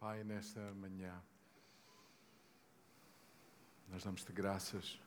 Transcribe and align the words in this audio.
Pai, 0.00 0.24
nesta 0.24 0.58
manhã, 0.76 1.12
nós 3.90 4.02
damos-te 4.02 4.32
graças 4.32 4.98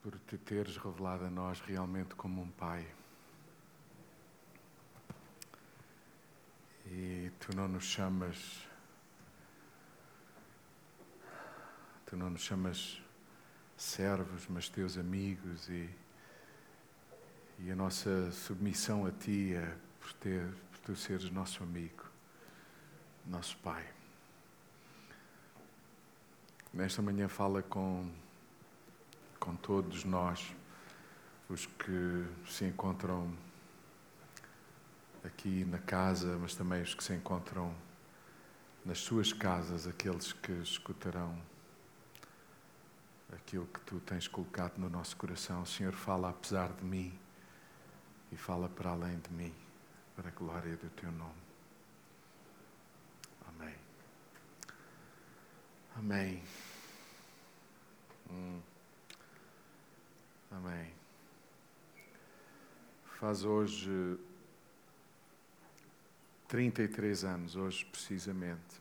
por 0.00 0.16
te 0.16 0.38
teres 0.38 0.76
revelado 0.76 1.24
a 1.24 1.30
nós 1.30 1.60
realmente 1.60 2.14
como 2.14 2.40
um 2.40 2.48
Pai. 2.52 2.86
E 6.86 7.32
tu 7.40 7.56
não 7.56 7.66
nos 7.66 7.82
chamas, 7.82 8.64
tu 12.06 12.16
não 12.16 12.30
nos 12.30 12.42
chamas 12.42 13.02
servos, 13.76 14.46
mas 14.46 14.68
teus 14.68 14.96
amigos 14.96 15.68
e, 15.68 15.90
e 17.58 17.72
a 17.72 17.74
nossa 17.74 18.30
submissão 18.30 19.04
a 19.04 19.10
ti 19.10 19.52
é 19.52 19.76
por, 19.98 20.12
ter, 20.12 20.46
por 20.70 20.78
tu 20.78 20.94
seres 20.94 21.28
nosso 21.28 21.60
amigo 21.64 22.01
nosso 23.26 23.56
Pai. 23.58 23.86
Nesta 26.72 27.02
manhã 27.02 27.28
fala 27.28 27.62
com, 27.62 28.10
com 29.38 29.54
todos 29.56 30.04
nós, 30.04 30.54
os 31.48 31.66
que 31.66 32.26
se 32.48 32.64
encontram 32.64 33.32
aqui 35.24 35.64
na 35.64 35.78
casa, 35.78 36.38
mas 36.38 36.54
também 36.54 36.82
os 36.82 36.94
que 36.94 37.04
se 37.04 37.14
encontram 37.14 37.74
nas 38.84 38.98
suas 38.98 39.32
casas, 39.32 39.86
aqueles 39.86 40.32
que 40.32 40.52
escutarão 40.52 41.38
aquilo 43.32 43.66
que 43.66 43.80
tu 43.80 44.00
tens 44.00 44.28
colocado 44.28 44.78
no 44.78 44.88
nosso 44.88 45.16
coração. 45.16 45.62
O 45.62 45.66
Senhor 45.66 45.92
fala 45.92 46.30
apesar 46.30 46.72
de 46.72 46.84
mim 46.84 47.18
e 48.30 48.36
fala 48.36 48.68
para 48.68 48.90
além 48.90 49.18
de 49.18 49.30
mim, 49.30 49.54
para 50.16 50.28
a 50.28 50.32
glória 50.32 50.76
do 50.76 50.88
teu 50.90 51.10
nome. 51.12 51.42
Amém. 53.48 53.74
Amém. 55.96 56.42
Hum. 58.30 58.60
Amém. 60.50 60.92
Faz 63.18 63.44
hoje 63.44 64.18
33 66.48 67.24
anos, 67.24 67.56
hoje 67.56 67.84
precisamente, 67.84 68.80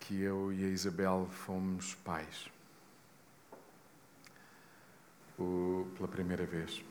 que 0.00 0.20
eu 0.20 0.52
e 0.52 0.64
a 0.64 0.68
Isabel 0.68 1.28
fomos 1.30 1.94
pais. 1.96 2.48
O, 5.38 5.86
pela 5.96 6.08
primeira 6.08 6.46
vez. 6.46 6.82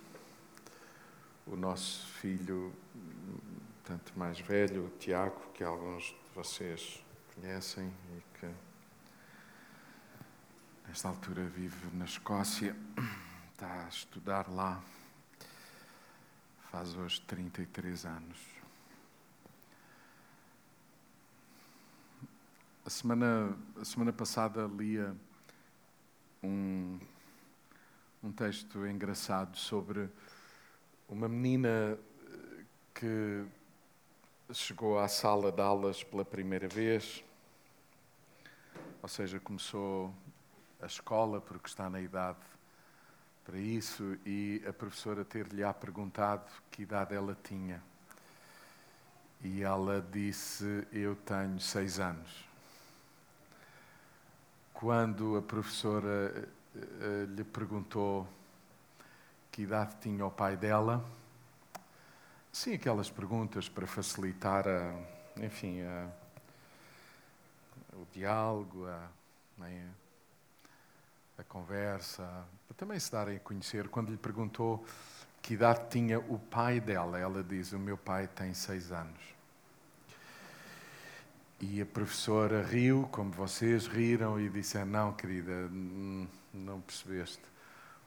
O 1.48 1.56
nosso 1.56 2.08
filho 2.08 2.74
tanto 3.86 4.18
mais 4.18 4.40
velho, 4.40 4.86
o 4.86 4.90
Tiago, 4.98 5.40
que 5.54 5.64
alguns 5.64 6.06
de 6.06 6.34
vocês 6.34 7.05
conhecem 7.36 7.88
e 7.88 8.40
que 8.40 8.50
nesta 10.88 11.10
altura 11.10 11.44
vive 11.44 11.96
na 11.96 12.06
Escócia, 12.06 12.76
está 13.52 13.86
a 13.86 13.90
estudar 13.90 14.50
lá, 14.50 14.82
faz 16.72 16.96
hoje 16.96 17.22
33 17.22 18.06
anos. 18.06 18.40
A 22.86 22.90
semana, 22.90 23.58
a 23.82 23.86
semana 23.86 24.14
passada 24.14 24.68
lia 24.68 25.16
um, 26.42 27.00
um 28.24 28.32
texto 28.32 28.86
engraçado 28.86 29.58
sobre 29.58 30.10
uma 31.10 31.28
menina 31.28 31.98
que 32.94 33.46
chegou 34.54 35.00
à 35.00 35.08
sala 35.08 35.52
de 35.52 35.62
aulas 35.62 36.04
pela 36.04 36.24
primeira 36.24 36.68
vez, 36.68 37.24
ou 39.02 39.10
seja, 39.10 39.40
começou 39.40 40.14
a 40.82 40.86
escola 40.86 41.42
porque 41.42 41.68
está 41.68 41.90
na 41.90 42.00
idade 42.00 42.40
para 43.44 43.58
isso 43.58 44.18
e 44.26 44.64
a 44.68 44.74
professora 44.74 45.24
ter-lhe 45.24 45.62
perguntado 45.74 46.50
que 46.72 46.84
idade 46.84 47.14
ela 47.14 47.38
tinha. 47.44 47.82
E 49.44 49.62
ela 49.62 50.02
disse: 50.12 50.88
Eu 50.92 51.16
tenho 51.16 51.60
seis 51.60 52.00
anos. 52.00 52.46
Quando 54.74 55.38
a 55.38 55.42
professora 55.42 56.50
eh, 56.76 57.26
lhe 57.30 57.44
perguntou 57.44 58.28
que 59.52 59.62
idade 59.62 59.96
tinha 60.02 60.26
o 60.26 60.32
pai 60.32 60.58
dela, 60.58 61.06
Sim, 62.56 62.76
aquelas 62.76 63.10
perguntas 63.10 63.68
para 63.68 63.86
facilitar 63.86 64.66
a, 64.66 64.94
enfim, 65.44 65.82
a, 65.82 66.08
o 67.92 68.08
diálogo, 68.14 68.88
a, 68.88 69.10
né, 69.58 69.90
a 71.38 71.44
conversa, 71.44 72.24
para 72.66 72.78
também 72.78 72.98
se 72.98 73.12
darem 73.12 73.36
a 73.36 73.40
conhecer. 73.42 73.90
Quando 73.90 74.10
lhe 74.10 74.18
perguntou 74.18 74.86
que 75.42 75.56
idade 75.56 75.90
tinha 75.90 76.18
o 76.18 76.40
pai 76.40 76.80
dela, 76.80 77.20
ela 77.20 77.44
diz: 77.44 77.74
O 77.74 77.78
meu 77.78 77.98
pai 77.98 78.26
tem 78.30 78.54
seis 78.54 78.90
anos. 78.90 79.20
E 81.60 81.82
a 81.82 81.86
professora 81.86 82.64
riu, 82.64 83.06
como 83.12 83.32
vocês 83.32 83.86
riram, 83.86 84.40
e 84.40 84.48
disse: 84.48 84.82
Não, 84.86 85.12
querida, 85.12 85.70
não 86.54 86.80
percebeste 86.80 87.55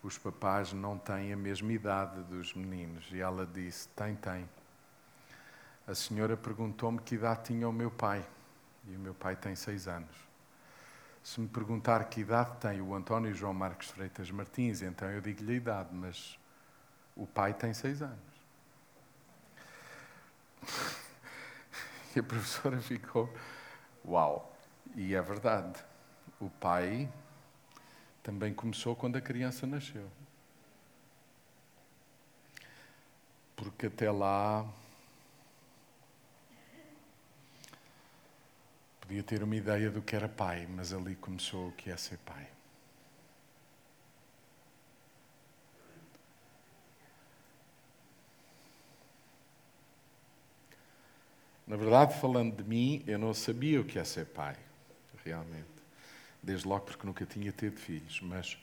os 0.03 0.17
papás 0.17 0.73
não 0.73 0.99
têm 0.99 1.33
a 1.33 1.37
mesma 1.37 1.73
idade 1.73 2.23
dos 2.23 2.55
meninos. 2.55 3.07
E 3.11 3.21
ela 3.21 3.47
disse: 3.47 3.89
Tem, 3.89 4.15
tem. 4.15 4.49
A 5.87 5.95
senhora 5.95 6.37
perguntou-me 6.37 6.99
que 7.01 7.15
idade 7.15 7.43
tinha 7.45 7.69
o 7.69 7.73
meu 7.73 7.91
pai. 7.91 8.25
E 8.87 8.97
o 8.97 8.99
meu 8.99 9.15
pai 9.15 9.37
tem 9.37 9.55
seis 9.55 9.89
anos. 9.89 10.15
Se 11.23 11.41
me 11.41 11.49
perguntar 11.49 12.05
que 12.05 12.21
idade 12.21 12.57
tem 12.59 12.81
o 12.81 12.95
António 12.95 13.35
João 13.35 13.53
Marcos 13.53 13.89
Freitas 13.89 14.31
Martins, 14.31 14.83
então 14.83 15.11
eu 15.11 15.21
digo-lhe 15.21 15.53
a 15.53 15.57
idade, 15.57 15.89
mas 15.93 16.39
o 17.17 17.27
pai 17.27 17.53
tem 17.53 17.75
seis 17.75 18.03
anos. 18.03 18.19
E 22.17 22.21
a 22.21 22.23
professora 22.23 22.81
ficou: 22.81 23.31
Uau! 24.05 24.57
E 24.97 25.15
é 25.15 25.21
verdade. 25.21 25.79
O 26.41 26.49
pai 26.49 27.07
também 28.29 28.53
começou 28.53 28.95
quando 28.95 29.17
a 29.17 29.23
criança 29.23 29.67
nasceu. 29.67 30.07
Porque 33.57 33.87
até 33.87 34.11
lá 34.11 34.71
podia 39.01 39.23
ter 39.23 39.43
uma 39.43 39.57
ideia 39.57 39.91
do 39.91 40.03
que 40.03 40.15
era 40.15 40.29
pai, 40.29 40.69
mas 40.69 40.93
ali 40.93 41.17
começou 41.17 41.69
o 41.69 41.73
que 41.73 41.91
é 41.91 41.97
ser 41.97 42.19
pai. 42.19 42.47
Na 51.67 51.77
verdade, 51.77 52.21
falando 52.21 52.55
de 52.55 52.63
mim, 52.63 53.03
eu 53.07 53.19
não 53.19 53.33
sabia 53.33 53.81
o 53.81 53.87
que 53.87 53.99
é 53.99 54.05
ser 54.05 54.27
pai, 54.27 54.55
realmente 55.25 55.78
desde 56.43 56.67
logo 56.67 56.87
porque 56.87 57.07
nunca 57.07 57.27
tinha 57.27 57.53
tido 57.53 57.77
filhos, 57.77 58.21
mas 58.21 58.59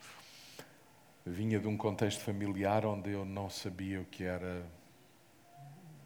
vinha 1.26 1.60
de 1.60 1.68
um 1.68 1.76
contexto 1.76 2.22
familiar 2.22 2.86
onde 2.86 3.12
eu 3.12 3.26
não 3.26 3.50
sabia 3.50 4.02
o 4.02 4.06
que 4.06 4.24
era 4.24 4.66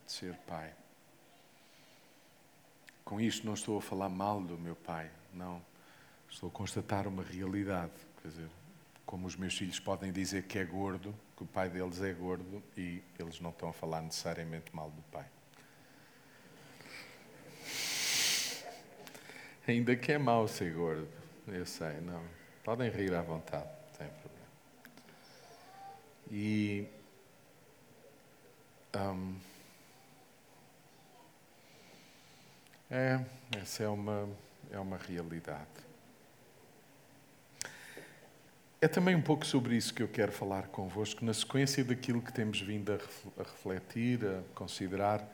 ser 0.06 0.36
pai. 0.48 0.74
Com 3.04 3.20
isto 3.20 3.46
não 3.46 3.54
estou 3.54 3.78
a 3.78 3.82
falar 3.82 4.10
mal 4.10 4.42
do 4.42 4.58
meu 4.58 4.76
pai, 4.76 5.10
não. 5.34 5.62
Estou 6.30 6.50
a 6.50 6.52
constatar 6.52 7.08
uma 7.08 7.24
realidade, 7.24 7.92
quer 8.22 8.28
dizer, 8.28 8.50
como 9.06 9.26
os 9.26 9.36
meus 9.36 9.58
filhos 9.58 9.80
podem 9.80 10.12
dizer 10.12 10.44
que 10.44 10.60
é 10.60 10.64
gordo, 10.64 11.16
que 11.36 11.44
o 11.44 11.48
pai 11.48 11.70
deles 11.70 12.02
é 12.02 12.14
gordo 12.14 12.62
e 12.78 13.02
eles 13.18 13.40
não 13.40 13.50
estão 13.50 13.70
a 13.70 13.74
falar 13.74 14.02
necessariamente 14.02 14.74
mal 14.76 14.92
do 14.92 15.02
pai. 15.12 15.26
Ainda 19.68 19.96
que 19.96 20.12
é 20.12 20.18
mau 20.18 20.48
ser 20.48 20.74
gordo. 20.74 21.19
Eu 21.52 21.66
sei, 21.66 22.00
não. 22.02 22.24
Podem 22.64 22.90
rir 22.92 23.14
à 23.16 23.22
vontade, 23.22 23.66
não 23.66 23.98
tem 23.98 24.08
problema. 24.08 24.46
E. 26.32 26.88
Um, 28.96 29.36
é, 32.92 33.24
essa 33.58 33.84
é 33.84 33.88
uma, 33.88 34.30
é 34.72 34.80
uma 34.80 34.98
realidade. 34.98 35.68
É 38.82 38.88
também 38.88 39.16
um 39.16 39.22
pouco 39.22 39.46
sobre 39.46 39.76
isso 39.76 39.94
que 39.94 40.04
eu 40.04 40.08
quero 40.08 40.32
falar 40.32 40.68
convosco, 40.68 41.26
na 41.26 41.34
sequência 41.34 41.84
daquilo 41.84 42.22
que 42.22 42.32
temos 42.32 42.62
vindo 42.62 42.94
a 42.94 43.44
refletir, 43.44 44.26
a 44.26 44.42
considerar 44.54 45.28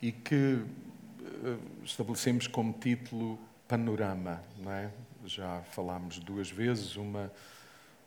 e 0.00 0.10
que 0.10 0.64
eh, 1.20 1.56
estabelecemos 1.84 2.46
como 2.46 2.72
título 2.72 3.38
panorama, 3.68 4.42
não 4.58 4.72
é? 4.72 4.90
Já 5.24 5.62
falámos 5.72 6.18
duas 6.18 6.50
vezes, 6.50 6.96
uma, 6.96 7.32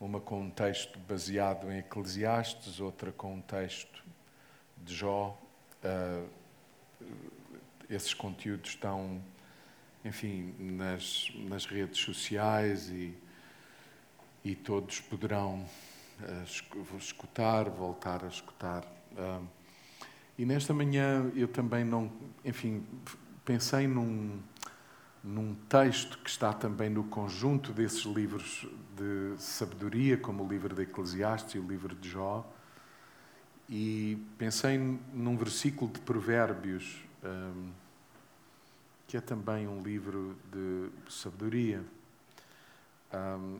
uma 0.00 0.20
com 0.20 0.40
um 0.40 0.50
texto 0.50 0.98
baseado 1.00 1.70
em 1.70 1.78
Eclesiastes, 1.78 2.80
outra 2.80 3.12
com 3.12 3.34
um 3.34 3.40
texto 3.40 4.02
de 4.78 4.94
Jó. 4.94 5.38
Uh, 5.84 6.28
esses 7.88 8.14
conteúdos 8.14 8.70
estão, 8.70 9.20
enfim, 10.04 10.54
nas, 10.58 11.30
nas 11.48 11.66
redes 11.66 12.00
sociais 12.00 12.88
e, 12.88 13.16
e 14.44 14.54
todos 14.54 15.00
poderão 15.00 15.66
uh, 16.22 16.96
escutar, 16.96 17.68
voltar 17.68 18.24
a 18.24 18.28
escutar. 18.28 18.84
Uh, 19.12 19.46
e 20.38 20.46
nesta 20.46 20.72
manhã 20.72 21.30
eu 21.34 21.48
também 21.48 21.84
não, 21.84 22.10
enfim, 22.44 22.82
pensei 23.44 23.86
num, 23.86 24.40
num 25.22 25.54
texto 25.68 26.18
que 26.18 26.30
está 26.30 26.52
também 26.52 26.88
no 26.88 27.04
conjunto 27.04 27.72
desses 27.72 28.04
livros 28.04 28.66
de 28.96 29.40
sabedoria, 29.40 30.16
como 30.16 30.44
o 30.44 30.48
livro 30.48 30.74
de 30.74 30.82
Eclesiastes 30.82 31.54
e 31.54 31.58
o 31.58 31.66
livro 31.66 31.94
de 31.94 32.08
Jó, 32.08 32.46
e 33.68 34.18
pensei 34.36 34.78
num 35.12 35.36
versículo 35.36 35.92
de 35.92 36.00
Provérbios, 36.00 37.04
um, 37.22 37.70
que 39.06 39.16
é 39.16 39.20
também 39.20 39.68
um 39.68 39.82
livro 39.82 40.36
de 40.50 40.90
sabedoria. 41.12 41.84
Um, 43.12 43.58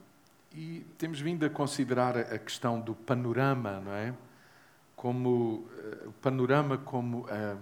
e 0.53 0.85
temos 0.99 1.21
vindo 1.21 1.47
a 1.47 1.51
considerar 1.51 2.17
a 2.17 2.39
questão 2.39 2.81
do 2.81 2.95
panorama, 2.95 3.81
não 3.81 3.93
é? 3.93 4.15
Como 4.97 5.29
uh, 5.29 6.09
o 6.09 6.13
panorama 6.21 6.77
como 6.79 7.21
uh, 7.21 7.59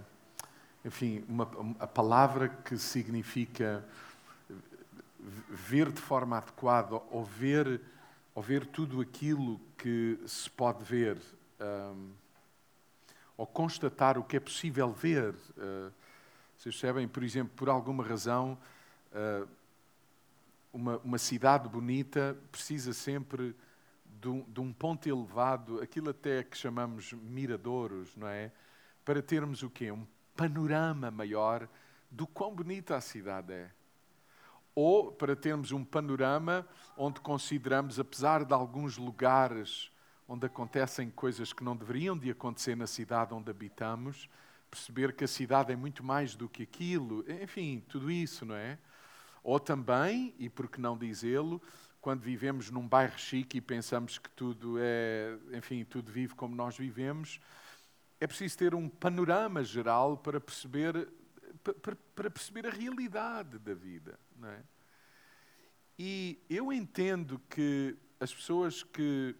enfim, 0.84 1.24
uma, 1.28 1.48
a 1.78 1.86
palavra 1.86 2.48
que 2.48 2.78
significa 2.78 3.84
ver 5.48 5.90
de 5.90 6.00
forma 6.00 6.38
adequada 6.38 7.00
ou 7.10 7.24
ver, 7.24 7.80
ou 8.34 8.42
ver 8.42 8.66
tudo 8.66 9.00
aquilo 9.00 9.60
que 9.76 10.18
se 10.26 10.48
pode 10.50 10.84
ver, 10.84 11.18
um, 11.60 12.10
ou 13.36 13.46
constatar 13.46 14.18
o 14.18 14.24
que 14.24 14.36
é 14.36 14.40
possível 14.40 14.92
ver. 14.92 15.34
Uh, 15.56 15.92
vocês 16.56 16.74
percebem, 16.74 17.06
por 17.06 17.22
exemplo, 17.22 17.52
por 17.54 17.68
alguma 17.68 18.02
razão, 18.02 18.58
uh, 19.12 19.48
uma, 20.72 20.98
uma 20.98 21.18
cidade 21.18 21.68
bonita 21.68 22.36
precisa 22.50 22.92
sempre 22.92 23.54
de 24.20 24.28
um, 24.28 24.42
de 24.42 24.60
um, 24.60 24.72
ponto 24.72 25.08
elevado, 25.08 25.80
aquilo 25.80 26.10
até 26.10 26.42
que 26.42 26.56
chamamos 26.56 27.12
miradouros, 27.12 28.16
não 28.16 28.26
é? 28.26 28.50
Para 29.04 29.22
termos 29.22 29.62
o 29.62 29.70
quê? 29.70 29.92
Um 29.92 30.04
panorama 30.38 31.10
maior 31.10 31.68
do 32.08 32.24
quão 32.24 32.54
bonita 32.54 32.94
a 32.94 33.00
cidade 33.00 33.52
é. 33.52 33.68
Ou 34.72 35.10
para 35.10 35.34
termos 35.34 35.72
um 35.72 35.84
panorama 35.84 36.64
onde 36.96 37.20
consideramos, 37.20 37.98
apesar 37.98 38.44
de 38.44 38.54
alguns 38.54 38.96
lugares 38.96 39.90
onde 40.28 40.46
acontecem 40.46 41.10
coisas 41.10 41.52
que 41.52 41.64
não 41.64 41.74
deveriam 41.76 42.16
de 42.16 42.30
acontecer 42.30 42.76
na 42.76 42.86
cidade 42.86 43.34
onde 43.34 43.50
habitamos, 43.50 44.30
perceber 44.70 45.12
que 45.12 45.24
a 45.24 45.28
cidade 45.28 45.72
é 45.72 45.76
muito 45.76 46.04
mais 46.04 46.36
do 46.36 46.48
que 46.48 46.62
aquilo, 46.62 47.24
enfim, 47.42 47.82
tudo 47.88 48.08
isso, 48.08 48.46
não 48.46 48.54
é? 48.54 48.78
Ou 49.42 49.58
também, 49.58 50.32
e 50.38 50.48
por 50.48 50.68
que 50.68 50.80
não 50.80 50.96
dizê-lo, 50.96 51.60
quando 52.00 52.20
vivemos 52.20 52.70
num 52.70 52.86
bairro 52.86 53.18
chique 53.18 53.58
e 53.58 53.60
pensamos 53.60 54.18
que 54.18 54.30
tudo 54.30 54.76
é, 54.78 55.36
enfim, 55.52 55.84
tudo 55.84 56.12
vive 56.12 56.36
como 56.36 56.54
nós 56.54 56.76
vivemos, 56.78 57.40
é 58.20 58.26
preciso 58.26 58.58
ter 58.58 58.74
um 58.74 58.88
panorama 58.88 59.62
geral 59.62 60.16
para 60.16 60.40
perceber, 60.40 61.08
para, 61.62 61.96
para 62.14 62.30
perceber 62.30 62.66
a 62.66 62.70
realidade 62.70 63.58
da 63.58 63.74
vida. 63.74 64.18
Não 64.36 64.48
é? 64.48 64.62
E 65.98 66.38
eu 66.48 66.72
entendo 66.72 67.40
que 67.50 67.96
as 68.20 68.32
pessoas 68.32 68.82
que 68.82 69.34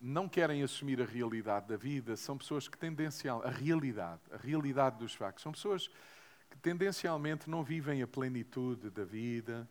não 0.00 0.28
querem 0.28 0.62
assumir 0.62 1.00
a 1.00 1.04
realidade 1.04 1.66
da 1.66 1.76
vida 1.76 2.16
são 2.16 2.36
pessoas 2.36 2.68
que 2.68 2.76
tendencial 2.76 3.42
a 3.44 3.50
realidade, 3.50 4.20
a 4.30 4.36
realidade 4.36 4.98
dos 4.98 5.14
factos, 5.14 5.42
são 5.42 5.52
pessoas 5.52 5.88
que 6.50 6.58
tendencialmente 6.58 7.48
não 7.48 7.64
vivem 7.64 8.02
a 8.02 8.06
plenitude 8.06 8.90
da 8.90 9.04
vida, 9.04 9.68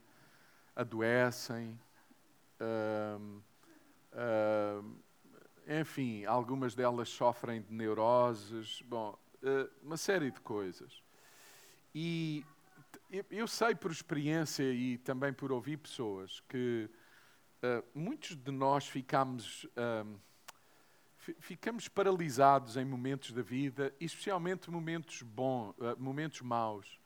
adoecem, 0.75 1.79
hum, 2.59 3.41
hum, 4.13 4.95
enfim, 5.67 6.25
algumas 6.25 6.75
delas 6.75 7.09
sofrem 7.09 7.61
de 7.61 7.73
neuroses, 7.73 8.81
bom, 8.85 9.17
eh, 9.41 9.69
uma 9.81 9.97
série 9.97 10.31
de 10.31 10.39
coisas. 10.41 11.01
E 11.93 12.45
eu 13.29 13.47
sei 13.47 13.75
por 13.75 13.91
experiência 13.91 14.63
e 14.63 14.97
também 14.97 15.31
por 15.31 15.51
ouvir 15.51 15.77
pessoas 15.77 16.39
que 16.49 16.89
uh, 17.63 17.83
muitos 17.93 18.35
de 18.35 18.51
nós 18.51 18.87
ficamos, 18.87 19.65
uh, 19.65 20.19
ficamos 21.39 21.87
paralisados 21.87 22.75
em 22.75 22.85
momentos 22.85 23.31
da 23.31 23.41
vida, 23.41 23.93
especialmente 23.99 24.71
momentos 24.71 25.21
bons, 25.21 25.75
uh, 25.77 25.95
momentos 25.99 26.41
maus, 26.41 26.99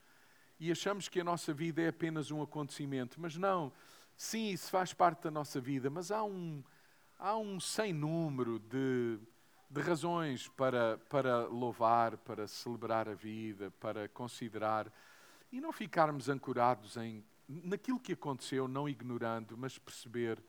e 0.58 0.72
achamos 0.72 1.08
que 1.08 1.20
a 1.20 1.24
nossa 1.24 1.52
vida 1.52 1.82
é 1.82 1.88
apenas 1.88 2.30
um 2.30 2.42
acontecimento. 2.42 3.20
Mas 3.20 3.36
não, 3.36 3.72
sim, 4.16 4.48
isso 4.48 4.70
faz 4.70 4.92
parte 4.92 5.24
da 5.24 5.30
nossa 5.30 5.60
vida, 5.60 5.90
mas 5.90 6.10
há 6.10 6.24
um, 6.24 6.64
há 7.18 7.36
um 7.36 7.58
sem 7.58 7.92
número 7.92 8.58
de, 8.58 9.18
de 9.68 9.80
razões 9.80 10.48
para, 10.48 10.98
para 11.08 11.46
louvar, 11.46 12.16
para 12.18 12.46
celebrar 12.46 13.08
a 13.08 13.14
vida, 13.14 13.70
para 13.80 14.08
considerar 14.08 14.92
e 15.50 15.60
não 15.60 15.72
ficarmos 15.72 16.28
ancorados 16.28 16.96
em 16.96 17.24
naquilo 17.48 17.98
que 17.98 18.12
aconteceu, 18.12 18.68
não 18.68 18.86
ignorando, 18.86 19.56
mas 19.56 19.78
perceber 19.78 20.42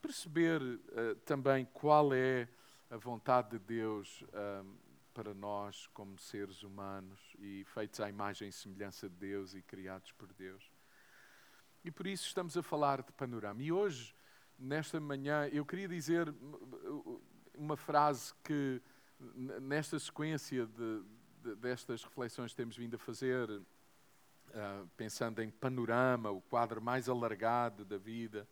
perceber 0.00 0.60
uh, 0.60 1.14
também 1.24 1.64
qual 1.72 2.12
é 2.12 2.48
a 2.90 2.96
vontade 2.96 3.50
de 3.50 3.58
Deus 3.60 4.22
uh, 4.22 4.66
para 5.14 5.32
nós 5.32 5.86
como 5.88 6.18
seres 6.18 6.62
humanos 6.62 7.20
e 7.38 7.64
feitos 7.66 8.00
à 8.00 8.08
imagem 8.08 8.48
e 8.48 8.52
semelhança 8.52 9.08
de 9.08 9.14
Deus 9.14 9.54
e 9.54 9.62
criados 9.62 10.10
por 10.12 10.32
Deus. 10.32 10.70
E 11.84 11.90
por 11.90 12.06
isso 12.06 12.26
estamos 12.26 12.56
a 12.56 12.62
falar 12.62 13.02
de 13.02 13.12
panorama. 13.12 13.62
E 13.62 13.70
hoje 13.70 14.14
nesta 14.62 15.00
manhã, 15.00 15.48
eu 15.48 15.66
queria 15.66 15.88
dizer 15.88 16.32
uma 17.54 17.76
frase 17.76 18.32
que, 18.44 18.80
nesta 19.60 19.98
sequência 19.98 20.66
de, 20.66 21.02
de, 21.42 21.56
destas 21.56 22.04
reflexões 22.04 22.52
que 22.52 22.56
temos 22.56 22.76
vindo 22.76 22.94
a 22.94 22.98
fazer, 22.98 23.50
uh, 23.50 24.88
pensando 24.96 25.42
em 25.42 25.50
panorama, 25.50 26.30
o 26.30 26.40
quadro 26.40 26.80
mais 26.80 27.08
alargado 27.08 27.84
da 27.84 27.98
vida, 27.98 28.48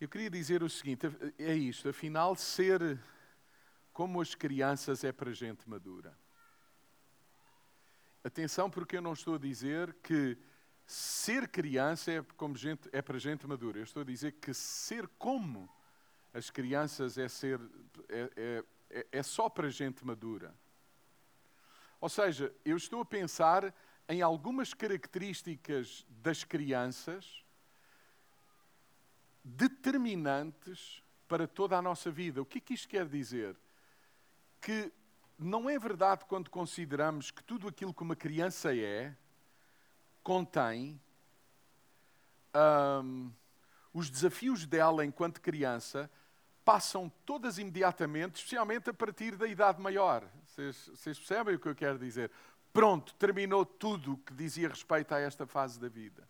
eu 0.00 0.08
queria 0.08 0.28
dizer 0.28 0.62
o 0.62 0.68
seguinte: 0.68 1.06
é 1.38 1.54
isto, 1.54 1.88
afinal, 1.88 2.34
ser 2.34 3.00
como 3.92 4.20
as 4.20 4.34
crianças 4.34 5.04
é 5.04 5.12
para 5.12 5.32
gente 5.32 5.68
madura. 5.68 6.18
Atenção, 8.22 8.68
porque 8.68 8.96
eu 8.96 9.02
não 9.02 9.12
estou 9.12 9.36
a 9.36 9.38
dizer 9.38 9.94
que 10.02 10.36
ser 10.86 11.48
criança 11.48 12.12
é, 12.12 12.22
como 12.36 12.56
gente, 12.56 12.88
é 12.92 13.02
para 13.02 13.18
gente 13.18 13.46
madura. 13.46 13.78
Eu 13.78 13.84
estou 13.84 14.02
a 14.02 14.06
dizer 14.06 14.32
que 14.32 14.54
ser 14.54 15.08
como 15.18 15.68
as 16.32 16.48
crianças 16.48 17.18
é, 17.18 17.28
ser, 17.28 17.60
é, 18.08 18.64
é, 18.90 19.06
é 19.10 19.22
só 19.22 19.48
para 19.48 19.68
gente 19.68 20.06
madura. 20.06 20.54
Ou 22.00 22.08
seja, 22.08 22.54
eu 22.64 22.76
estou 22.76 23.00
a 23.00 23.04
pensar 23.04 23.74
em 24.08 24.22
algumas 24.22 24.72
características 24.72 26.06
das 26.08 26.44
crianças 26.44 27.44
determinantes 29.42 31.02
para 31.26 31.48
toda 31.48 31.76
a 31.76 31.82
nossa 31.82 32.10
vida. 32.10 32.40
O 32.40 32.46
que 32.46 32.58
é 32.58 32.60
que 32.60 32.74
isto 32.74 32.88
quer 32.88 33.08
dizer? 33.08 33.56
Que 34.60 34.92
não 35.38 35.68
é 35.68 35.78
verdade 35.78 36.24
quando 36.26 36.50
consideramos 36.50 37.30
que 37.30 37.42
tudo 37.42 37.66
aquilo 37.66 37.92
que 37.92 38.02
uma 38.02 38.16
criança 38.16 38.76
é, 38.76 39.16
contém 40.26 41.00
um, 43.04 43.30
os 43.94 44.10
desafios 44.10 44.66
dela 44.66 45.04
enquanto 45.04 45.40
criança 45.40 46.10
passam 46.64 47.08
todas 47.24 47.58
imediatamente, 47.58 48.38
especialmente 48.38 48.90
a 48.90 48.92
partir 48.92 49.36
da 49.36 49.46
idade 49.46 49.80
maior. 49.80 50.28
Vocês, 50.44 50.90
percebem 51.04 51.54
o 51.54 51.60
que 51.60 51.68
eu 51.68 51.76
quero 51.76 51.96
dizer? 51.96 52.28
Pronto, 52.72 53.14
terminou 53.14 53.64
tudo 53.64 54.14
o 54.14 54.16
que 54.16 54.34
dizia 54.34 54.68
respeito 54.68 55.14
a 55.14 55.20
esta 55.20 55.46
fase 55.46 55.78
da 55.78 55.88
vida. 55.88 56.28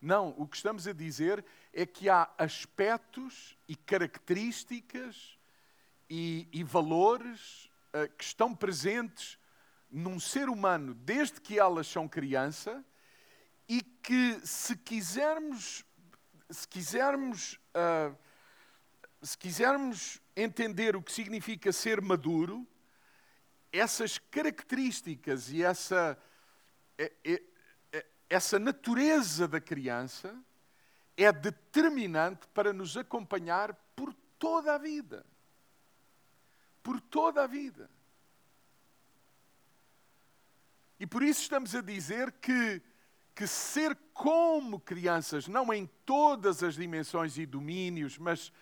Não, 0.00 0.36
o 0.38 0.46
que 0.46 0.54
estamos 0.54 0.86
a 0.86 0.92
dizer 0.92 1.44
é 1.72 1.84
que 1.84 2.08
há 2.08 2.30
aspectos 2.38 3.58
e 3.66 3.74
características 3.74 5.36
e, 6.08 6.46
e 6.52 6.62
valores 6.62 7.68
uh, 7.92 8.08
que 8.16 8.22
estão 8.22 8.54
presentes 8.54 9.36
num 9.90 10.20
ser 10.20 10.48
humano 10.48 10.94
desde 10.94 11.40
que 11.40 11.58
elas 11.58 11.88
são 11.88 12.06
criança 12.06 12.84
e 13.72 13.80
que 13.80 14.38
se 14.46 14.76
quisermos, 14.76 15.82
se 16.50 16.68
quisermos, 16.68 17.58
uh, 17.74 18.14
se 19.22 19.38
quisermos 19.38 20.20
entender 20.36 20.94
o 20.94 21.02
que 21.02 21.10
significa 21.10 21.72
ser 21.72 22.02
maduro, 22.02 22.68
essas 23.72 24.18
características 24.18 25.48
e 25.48 25.62
essa, 25.62 26.18
é, 26.98 27.12
é, 27.24 27.42
é, 27.92 28.06
essa 28.28 28.58
natureza 28.58 29.48
da 29.48 29.58
criança 29.58 30.38
é 31.16 31.32
determinante 31.32 32.46
para 32.48 32.74
nos 32.74 32.94
acompanhar 32.98 33.72
por 33.96 34.12
toda 34.38 34.74
a 34.74 34.78
vida. 34.78 35.24
Por 36.82 37.00
toda 37.00 37.44
a 37.44 37.46
vida. 37.46 37.88
E 41.00 41.06
por 41.06 41.22
isso 41.22 41.40
estamos 41.40 41.74
a 41.74 41.80
dizer 41.80 42.32
que, 42.32 42.82
que 43.42 43.46
ser 43.48 43.98
como 44.14 44.78
crianças, 44.78 45.48
não 45.48 45.74
em 45.74 45.84
todas 46.06 46.62
as 46.62 46.76
dimensões 46.76 47.36
e 47.38 47.44
domínios, 47.44 48.16
mas, 48.16 48.52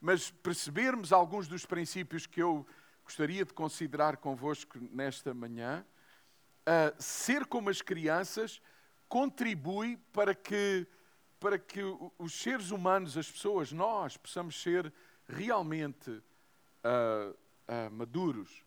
mas 0.00 0.30
percebermos 0.30 1.12
alguns 1.12 1.46
dos 1.46 1.66
princípios 1.66 2.26
que 2.26 2.40
eu 2.40 2.66
gostaria 3.04 3.44
de 3.44 3.52
considerar 3.52 4.16
convosco 4.16 4.78
nesta 4.92 5.34
manhã, 5.34 5.84
uh, 6.60 7.02
ser 7.02 7.44
como 7.44 7.68
as 7.68 7.82
crianças 7.82 8.62
contribui 9.10 9.98
para 10.10 10.34
que, 10.34 10.86
para 11.38 11.58
que 11.58 11.82
os 12.18 12.32
seres 12.32 12.70
humanos, 12.70 13.18
as 13.18 13.30
pessoas, 13.30 13.72
nós, 13.72 14.16
possamos 14.16 14.58
ser 14.62 14.90
realmente 15.28 16.10
uh, 16.10 17.30
uh, 17.30 17.90
maduros. 17.92 18.64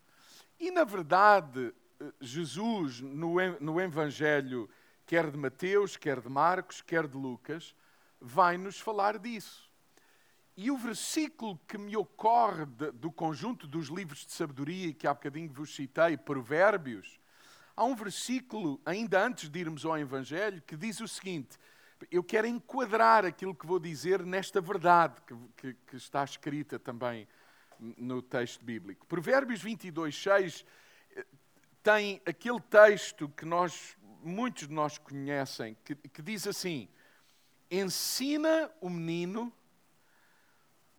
E, 0.60 0.70
na 0.70 0.84
verdade, 0.84 1.74
Jesus, 2.20 3.00
no, 3.00 3.34
no 3.58 3.80
Evangelho, 3.80 4.70
quer 5.06 5.30
de 5.30 5.36
Mateus, 5.36 5.96
quer 5.96 6.20
de 6.20 6.28
Marcos, 6.28 6.80
quer 6.80 7.06
de 7.06 7.16
Lucas, 7.16 7.74
vai 8.20 8.56
nos 8.56 8.78
falar 8.78 9.18
disso. 9.18 9.70
E 10.56 10.70
o 10.70 10.76
versículo 10.76 11.58
que 11.66 11.76
me 11.76 11.96
ocorre 11.96 12.64
do 12.94 13.10
conjunto 13.10 13.66
dos 13.66 13.88
livros 13.88 14.24
de 14.24 14.32
sabedoria 14.32 14.92
que 14.94 15.06
há 15.06 15.12
bocadinho 15.12 15.52
vos 15.52 15.74
citei, 15.74 16.16
Provérbios, 16.16 17.18
há 17.76 17.84
um 17.84 17.94
versículo, 17.94 18.80
ainda 18.86 19.24
antes 19.24 19.48
de 19.48 19.58
irmos 19.58 19.84
ao 19.84 19.98
Evangelho, 19.98 20.62
que 20.62 20.76
diz 20.76 21.00
o 21.00 21.08
seguinte: 21.08 21.58
eu 22.10 22.22
quero 22.22 22.46
enquadrar 22.46 23.24
aquilo 23.24 23.54
que 23.54 23.66
vou 23.66 23.80
dizer 23.80 24.24
nesta 24.24 24.60
verdade 24.60 25.20
que, 25.26 25.34
que, 25.56 25.74
que 25.86 25.96
está 25.96 26.22
escrita 26.22 26.78
também 26.78 27.26
no 27.78 28.22
texto 28.22 28.64
bíblico. 28.64 29.06
Provérbios 29.06 29.60
22, 29.60 30.14
6 30.16 30.64
tem 31.84 32.22
aquele 32.24 32.60
texto 32.60 33.28
que 33.28 33.44
nós, 33.44 33.94
muitos 34.24 34.68
de 34.68 34.74
nós 34.74 34.98
conhecem, 34.98 35.76
que, 35.84 35.94
que 35.94 36.22
diz 36.22 36.46
assim: 36.46 36.88
ensina 37.70 38.70
o 38.80 38.88
menino 38.88 39.52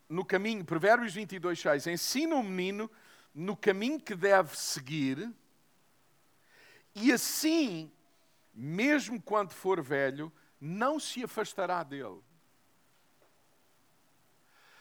no 0.07 0.23
caminho, 0.23 0.63
Provérbios 0.63 1.13
22, 1.13 1.59
6, 1.59 1.87
ensina 1.87 2.35
o 2.35 2.43
menino 2.43 2.89
no 3.33 3.57
caminho 3.57 3.99
que 3.99 4.15
deve 4.15 4.55
seguir, 4.55 5.33
e 6.93 7.11
assim, 7.11 7.91
mesmo 8.53 9.21
quando 9.21 9.51
for 9.51 9.81
velho, 9.81 10.31
não 10.61 10.99
se 10.99 11.23
afastará 11.23 11.83
dele. 11.83 12.21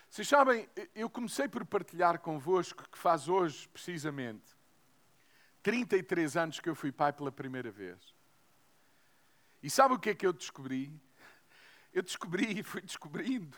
Vocês 0.08 0.28
sabem, 0.28 0.68
eu 0.94 1.10
comecei 1.10 1.48
por 1.48 1.64
partilhar 1.66 2.20
convosco 2.20 2.88
que 2.88 2.96
faz 2.96 3.28
hoje, 3.28 3.68
precisamente, 3.68 4.44
33 5.60 6.36
anos 6.36 6.60
que 6.60 6.68
eu 6.68 6.74
fui 6.76 6.92
pai 6.92 7.12
pela 7.12 7.32
primeira 7.32 7.72
vez. 7.72 8.13
E 9.64 9.70
sabe 9.70 9.94
o 9.94 9.98
que 9.98 10.10
é 10.10 10.14
que 10.14 10.26
eu 10.26 10.32
descobri? 10.34 10.92
Eu 11.90 12.02
descobri 12.02 12.58
e 12.58 12.62
fui 12.62 12.82
descobrindo. 12.82 13.56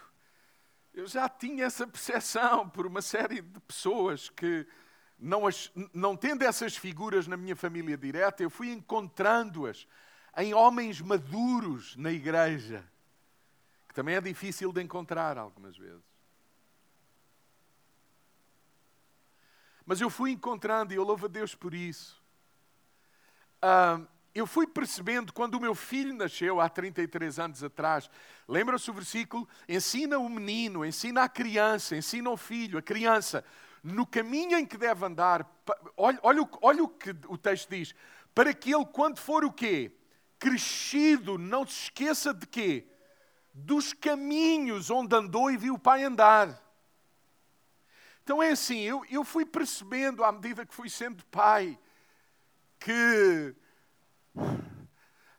Eu 0.94 1.08
já 1.08 1.28
tinha 1.28 1.64
essa 1.64 1.84
percepção 1.84 2.70
por 2.70 2.86
uma 2.86 3.02
série 3.02 3.42
de 3.42 3.58
pessoas 3.62 4.30
que, 4.30 4.64
não, 5.18 5.48
as, 5.48 5.72
não 5.92 6.16
tendo 6.16 6.42
essas 6.42 6.76
figuras 6.76 7.26
na 7.26 7.36
minha 7.36 7.56
família 7.56 7.96
direta, 7.96 8.40
eu 8.40 8.48
fui 8.48 8.70
encontrando-as 8.70 9.84
em 10.36 10.54
homens 10.54 11.00
maduros 11.00 11.96
na 11.96 12.12
igreja, 12.12 12.88
que 13.88 13.94
também 13.94 14.14
é 14.14 14.20
difícil 14.20 14.72
de 14.72 14.80
encontrar 14.80 15.36
algumas 15.36 15.76
vezes. 15.76 16.04
Mas 19.84 20.00
eu 20.00 20.08
fui 20.08 20.30
encontrando, 20.30 20.92
e 20.92 20.96
eu 20.96 21.02
louvo 21.02 21.26
a 21.26 21.28
Deus 21.28 21.52
por 21.52 21.74
isso. 21.74 22.22
Uh, 23.60 24.06
eu 24.36 24.46
fui 24.46 24.66
percebendo 24.66 25.32
quando 25.32 25.54
o 25.54 25.60
meu 25.60 25.74
filho 25.74 26.12
nasceu 26.12 26.60
há 26.60 26.68
33 26.68 27.38
anos 27.38 27.64
atrás. 27.64 28.10
Lembra-se 28.46 28.90
o 28.90 28.94
versículo? 28.94 29.48
Ensina 29.66 30.18
o 30.18 30.28
menino, 30.28 30.84
ensina 30.84 31.22
a 31.22 31.28
criança, 31.28 31.96
ensina 31.96 32.28
o 32.28 32.36
filho, 32.36 32.78
a 32.78 32.82
criança, 32.82 33.42
no 33.82 34.06
caminho 34.06 34.58
em 34.58 34.66
que 34.66 34.76
deve 34.76 35.06
andar. 35.06 35.50
Olha, 35.96 36.18
olha, 36.22 36.48
olha 36.60 36.84
o 36.84 36.88
que 36.88 37.16
o 37.28 37.38
texto 37.38 37.70
diz. 37.70 37.94
Para 38.34 38.52
que 38.52 38.74
ele, 38.74 38.84
quando 38.84 39.18
for 39.18 39.42
o 39.42 39.50
quê? 39.50 39.90
Crescido, 40.38 41.38
não 41.38 41.66
se 41.66 41.84
esqueça 41.84 42.34
de 42.34 42.46
quê? 42.46 42.86
Dos 43.54 43.94
caminhos 43.94 44.90
onde 44.90 45.16
andou 45.16 45.50
e 45.50 45.56
viu 45.56 45.74
o 45.74 45.78
pai 45.78 46.04
andar. 46.04 46.62
Então 48.22 48.42
é 48.42 48.50
assim, 48.50 48.80
eu, 48.80 49.02
eu 49.08 49.24
fui 49.24 49.46
percebendo 49.46 50.22
à 50.22 50.30
medida 50.30 50.66
que 50.66 50.74
fui 50.74 50.90
sendo 50.90 51.24
pai 51.26 51.78
que 52.78 53.56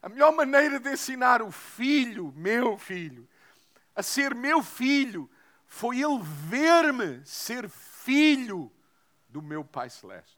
a 0.02 0.10
melhor 0.10 0.32
maneira 0.32 0.80
de 0.80 0.92
ensinar 0.92 1.42
o 1.42 1.52
filho, 1.52 2.34
meu 2.36 2.78
filho, 2.78 3.28
a 3.96 4.04
ser 4.04 4.34
meu 4.36 4.62
filho, 4.62 5.30
foi 5.66 5.98
ele 6.02 6.20
ver-me 6.22 7.26
ser 7.26 7.68
filho 7.70 8.72
do 9.28 9.42
meu 9.42 9.64
Pai 9.64 9.90
Celeste. 9.90 10.38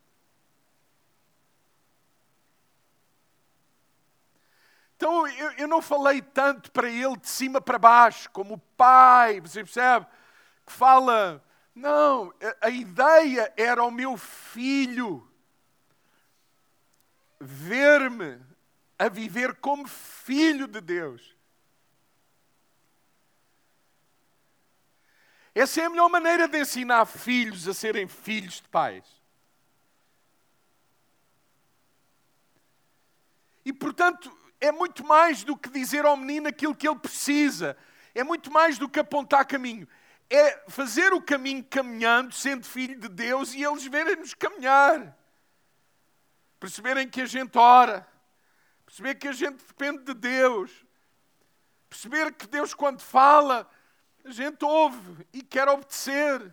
Então 4.95 5.25
eu, 5.27 5.51
eu, 5.51 5.67
não 5.67 5.81
falei 5.81 6.21
tanto 6.21 6.71
para 6.71 6.89
ele 6.89 7.15
de 7.15 7.29
cima 7.29 7.61
para 7.61 7.79
baixo, 7.79 8.29
como 8.31 8.55
o 8.55 8.59
pai, 8.75 9.39
você 9.39 9.63
percebe? 9.63 10.05
Que 10.65 10.73
fala 10.73 11.41
não, 11.73 12.33
a 12.59 12.69
ideia 12.69 13.53
era 13.55 13.81
o 13.81 13.91
meu 13.91 14.17
filho 14.17 15.25
ver-me 17.39 18.48
a 18.99 19.07
viver 19.09 19.55
como 19.55 19.87
filho 19.87 20.67
de 20.67 20.81
Deus. 20.81 21.35
Essa 25.55 25.81
é 25.81 25.85
a 25.85 25.89
melhor 25.89 26.09
maneira 26.09 26.47
de 26.47 26.59
ensinar 26.59 27.05
filhos 27.05 27.67
a 27.67 27.73
serem 27.73 28.07
filhos 28.07 28.61
de 28.61 28.67
pais. 28.67 29.05
E 33.65 33.73
portanto, 33.73 34.31
é 34.61 34.71
muito 34.71 35.03
mais 35.03 35.43
do 35.43 35.57
que 35.57 35.69
dizer 35.69 36.05
ao 36.05 36.15
menino 36.15 36.47
aquilo 36.47 36.75
que 36.75 36.87
ele 36.87 36.99
precisa. 36.99 37.77
É 38.13 38.23
muito 38.23 38.51
mais 38.51 38.77
do 38.77 38.89
que 38.89 38.99
apontar 38.99 39.45
caminho 39.45 39.87
é 40.29 40.63
fazer 40.67 41.11
o 41.11 41.21
caminho 41.21 41.63
caminhando, 41.63 42.33
sendo 42.33 42.65
filho 42.65 42.99
de 42.99 43.09
Deus, 43.09 43.53
e 43.53 43.63
eles 43.63 43.85
verem-nos 43.85 44.33
caminhar. 44.35 45.17
Perceberem 46.59 47.09
que 47.09 47.21
a 47.21 47.25
gente 47.25 47.57
ora, 47.57 48.07
perceber 48.89 49.15
que 49.15 49.27
a 49.27 49.31
gente 49.31 49.63
depende 49.63 50.03
de 50.03 50.15
Deus, 50.15 50.83
perceber 51.87 52.33
que 52.33 52.47
Deus, 52.47 52.73
quando 52.73 53.01
fala, 53.01 53.69
a 54.25 54.31
gente 54.31 54.65
ouve 54.65 55.27
e 55.31 55.43
quer 55.43 55.69
obedecer, 55.69 56.51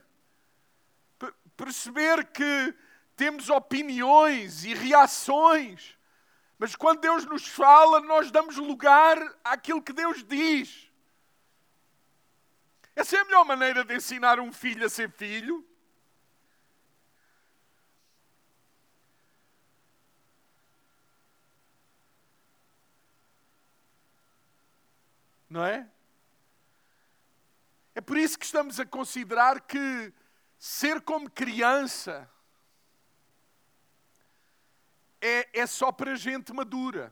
perceber 1.57 2.27
que 2.27 2.75
temos 3.17 3.49
opiniões 3.49 4.67
e 4.67 4.75
reações, 4.75 5.97
mas 6.59 6.77
quando 6.77 7.01
Deus 7.01 7.25
nos 7.25 7.47
fala, 7.49 8.01
nós 8.01 8.31
damos 8.31 8.59
lugar 8.59 9.17
àquilo 9.43 9.83
que 9.83 9.95
Deus 9.95 10.23
diz. 10.23 10.93
Essa 12.95 13.17
é 13.17 13.21
a 13.21 13.25
melhor 13.25 13.47
maneira 13.47 13.83
de 13.83 13.95
ensinar 13.95 14.39
um 14.39 14.53
filho 14.53 14.85
a 14.85 14.91
ser 14.91 15.11
filho. 15.11 15.67
Não 25.57 25.65
é? 25.65 25.89
É 27.95 28.01
por 28.03 28.19
isso 28.19 28.39
que 28.39 28.45
estamos 28.45 28.79
a 28.79 28.85
considerar 28.85 29.63
que 29.63 30.13
ser 30.59 31.01
como 31.01 31.31
criança 31.31 32.31
é, 35.19 35.61
é 35.61 35.67
só 35.67 35.91
para 35.91 36.15
gente 36.15 36.53
madura. 36.53 37.11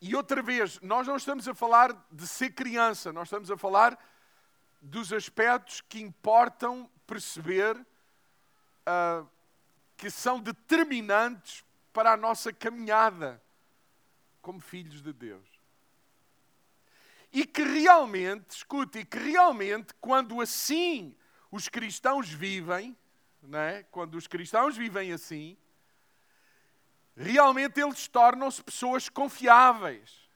E 0.00 0.16
outra 0.16 0.42
vez, 0.42 0.80
nós 0.80 1.06
não 1.06 1.14
estamos 1.14 1.46
a 1.46 1.54
falar 1.54 1.92
de 2.10 2.26
ser 2.26 2.50
criança, 2.50 3.12
nós 3.12 3.28
estamos 3.28 3.52
a 3.52 3.56
falar 3.56 3.96
dos 4.80 5.12
aspectos 5.12 5.80
que 5.80 6.00
importam 6.00 6.90
perceber 7.06 7.76
uh, 7.76 9.28
que 9.96 10.10
são 10.10 10.40
determinantes 10.40 11.64
para 11.92 12.14
a 12.14 12.16
nossa 12.16 12.52
caminhada 12.52 13.40
como 14.42 14.60
filhos 14.60 15.00
de 15.00 15.12
Deus. 15.12 15.48
E 17.32 17.46
que 17.46 17.62
realmente, 17.62 18.50
escute, 18.50 18.98
e 18.98 19.04
que 19.06 19.18
realmente, 19.18 19.94
quando 20.00 20.40
assim 20.40 21.16
os 21.50 21.68
cristãos 21.68 22.28
vivem, 22.28 22.96
não 23.42 23.58
é? 23.58 23.84
quando 23.84 24.16
os 24.16 24.26
cristãos 24.26 24.76
vivem 24.76 25.12
assim, 25.12 25.56
realmente 27.16 27.80
eles 27.80 28.06
tornam-se 28.08 28.62
pessoas 28.62 29.08
confiáveis, 29.08 30.28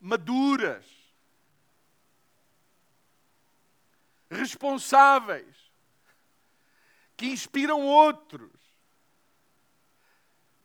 maduras, 0.00 0.86
responsáveis, 4.30 5.56
que 7.16 7.26
inspiram 7.26 7.80
outros. 7.80 8.52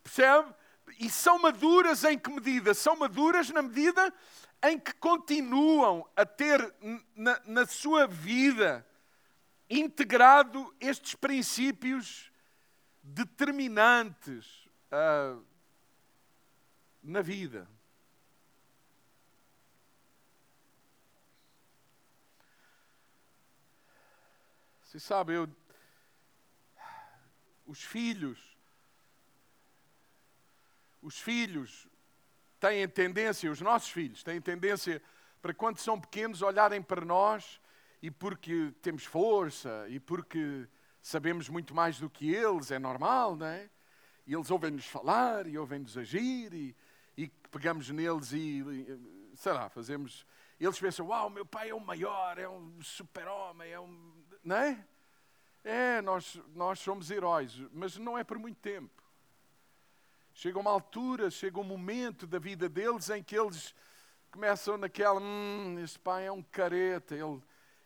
Percebe? 0.03 0.53
E 1.00 1.09
são 1.09 1.39
maduras 1.39 2.03
em 2.03 2.17
que 2.17 2.29
medida? 2.29 2.73
São 2.73 2.95
maduras 2.95 3.50
na 3.50 3.62
medida 3.62 4.13
em 4.63 4.79
que 4.79 4.93
continuam 4.93 6.07
a 6.15 6.25
ter 6.25 6.73
na, 7.15 7.41
na 7.45 7.65
sua 7.65 8.07
vida 8.07 8.85
integrado 9.69 10.73
estes 10.79 11.15
princípios 11.15 12.31
determinantes 13.01 14.67
uh, 14.91 15.43
na 17.01 17.21
vida. 17.21 17.67
Você 24.83 25.00
sabe, 25.00 25.33
eu, 25.33 25.50
os 27.65 27.81
filhos, 27.83 28.52
os 31.03 31.19
filhos 31.19 31.88
têm 32.60 32.88
tendência, 32.88 33.51
os 33.51 33.62
nossos 33.62 33.89
filhos 33.89 34.24
têm 34.24 34.41
tendência 34.41 35.01
para 35.41 35.53
quando 35.53 35.77
são 35.77 36.00
pequenos 36.00 36.41
olharem 36.41 36.81
para 36.81 37.03
nós 37.05 37.60
e 38.01 38.10
porque 38.10 38.74
temos 38.81 39.03
força 39.03 39.86
e 39.89 40.00
porque 40.00 40.67
sabemos 41.01 41.50
muito 41.50 41.75
mais 41.75 42.00
do 42.00 42.10
que 42.10 42.33
eles, 42.33 42.72
é 42.72 42.79
normal, 42.79 43.36
não 43.36 43.45
é? 43.45 43.69
E 44.25 44.33
eles 44.33 44.50
ouvem-nos 44.50 44.86
falar 44.86 45.45
e 45.45 45.57
ouvem-nos 45.57 45.98
agir 45.98 46.53
e, 46.53 46.75
e 47.17 47.27
pegamos 47.51 47.89
neles 47.89 48.31
e, 48.31 48.63
sei 49.36 49.51
lá, 49.51 49.67
fazemos. 49.67 50.25
Eles 50.57 50.79
pensam, 50.79 51.07
uau, 51.07 51.29
meu 51.29 51.45
pai 51.45 51.72
é 51.72 51.75
o 51.75 51.79
maior, 51.81 52.38
é 52.38 52.48
um 52.48 52.81
super-homem, 52.81 53.69
é 53.69 53.79
um 53.79 54.24
não 54.41 54.55
é? 54.55 54.86
É, 55.63 56.01
nós, 56.01 56.39
nós 56.53 56.79
somos 56.79 57.12
heróis, 57.12 57.57
mas 57.72 57.98
não 57.98 58.17
é 58.17 58.24
por 58.24 58.38
muito 58.38 58.60
tempo. 58.60 59.02
Chega 60.33 60.59
uma 60.59 60.71
altura, 60.71 61.29
chega 61.29 61.59
um 61.59 61.63
momento 61.63 62.25
da 62.25 62.39
vida 62.39 62.67
deles 62.67 63.09
em 63.09 63.21
que 63.21 63.37
eles 63.37 63.73
começam 64.31 64.77
naquela, 64.77 65.19
hum, 65.19 65.79
este 65.83 65.99
pai 65.99 66.25
é 66.25 66.31
um 66.31 66.41
careta, 66.41 67.15
ele, 67.15 67.39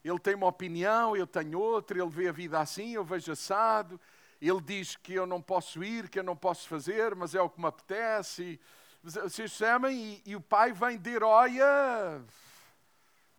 ele 0.04 0.20
tem 0.20 0.34
uma 0.34 0.48
opinião, 0.48 1.16
eu 1.16 1.28
tenho 1.28 1.60
outra, 1.60 2.00
ele 2.00 2.10
vê 2.10 2.30
a 2.30 2.32
vida 2.32 2.60
assim, 2.60 2.94
eu 2.94 3.04
vejo 3.04 3.32
assado, 3.32 4.00
ele 4.42 4.62
diz 4.62 4.96
que 4.96 5.14
eu 5.14 5.28
não 5.28 5.42
posso 5.42 5.84
ir, 5.84 6.10
que 6.10 6.20
eu 6.20 6.24
não 6.24 6.38
posso 6.38 6.68
fazer, 6.70 7.14
mas 7.16 7.36
é 7.36 7.42
o 7.42 7.50
que 7.50 7.60
me 7.60 7.68
apetece. 7.68 8.44
E, 8.44 8.60
vocês 9.04 9.52
chamam 9.52 9.92
e, 9.92 10.22
e 10.26 10.36
o 10.36 10.42
pai 10.42 10.72
vem 10.72 10.98
de 10.98 11.10
herói 11.10 11.62
a 11.62 12.22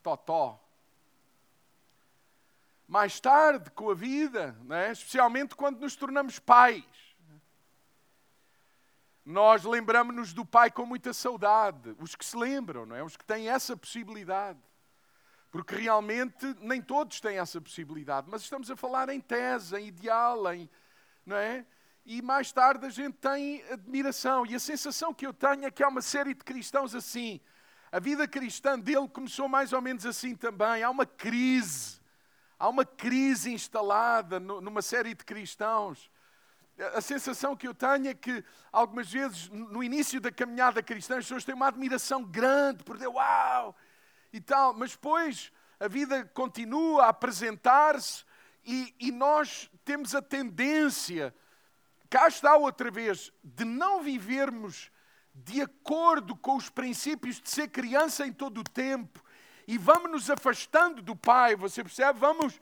totó 0.03 0.61
mais 2.89 3.21
tarde 3.21 3.71
com 3.73 3.91
a 3.91 3.95
vida, 3.95 4.57
é? 4.71 4.91
especialmente 4.91 5.55
quando 5.55 5.79
nos 5.79 5.95
tornamos 5.95 6.39
pais. 6.39 6.83
Nós 9.29 9.63
lembramos-nos 9.63 10.33
do 10.33 10.43
pai 10.43 10.71
com 10.71 10.87
muita 10.87 11.13
saudade, 11.13 11.95
os 12.01 12.17
que 12.17 12.25
se 12.25 12.35
lembram, 12.35 12.87
não 12.87 12.97
é? 12.97 13.05
os 13.05 13.15
que 13.15 13.27
têm 13.27 13.51
essa 13.51 13.77
possibilidade. 13.77 14.59
Porque 15.51 15.75
realmente 15.75 16.57
nem 16.61 16.81
todos 16.81 17.21
têm 17.21 17.39
essa 17.39 17.61
possibilidade, 17.61 18.27
mas 18.31 18.41
estamos 18.41 18.71
a 18.71 18.77
falar 18.77 19.11
em 19.11 19.21
tese, 19.21 19.77
em 19.77 19.89
ideal, 19.89 20.51
em, 20.55 20.67
não 21.27 21.37
é? 21.37 21.67
E 22.07 22.23
mais 22.23 22.51
tarde 22.53 22.87
a 22.87 22.89
gente 22.89 23.19
tem 23.19 23.63
admiração. 23.71 24.47
E 24.47 24.55
a 24.55 24.59
sensação 24.59 25.13
que 25.13 25.27
eu 25.27 25.35
tenho 25.35 25.67
é 25.67 25.71
que 25.71 25.83
há 25.83 25.89
uma 25.89 26.01
série 26.01 26.33
de 26.33 26.43
cristãos 26.43 26.95
assim. 26.95 27.39
A 27.93 28.01
vida 28.01 28.27
cristã 28.27 28.79
dele 28.79 29.09
começou 29.09 29.47
mais 29.47 29.75
ou 29.75 29.83
menos 29.83 30.07
assim 30.07 30.35
também. 30.35 30.83
Há 30.83 30.89
uma 30.89 31.05
crise 31.05 31.99
Há 32.59 32.69
uma 32.69 32.85
crise 32.85 33.53
instalada 33.53 34.41
numa 34.41 34.83
série 34.83 35.15
de 35.15 35.25
cristãos. 35.25 36.11
A 36.95 37.01
sensação 37.01 37.57
que 37.57 37.67
eu 37.67 37.75
tenho 37.75 38.09
é 38.09 38.15
que, 38.15 38.45
algumas 38.71 39.11
vezes, 39.11 39.49
no 39.49 39.83
início 39.83 40.21
da 40.21 40.31
caminhada 40.31 40.83
cristã, 40.83 41.19
as 41.19 41.25
pessoas 41.25 41.45
têm 41.45 41.55
uma 41.55 41.67
admiração 41.67 42.23
grande 42.23 42.85
por 42.85 42.97
Deus, 42.97 43.15
uau! 43.15 43.77
E 44.33 44.41
tal, 44.41 44.75
mas 44.75 44.93
depois 44.93 45.51
a 45.81 45.89
vida 45.89 46.25
continua 46.35 47.05
a 47.05 47.09
apresentar-se 47.09 48.25
e, 48.65 48.95
e 49.01 49.11
nós 49.11 49.71
temos 49.85 50.15
a 50.15 50.23
tendência, 50.23 51.35
cá 52.11 52.29
está 52.29 52.57
outra 52.57 52.91
vez, 52.91 53.33
de 53.43 53.65
não 53.65 54.03
vivermos 54.03 54.91
de 55.35 55.61
acordo 55.61 56.37
com 56.37 56.57
os 56.57 56.69
princípios 56.69 57.41
de 57.41 57.49
ser 57.49 57.69
criança 57.69 58.27
em 58.27 58.33
todo 58.33 58.59
o 58.59 58.65
tempo 58.65 59.23
e 59.67 59.77
vamos 59.77 60.11
nos 60.11 60.31
afastando 60.31 61.03
do 61.03 61.15
Pai, 61.15 61.55
você 61.55 61.83
percebe? 61.83 62.19
Vamos, 62.19 62.59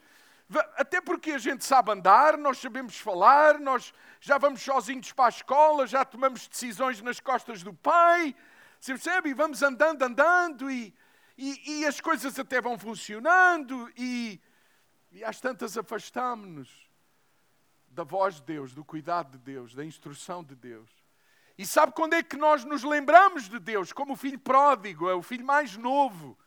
até 0.76 1.00
porque 1.00 1.32
a 1.32 1.38
gente 1.38 1.64
sabe 1.64 1.90
andar, 1.90 2.38
nós 2.38 2.58
sabemos 2.58 2.96
falar, 2.98 3.58
nós 3.58 3.92
já 4.20 4.38
vamos 4.38 4.62
sozinhos 4.62 5.12
para 5.12 5.26
a 5.26 5.28
escola, 5.28 5.86
já 5.86 6.04
tomamos 6.04 6.46
decisões 6.46 7.02
nas 7.02 7.18
costas 7.18 7.62
do 7.62 7.74
Pai, 7.74 8.34
você 8.80 8.92
percebe? 8.92 9.30
E 9.30 9.34
vamos 9.34 9.62
andando, 9.62 10.02
andando, 10.02 10.70
e, 10.70 10.94
e, 11.36 11.80
e 11.80 11.86
as 11.86 12.00
coisas 12.00 12.38
até 12.38 12.60
vão 12.60 12.78
funcionando, 12.78 13.90
e, 13.96 14.40
e 15.10 15.24
às 15.24 15.40
tantas 15.40 15.76
afastamos-nos 15.76 16.88
da 17.88 18.04
voz 18.04 18.36
de 18.36 18.42
Deus, 18.42 18.72
do 18.72 18.84
cuidado 18.84 19.32
de 19.32 19.38
Deus, 19.38 19.74
da 19.74 19.84
instrução 19.84 20.44
de 20.44 20.54
Deus. 20.54 20.90
E 21.58 21.66
sabe 21.66 21.92
quando 21.92 22.14
é 22.14 22.22
que 22.22 22.36
nós 22.36 22.64
nos 22.64 22.84
lembramos 22.84 23.48
de 23.48 23.58
Deus? 23.58 23.92
Como 23.92 24.12
o 24.12 24.16
filho 24.16 24.38
pródigo, 24.38 25.08
é 25.08 25.14
o 25.14 25.22
filho 25.22 25.44
mais 25.44 25.76
novo 25.76 26.38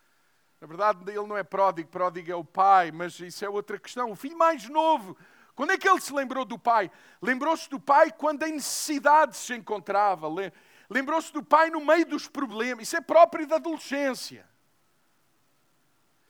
na 0.62 0.68
verdade, 0.68 1.00
ele 1.08 1.26
não 1.26 1.38
é 1.38 1.44
pródigo, 1.44 1.90
pródigo 1.90 2.32
é 2.32 2.36
o 2.36 2.44
pai, 2.44 2.92
mas 2.92 3.18
isso 3.20 3.46
é 3.46 3.50
outra 3.50 3.80
questão. 3.80 4.12
O 4.12 4.16
filho 4.16 4.38
mais 4.38 4.68
novo, 4.68 5.16
quando 5.56 5.72
é 5.72 5.78
que 5.78 5.88
ele 5.88 6.02
se 6.02 6.14
lembrou 6.14 6.44
do 6.44 6.60
pai? 6.60 6.92
Lembrou-se 7.22 7.70
do 7.70 7.80
pai 7.80 8.12
quando 8.12 8.44
em 8.44 8.54
necessidade 8.54 9.38
se 9.38 9.54
encontrava. 9.54 10.28
Lembrou-se 10.90 11.32
do 11.32 11.42
pai 11.42 11.70
no 11.70 11.80
meio 11.80 12.06
dos 12.06 12.28
problemas. 12.28 12.88
Isso 12.88 12.98
é 12.98 13.02
próprio 13.02 13.48
da 13.48 13.56
adolescência. 13.56 14.46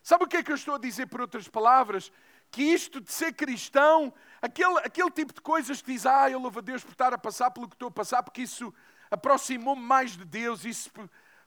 Sabe 0.04 0.24
o 0.26 0.28
que 0.28 0.38
é 0.38 0.44
que 0.44 0.52
eu 0.52 0.56
estou 0.56 0.76
a 0.76 0.80
dizer 0.80 1.08
por 1.08 1.22
outras 1.22 1.48
palavras? 1.48 2.12
Que 2.52 2.64
isto 2.64 3.02
de 3.02 3.12
ser 3.12 3.34
cristão, 3.34 4.14
aquele, 4.42 4.78
aquele 4.80 5.12
tipo 5.12 5.34
de 5.34 5.42
coisas 5.42 5.82
que 5.82 5.92
diz, 5.92 6.06
ah, 6.06 6.30
eu 6.30 6.40
louvo 6.40 6.60
a 6.60 6.62
Deus 6.62 6.84
por 6.84 6.92
estar 6.92 7.14
a 7.14 7.18
passar 7.18 7.52
pelo 7.52 7.68
que 7.68 7.76
estou 7.76 7.90
a 7.90 7.92
passar, 7.92 8.24
porque 8.24 8.44
isso 8.44 8.74
aproximou-me 9.10 9.82
mais 9.82 10.12
de 10.12 10.26
Deus, 10.26 10.66
isso 10.66 10.92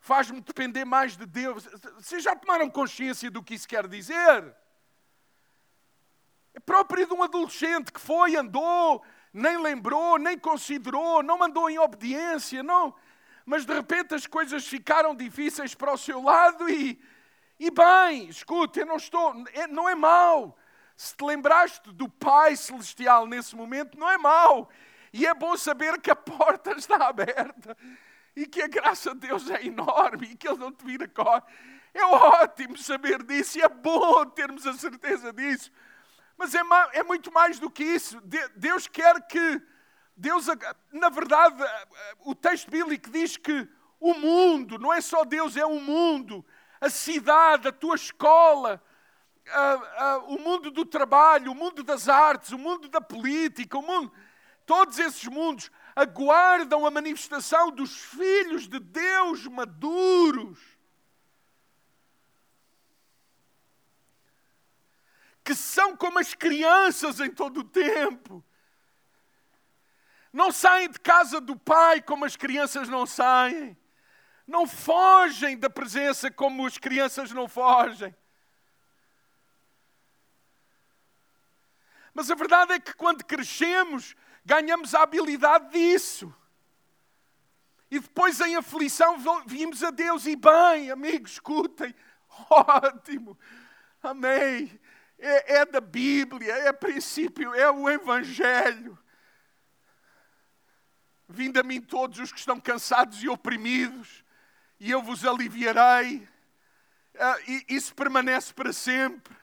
faz-me 0.02 0.40
depender 0.40 0.84
mais 0.84 1.16
de 1.16 1.24
Deus. 1.24 1.64
Vocês 1.94 2.24
já 2.24 2.34
tomaram 2.34 2.68
consciência 2.68 3.30
do 3.30 3.42
que 3.42 3.54
isso 3.54 3.68
quer 3.68 3.86
dizer? 3.86 4.54
É 6.52 6.60
próprio 6.60 7.06
de 7.06 7.14
um 7.14 7.22
adolescente 7.22 7.92
que 7.92 8.00
foi, 8.00 8.34
andou, 8.36 9.02
nem 9.32 9.56
lembrou, 9.56 10.18
nem 10.18 10.36
considerou, 10.36 11.22
não 11.22 11.38
mandou 11.38 11.70
em 11.70 11.78
obediência, 11.78 12.64
não. 12.64 12.92
Mas 13.46 13.64
de 13.64 13.72
repente 13.72 14.12
as 14.12 14.26
coisas 14.26 14.66
ficaram 14.66 15.14
difíceis 15.14 15.72
para 15.72 15.92
o 15.92 15.96
seu 15.96 16.20
lado 16.20 16.68
e, 16.68 17.00
e 17.58 17.70
bem, 17.70 18.28
escute, 18.28 18.80
eu 18.80 18.86
não 18.86 18.96
estou, 18.96 19.32
é, 19.54 19.68
não 19.68 19.88
é 19.88 19.94
mau. 19.94 20.58
Se 20.96 21.16
te 21.16 21.24
lembraste 21.24 21.92
do 21.92 22.08
Pai 22.08 22.56
Celestial 22.56 23.24
nesse 23.24 23.54
momento, 23.54 23.96
não 23.96 24.10
é 24.10 24.18
mau. 24.18 24.68
E 25.12 25.26
é 25.26 25.32
bom 25.32 25.56
saber 25.56 26.00
que 26.00 26.10
a 26.10 26.16
porta 26.16 26.72
está 26.76 27.06
aberta 27.06 27.76
e 28.34 28.46
que 28.46 28.62
a 28.62 28.66
graça 28.66 29.14
de 29.14 29.28
Deus 29.28 29.48
é 29.50 29.66
enorme 29.66 30.28
e 30.32 30.36
que 30.36 30.48
Ele 30.48 30.58
não 30.58 30.72
te 30.72 30.84
vira 30.84 31.06
cor. 31.08 31.42
É 31.94 32.04
ótimo 32.04 32.76
saber 32.78 33.22
disso 33.22 33.58
e 33.58 33.62
é 33.62 33.68
bom 33.68 34.24
termos 34.26 34.66
a 34.66 34.72
certeza 34.72 35.32
disso. 35.32 35.70
Mas 36.36 36.54
é, 36.54 36.60
é 36.94 37.02
muito 37.02 37.30
mais 37.32 37.58
do 37.58 37.70
que 37.70 37.84
isso. 37.84 38.20
Deus 38.56 38.86
quer 38.88 39.20
que. 39.26 39.62
Deus, 40.16 40.46
na 40.92 41.08
verdade, 41.08 41.56
o 42.20 42.34
texto 42.34 42.70
bíblico 42.70 43.10
diz 43.10 43.36
que 43.36 43.68
o 43.98 44.14
mundo, 44.14 44.78
não 44.78 44.92
é 44.92 45.00
só 45.00 45.24
Deus, 45.24 45.56
é 45.56 45.64
o 45.64 45.80
mundo, 45.80 46.44
a 46.80 46.90
cidade, 46.90 47.68
a 47.68 47.72
tua 47.72 47.94
escola, 47.94 48.82
o 50.26 50.38
mundo 50.38 50.70
do 50.70 50.84
trabalho, 50.84 51.52
o 51.52 51.54
mundo 51.54 51.82
das 51.82 52.08
artes, 52.08 52.52
o 52.52 52.58
mundo 52.58 52.88
da 52.88 53.00
política, 53.00 53.78
o 53.78 53.82
mundo, 53.82 54.12
todos 54.66 54.98
esses 54.98 55.24
mundos 55.26 55.70
aguardam 55.94 56.86
a 56.86 56.90
manifestação 56.90 57.70
dos 57.70 57.96
filhos 57.96 58.68
de 58.68 58.78
Deus 58.78 59.46
maduros. 59.46 60.58
Que 65.44 65.54
são 65.54 65.96
como 65.96 66.18
as 66.18 66.34
crianças 66.34 67.20
em 67.20 67.30
todo 67.30 67.60
o 67.60 67.64
tempo. 67.64 68.44
Não 70.32 70.50
saem 70.50 70.88
de 70.88 70.98
casa 70.98 71.40
do 71.40 71.56
pai 71.56 72.00
como 72.00 72.24
as 72.24 72.36
crianças 72.36 72.88
não 72.88 73.04
saem. 73.04 73.76
Não 74.46 74.66
fogem 74.66 75.58
da 75.58 75.68
presença 75.68 76.30
como 76.30 76.66
as 76.66 76.78
crianças 76.78 77.32
não 77.32 77.48
fogem. 77.48 78.14
Mas 82.14 82.30
a 82.30 82.34
verdade 82.34 82.72
é 82.74 82.80
que 82.80 82.94
quando 82.94 83.24
crescemos, 83.24 84.14
ganhamos 84.44 84.94
a 84.94 85.02
habilidade 85.02 85.70
disso. 85.72 86.34
E 87.90 88.00
depois 88.00 88.40
em 88.40 88.56
aflição 88.56 89.18
vimos 89.46 89.82
a 89.82 89.90
Deus 89.90 90.26
e 90.26 90.34
bem, 90.34 90.90
amigos, 90.90 91.32
escutem, 91.32 91.94
ótimo, 92.50 93.38
amém. 94.02 94.80
É, 95.18 95.58
é 95.58 95.66
da 95.66 95.80
Bíblia, 95.80 96.52
é 96.52 96.72
princípio, 96.72 97.54
é 97.54 97.70
o 97.70 97.88
Evangelho. 97.88 98.98
Vinde 101.28 101.60
a 101.60 101.62
mim 101.62 101.80
todos 101.80 102.18
os 102.18 102.32
que 102.32 102.38
estão 102.38 102.58
cansados 102.58 103.22
e 103.22 103.28
oprimidos, 103.28 104.24
e 104.80 104.90
eu 104.90 105.02
vos 105.02 105.24
aliviarei. 105.24 106.28
Ah, 107.18 107.36
isso 107.68 107.94
permanece 107.94 108.52
para 108.52 108.72
sempre. 108.72 109.36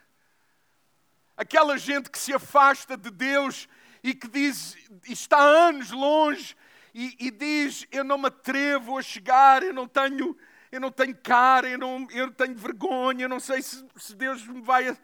Aquela 1.38 1.78
gente 1.78 2.10
que 2.10 2.20
se 2.20 2.34
afasta 2.34 2.98
de 2.98 3.10
Deus 3.10 3.70
e 4.04 4.14
que 4.14 4.28
diz, 4.28 4.78
está 5.08 5.38
anos 5.38 5.92
longe 5.92 6.56
e, 6.94 7.16
e, 7.20 7.32
diz: 7.32 7.86
Eu 7.92 8.04
não 8.04 8.18
me 8.18 8.28
atrevo 8.28 8.98
a 8.98 9.02
chegar, 9.02 9.64
eu 9.64 9.74
não 9.74 9.88
tenho, 9.88 10.38
eu 10.72 10.80
não 10.80 10.92
tenho 10.92 11.16
cara, 11.16 11.70
eu 11.70 11.78
não, 11.78 12.08
eu 12.12 12.32
tenho 12.32 12.56
vergonha, 12.56 13.26
eu 13.26 13.30
não 13.30 13.40
sei 13.40 13.62
se, 13.62 13.86
se 13.98 14.16
Deus 14.16 14.46
me 14.48 14.62
vai. 14.62 14.98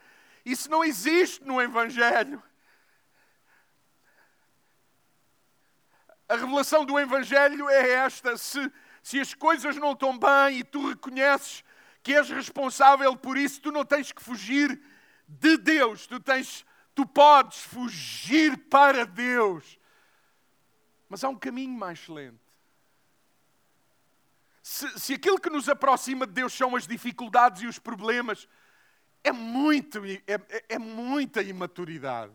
Isso 0.45 0.69
não 0.69 0.83
existe 0.83 1.43
no 1.43 1.61
Evangelho. 1.61 2.41
A 6.27 6.35
revelação 6.35 6.83
do 6.83 6.99
Evangelho 6.99 7.69
é 7.69 7.89
esta: 7.91 8.37
se, 8.37 8.71
se 9.03 9.19
as 9.19 9.33
coisas 9.33 9.75
não 9.77 9.91
estão 9.91 10.17
bem 10.17 10.59
e 10.59 10.63
tu 10.63 10.89
reconheces 10.89 11.63
que 12.01 12.13
és 12.13 12.29
responsável 12.29 13.15
por 13.15 13.35
isso, 13.35 13.61
tu 13.61 13.71
não 13.71 13.83
tens 13.83 14.11
que 14.11 14.21
fugir 14.21 14.79
de 15.27 15.57
Deus, 15.57 16.05
tu 16.05 16.19
tens, 16.19 16.63
tu 16.95 17.05
podes 17.05 17.59
fugir 17.59 18.57
para 18.69 19.05
Deus. 19.05 19.77
Mas 21.09 21.23
há 21.23 21.29
um 21.29 21.37
caminho 21.37 21.77
mais 21.77 21.99
excelente. 21.99 22.39
Se, 24.63 24.99
se 24.99 25.13
aquilo 25.13 25.39
que 25.39 25.49
nos 25.49 25.69
aproxima 25.69 26.25
de 26.25 26.33
Deus 26.33 26.53
são 26.53 26.75
as 26.75 26.87
dificuldades 26.87 27.61
e 27.61 27.67
os 27.67 27.77
problemas, 27.77 28.47
é, 29.23 29.31
muito, 29.31 30.03
é, 30.05 30.33
é, 30.49 30.65
é 30.69 30.79
muita 30.79 31.43
imaturidade. 31.43 32.33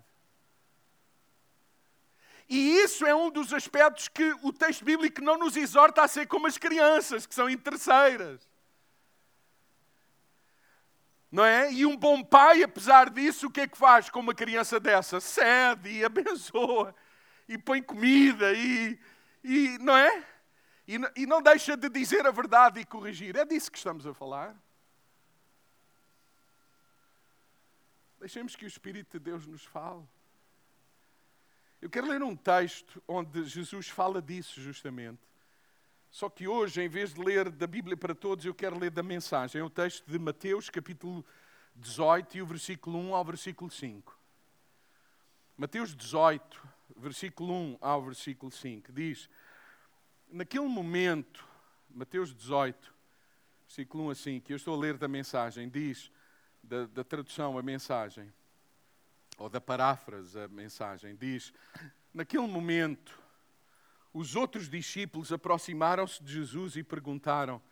E 2.48 2.78
isso 2.82 3.06
é 3.06 3.14
um 3.14 3.30
dos 3.30 3.52
aspectos 3.52 4.08
que 4.08 4.32
o 4.42 4.52
texto 4.52 4.84
bíblico 4.84 5.22
não 5.22 5.38
nos 5.38 5.56
exorta 5.56 6.02
a 6.02 6.08
ser 6.08 6.26
como 6.26 6.48
as 6.48 6.58
crianças, 6.58 7.24
que 7.24 7.34
são 7.34 7.48
interesseiras. 7.48 8.49
Não 11.30 11.44
é? 11.44 11.72
E 11.72 11.86
um 11.86 11.96
bom 11.96 12.24
pai, 12.24 12.62
apesar 12.62 13.08
disso, 13.08 13.46
o 13.46 13.50
que 13.50 13.60
é 13.60 13.68
que 13.68 13.78
faz 13.78 14.10
com 14.10 14.18
uma 14.18 14.34
criança 14.34 14.80
dessa? 14.80 15.20
Cede 15.20 15.90
e 15.90 16.04
abençoa, 16.04 16.94
e 17.48 17.56
põe 17.56 17.80
comida, 17.80 18.52
e, 18.52 18.98
e 19.44 19.78
não 19.78 19.96
é? 19.96 20.26
E, 20.88 20.96
e 21.16 21.26
não 21.26 21.40
deixa 21.40 21.76
de 21.76 21.88
dizer 21.88 22.26
a 22.26 22.32
verdade 22.32 22.80
e 22.80 22.84
corrigir. 22.84 23.36
É 23.36 23.44
disso 23.44 23.70
que 23.70 23.78
estamos 23.78 24.04
a 24.06 24.12
falar. 24.12 24.56
Deixemos 28.18 28.56
que 28.56 28.64
o 28.64 28.68
Espírito 28.68 29.18
de 29.18 29.24
Deus 29.24 29.46
nos 29.46 29.64
fale. 29.64 30.02
Eu 31.80 31.88
quero 31.88 32.08
ler 32.08 32.22
um 32.22 32.36
texto 32.36 33.02
onde 33.06 33.44
Jesus 33.44 33.88
fala 33.88 34.20
disso 34.20 34.60
justamente. 34.60 35.29
Só 36.10 36.28
que 36.28 36.48
hoje, 36.48 36.82
em 36.82 36.88
vez 36.88 37.14
de 37.14 37.22
ler 37.22 37.50
da 37.50 37.66
Bíblia 37.66 37.96
para 37.96 38.14
todos, 38.14 38.44
eu 38.44 38.54
quero 38.54 38.78
ler 38.78 38.90
da 38.90 39.02
mensagem. 39.02 39.60
É 39.60 39.64
o 39.64 39.70
texto 39.70 40.04
de 40.10 40.18
Mateus, 40.18 40.68
capítulo 40.68 41.24
18, 41.76 42.38
e 42.38 42.42
o 42.42 42.46
versículo 42.46 42.98
1 42.98 43.14
ao 43.14 43.24
versículo 43.24 43.70
5. 43.70 44.18
Mateus 45.56 45.94
18, 45.94 46.68
versículo 46.96 47.52
1 47.52 47.78
ao 47.80 48.02
versículo 48.02 48.50
5, 48.50 48.92
diz: 48.92 49.28
Naquele 50.28 50.66
momento, 50.66 51.46
Mateus 51.88 52.34
18, 52.34 52.92
versículo 53.66 54.06
1 54.06 54.10
assim, 54.10 54.40
que 54.40 54.52
eu 54.52 54.56
estou 54.56 54.74
a 54.74 54.78
ler 54.78 54.96
da 54.96 55.06
mensagem, 55.06 55.68
diz, 55.68 56.10
da, 56.60 56.86
da 56.86 57.04
tradução, 57.04 57.56
a 57.56 57.62
mensagem 57.62 58.32
ou 59.38 59.48
da 59.48 59.60
paráfrase, 59.60 60.38
a 60.40 60.48
mensagem, 60.48 61.14
diz: 61.14 61.52
Naquele 62.12 62.48
momento, 62.48 63.19
os 64.12 64.34
outros 64.34 64.68
discípulos 64.68 65.32
aproximaram-se 65.32 66.22
de 66.22 66.32
Jesus 66.32 66.76
e 66.76 66.82
perguntaram: 66.82 67.62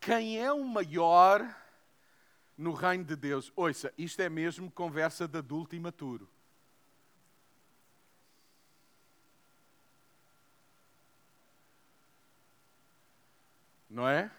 Quem 0.00 0.38
é 0.38 0.52
o 0.52 0.64
maior 0.64 1.42
no 2.56 2.72
reino 2.72 3.04
de 3.04 3.16
Deus? 3.16 3.52
Ouça, 3.56 3.92
isto 3.98 4.20
é 4.20 4.28
mesmo 4.28 4.70
conversa 4.70 5.26
de 5.26 5.38
adulto 5.38 5.74
imaturo. 5.74 6.28
Não 13.90 14.08
é? 14.08 14.30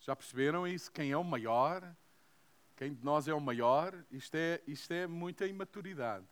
Já 0.00 0.16
perceberam 0.16 0.66
isso? 0.66 0.90
Quem 0.90 1.10
é 1.10 1.16
o 1.16 1.22
maior? 1.22 1.94
Quem 2.76 2.94
de 2.94 3.04
nós 3.04 3.28
é 3.28 3.34
o 3.34 3.40
maior? 3.40 3.94
Isto 4.10 4.36
é, 4.36 4.62
isto 4.66 4.90
é 4.92 5.06
muita 5.06 5.46
imaturidade. 5.46 6.24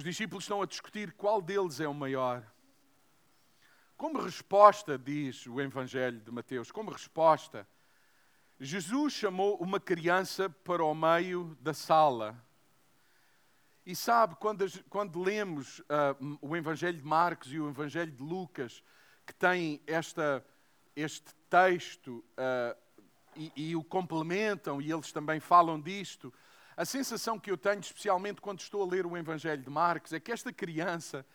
Os 0.00 0.04
discípulos 0.04 0.44
estão 0.44 0.62
a 0.62 0.66
discutir 0.66 1.12
qual 1.12 1.42
deles 1.42 1.78
é 1.78 1.86
o 1.86 1.92
maior. 1.92 2.42
Como 3.98 4.18
resposta, 4.18 4.96
diz 4.96 5.46
o 5.46 5.60
Evangelho 5.60 6.18
de 6.20 6.30
Mateus, 6.30 6.70
como 6.70 6.90
resposta, 6.90 7.68
Jesus 8.58 9.12
chamou 9.12 9.56
uma 9.56 9.78
criança 9.78 10.48
para 10.48 10.82
o 10.82 10.94
meio 10.94 11.54
da 11.60 11.74
sala. 11.74 12.42
E 13.84 13.94
sabe, 13.94 14.36
quando, 14.36 14.64
quando 14.88 15.20
lemos 15.20 15.80
uh, 15.80 16.38
o 16.40 16.56
Evangelho 16.56 16.96
de 16.96 17.04
Marcos 17.04 17.52
e 17.52 17.60
o 17.60 17.68
Evangelho 17.68 18.10
de 18.10 18.22
Lucas, 18.22 18.82
que 19.26 19.34
têm 19.34 19.82
esta, 19.86 20.42
este 20.96 21.34
texto 21.50 22.24
uh, 22.38 22.74
e, 23.36 23.52
e 23.54 23.76
o 23.76 23.84
complementam, 23.84 24.80
e 24.80 24.90
eles 24.90 25.12
também 25.12 25.40
falam 25.40 25.78
disto, 25.78 26.32
a 26.80 26.84
sensação 26.86 27.38
que 27.38 27.50
eu 27.50 27.58
tenho, 27.58 27.78
especialmente 27.78 28.40
quando 28.40 28.60
estou 28.60 28.82
a 28.82 28.90
ler 28.90 29.04
o 29.04 29.14
Evangelho 29.14 29.62
de 29.62 29.68
Marcos, 29.68 30.14
é 30.14 30.18
que 30.18 30.32
esta 30.32 30.50
criança 30.50 31.26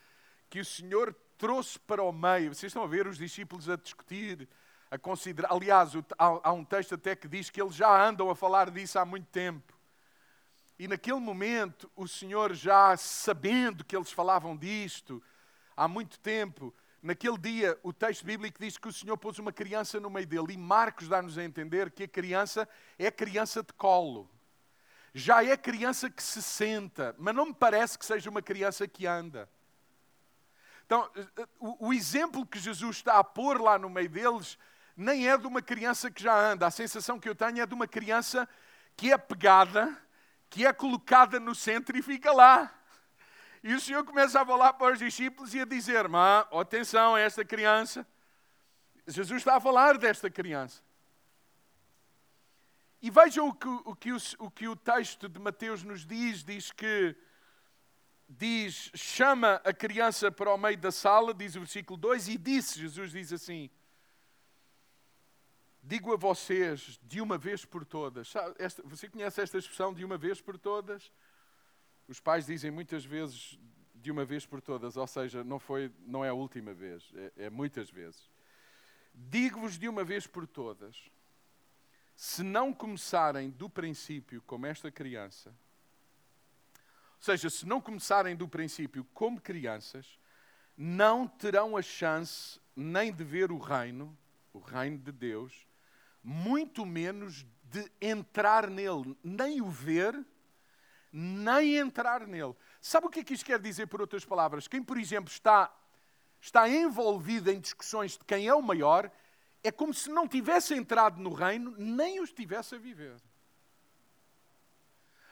que 0.50 0.60
o 0.60 0.66
Senhor 0.66 1.16
trouxe 1.38 1.78
para 1.78 2.02
o 2.02 2.12
meio, 2.12 2.52
vocês 2.52 2.72
estão 2.72 2.82
a 2.82 2.88
ver 2.88 3.06
os 3.06 3.16
discípulos 3.16 3.70
a 3.70 3.76
discutir, 3.76 4.50
a 4.90 4.98
considerar. 4.98 5.54
Aliás, 5.54 5.92
há 6.18 6.52
um 6.52 6.66
texto 6.66 6.96
até 6.96 7.16
que 7.16 7.28
diz 7.28 7.52
que 7.52 7.62
eles 7.62 7.76
já 7.76 8.08
andam 8.08 8.28
a 8.32 8.36
falar 8.36 8.72
disso 8.72 8.98
há 8.98 9.06
muito 9.06 9.28
tempo. 9.28 9.72
E 10.80 10.88
naquele 10.88 11.20
momento, 11.20 11.92
o 11.96 12.08
Senhor, 12.08 12.56
já 12.56 12.98
sabendo 12.98 13.86
que 13.86 13.96
eles 13.96 14.12
falavam 14.12 14.58
disto 14.58 15.22
há 15.78 15.88
muito 15.88 16.20
tempo, 16.20 16.74
Naquele 17.04 17.38
dia, 17.38 17.78
o 17.84 17.94
texto 17.94 18.26
bíblico 18.26 18.58
diz 18.60 18.80
que 18.80 18.88
o 18.88 18.92
Senhor 18.92 19.16
pôs 19.16 19.38
uma 19.38 19.54
criança 19.54 20.00
no 20.00 20.10
meio 20.10 20.26
dele, 20.26 20.54
e 20.54 20.58
Marcos 20.58 21.08
dá-nos 21.08 21.38
a 21.38 21.44
entender 21.44 21.92
que 21.92 22.06
a 22.06 22.08
criança 22.08 22.68
é 22.98 23.12
criança 23.12 23.62
de 23.62 23.72
colo. 23.74 24.28
Já 25.18 25.46
é 25.46 25.56
criança 25.56 26.10
que 26.10 26.22
se 26.22 26.42
senta, 26.42 27.16
mas 27.18 27.34
não 27.34 27.46
me 27.46 27.54
parece 27.54 27.98
que 27.98 28.06
seja 28.06 28.30
uma 28.30 28.42
criança 28.42 28.86
que 28.86 29.08
anda. 29.08 29.50
Então, 30.86 31.10
o, 31.58 31.88
o 31.88 31.94
exemplo 31.94 32.46
que 32.46 32.60
Jesus 32.60 32.98
está 32.98 33.18
a 33.18 33.24
pôr 33.24 33.62
lá 33.62 33.80
no 33.80 33.90
meio 33.90 34.10
deles 34.10 34.58
nem 34.94 35.30
é 35.30 35.38
de 35.38 35.48
uma 35.48 35.62
criança 35.62 36.12
que 36.12 36.22
já 36.22 36.38
anda. 36.38 36.68
A 36.68 36.72
sensação 36.72 37.18
que 37.18 37.30
eu 37.30 37.34
tenho 37.34 37.62
é 37.62 37.66
de 37.66 37.74
uma 37.74 37.88
criança 37.88 38.46
que 38.98 39.10
é 39.10 39.18
pegada, 39.18 39.98
que 40.50 40.66
é 40.66 40.74
colocada 40.74 41.40
no 41.40 41.56
centro 41.56 41.98
e 41.98 42.02
fica 42.02 42.34
lá. 42.34 42.70
E 43.64 43.74
o 43.74 43.80
Senhor 43.80 44.04
começa 44.04 44.42
a 44.42 44.46
falar 44.46 44.74
para 44.74 44.96
os 44.96 45.00
discípulos 45.00 45.54
e 45.54 45.62
a 45.62 45.66
dizer: 45.66 46.10
Má, 46.10 46.42
atenção 46.52 47.16
a 47.16 47.22
esta 47.22 47.46
criança. 47.46 48.06
Jesus 49.08 49.38
está 49.38 49.56
a 49.56 49.62
falar 49.62 49.98
desta 49.98 50.30
criança. 50.30 50.84
E 53.06 53.12
vejam 53.12 53.50
o 53.50 53.54
que 53.54 53.68
o, 53.68 53.96
que 53.96 54.12
o, 54.12 54.18
o, 54.40 54.50
que 54.50 54.68
o 54.68 54.76
texto 54.76 55.30
de 55.30 55.40
Mateus 55.40 55.84
nos 55.84 56.04
diz: 56.04 56.44
diz 56.44 56.72
que 56.72 57.16
diz, 58.28 58.90
chama 58.96 59.62
a 59.64 59.72
criança 59.72 60.32
para 60.32 60.52
o 60.52 60.58
meio 60.58 60.76
da 60.76 60.92
sala, 60.92 61.32
diz 61.32 61.56
o 61.56 61.60
versículo 61.60 62.00
2, 62.00 62.30
e 62.30 62.38
disse, 62.40 62.80
Jesus 62.80 63.12
diz 63.12 63.32
assim: 63.32 63.70
Digo 65.84 66.12
a 66.16 66.18
vocês 66.18 67.00
de 67.04 67.22
uma 67.22 67.38
vez 67.38 67.64
por 67.64 67.86
todas. 67.86 68.34
Esta, 68.58 68.82
você 68.82 69.08
conhece 69.08 69.40
esta 69.40 69.60
expressão 69.60 69.94
de 69.94 70.04
uma 70.04 70.18
vez 70.18 70.42
por 70.42 70.58
todas? 70.58 71.12
Os 72.08 72.20
pais 72.20 72.48
dizem 72.48 72.72
muitas 72.72 73.06
vezes 73.06 73.60
de 73.94 74.10
uma 74.10 74.26
vez 74.26 74.48
por 74.48 74.60
todas, 74.60 74.98
ou 74.98 75.06
seja, 75.06 75.44
não, 75.44 75.60
foi, 75.60 75.92
não 76.08 76.26
é 76.26 76.30
a 76.30 76.34
última 76.34 76.74
vez, 76.74 77.14
é, 77.14 77.46
é 77.46 77.50
muitas 77.52 77.92
vezes. 77.92 78.32
Digo-vos 79.14 79.78
de 79.78 79.88
uma 79.88 80.04
vez 80.04 80.26
por 80.26 80.48
todas: 80.48 81.12
se 82.16 82.44
não 82.44 82.74
começarem 82.74 83.50
do 83.50 83.70
princípio 83.70 84.42
como 84.48 84.66
esta 84.66 84.90
criança, 84.92 85.50
ou 85.50 87.22
seja, 87.22 87.50
se 87.50 87.66
não 87.66 87.82
começarem 87.82 88.36
do 88.36 88.48
princípio 88.48 89.06
como 89.14 89.42
crianças, 89.42 90.20
não 90.78 91.28
terão 91.28 91.76
a 91.76 91.82
chance 91.82 92.60
nem 92.76 93.12
de 93.12 93.24
ver 93.24 93.52
o 93.52 93.58
reino, 93.58 94.16
o 94.54 94.60
reino 94.60 94.98
de 94.98 95.12
Deus, 95.12 95.68
muito 96.24 96.86
menos 96.86 97.46
de 97.64 97.92
entrar 98.00 98.70
nele, 98.70 99.18
nem 99.24 99.62
o 99.62 99.70
ver 99.70 100.24
nem 101.18 101.78
entrar 101.78 102.28
nele. 102.28 102.54
Sabe 102.82 103.08
o 103.08 103.10
que 103.10 103.22
é 103.22 103.24
que 103.24 103.34
isto 103.34 103.46
quer 103.46 103.58
dizer, 103.58 103.88
por 103.88 104.02
outras 104.02 104.26
palavras? 104.26 104.68
Quem, 104.68 104.84
por 104.84 104.98
exemplo, 104.98 105.32
está, 105.32 105.74
está 106.42 106.68
envolvido 106.68 107.50
em 107.50 107.58
discussões 107.58 108.18
de 108.18 108.26
quem 108.26 108.48
é 108.48 108.54
o 108.54 108.62
maior, 108.62 109.10
é 109.68 109.72
como 109.72 109.92
se 109.94 110.12
não 110.12 110.28
tivesse 110.28 110.76
entrado 110.76 111.20
no 111.20 111.34
reino, 111.34 111.74
nem 111.76 112.20
o 112.20 112.24
estivesse 112.24 112.76
a 112.76 112.78
viver. 112.78 113.16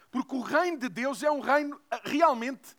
Porque 0.09 0.35
o 0.35 0.41
reino 0.41 0.79
de 0.79 0.89
Deus 0.89 1.21
é 1.21 1.29
um 1.29 1.39
reino 1.39 1.79
ah, 1.91 2.01
realmente 2.03 2.75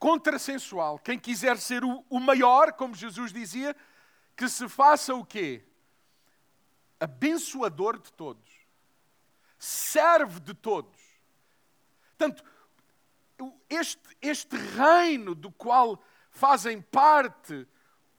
contrassensual. 0.00 0.98
Quem 0.98 1.16
quiser 1.16 1.58
ser 1.58 1.84
o, 1.84 2.04
o 2.10 2.18
maior, 2.18 2.72
como 2.72 2.92
Jesus 2.92 3.32
dizia, 3.32 3.76
que 4.36 4.48
se 4.48 4.68
faça 4.68 5.14
o 5.14 5.24
quê? 5.24 5.64
Abençoador 6.98 7.96
de 8.00 8.12
todos. 8.12 8.50
Serve 9.56 10.40
de 10.40 10.54
todos. 10.54 10.98
Portanto, 12.18 12.44
este, 13.70 14.02
este 14.20 14.56
reino 14.56 15.36
do 15.36 15.52
qual 15.52 16.02
fazem 16.30 16.82
parte 16.82 17.64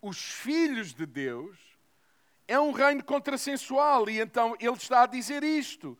os 0.01 0.17
filhos 0.17 0.93
de 0.93 1.05
Deus 1.05 1.74
é 2.47 2.59
um 2.59 2.71
reino 2.71 3.03
contrassensual. 3.03 4.09
E 4.09 4.19
então 4.19 4.55
ele 4.59 4.73
está 4.73 5.03
a 5.03 5.07
dizer 5.07 5.43
isto. 5.43 5.97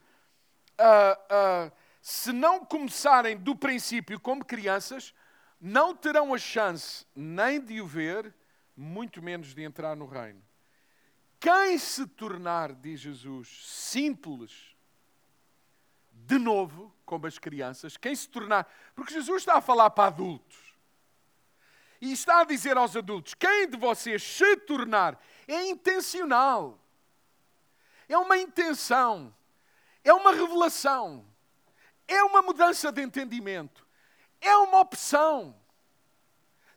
Uh, 0.80 1.68
uh, 1.70 1.72
se 2.02 2.32
não 2.32 2.64
começarem 2.64 3.38
do 3.38 3.56
princípio 3.56 4.20
como 4.20 4.46
crianças, 4.46 5.14
não 5.60 5.96
terão 5.96 6.34
a 6.34 6.38
chance 6.38 7.06
nem 7.16 7.60
de 7.60 7.82
o 7.82 7.88
ver, 7.88 8.34
muito 8.76 9.22
menos 9.22 9.56
de 9.56 9.64
entrar 9.64 9.96
no 9.96 10.06
reino. 10.06 10.44
Quem 11.40 11.78
se 11.78 12.08
tornar, 12.08 12.74
diz 12.74 13.00
Jesus, 13.00 13.48
simples, 13.66 14.76
de 16.12 16.38
novo, 16.38 16.94
como 17.06 17.28
as 17.28 17.38
crianças, 17.38 17.98
quem 17.98 18.16
se 18.16 18.28
tornar. 18.28 18.68
Porque 18.96 19.14
Jesus 19.14 19.42
está 19.42 19.58
a 19.58 19.62
falar 19.62 19.90
para 19.92 20.08
adultos. 20.08 20.65
E 22.06 22.12
está 22.12 22.42
a 22.42 22.44
dizer 22.44 22.78
aos 22.78 22.96
adultos: 22.96 23.34
quem 23.34 23.68
de 23.68 23.78
vocês 23.78 24.22
se 24.22 24.58
tornar 24.58 25.20
é 25.48 25.70
intencional. 25.70 26.80
É 28.08 28.16
uma 28.16 28.38
intenção. 28.38 29.36
É 30.04 30.14
uma 30.14 30.32
revelação. 30.32 31.26
É 32.08 32.22
uma 32.24 32.44
mudança 32.44 32.92
de 32.92 33.02
entendimento. 33.02 33.84
É 34.40 34.56
uma 34.58 34.82
opção. 34.82 35.60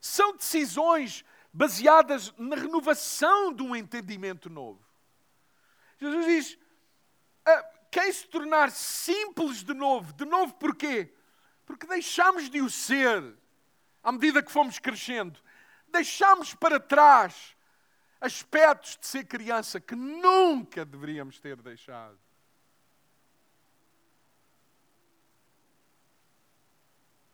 São 0.01 0.35
decisões 0.35 1.23
baseadas 1.53 2.33
na 2.39 2.57
renovação 2.57 3.53
de 3.53 3.63
um 3.63 3.77
entendimento 3.77 4.49
novo. 4.49 4.83
Jesus 6.01 6.25
diz: 6.25 6.59
ah, 7.45 7.65
quem 7.91 8.11
se 8.11 8.27
tornar 8.27 8.71
simples 8.71 9.63
de 9.63 9.75
novo, 9.75 10.11
de 10.15 10.25
novo 10.25 10.55
porquê? 10.55 11.13
Porque 11.67 11.87
deixamos 11.87 12.49
de 12.49 12.63
o 12.63 12.71
ser 12.71 13.37
à 14.09 14.13
medida 14.13 14.43
que 14.43 14.51
fomos 14.51 14.79
crescendo. 14.79 15.39
Deixamos 15.87 16.55
para 16.55 16.81
trás 16.81 17.55
aspectos 18.19 18.97
de 18.97 19.07
ser 19.07 19.25
criança 19.27 19.79
que 19.79 19.95
nunca 19.95 20.83
deveríamos 20.83 21.39
ter 21.39 21.61
deixado. 21.61 22.19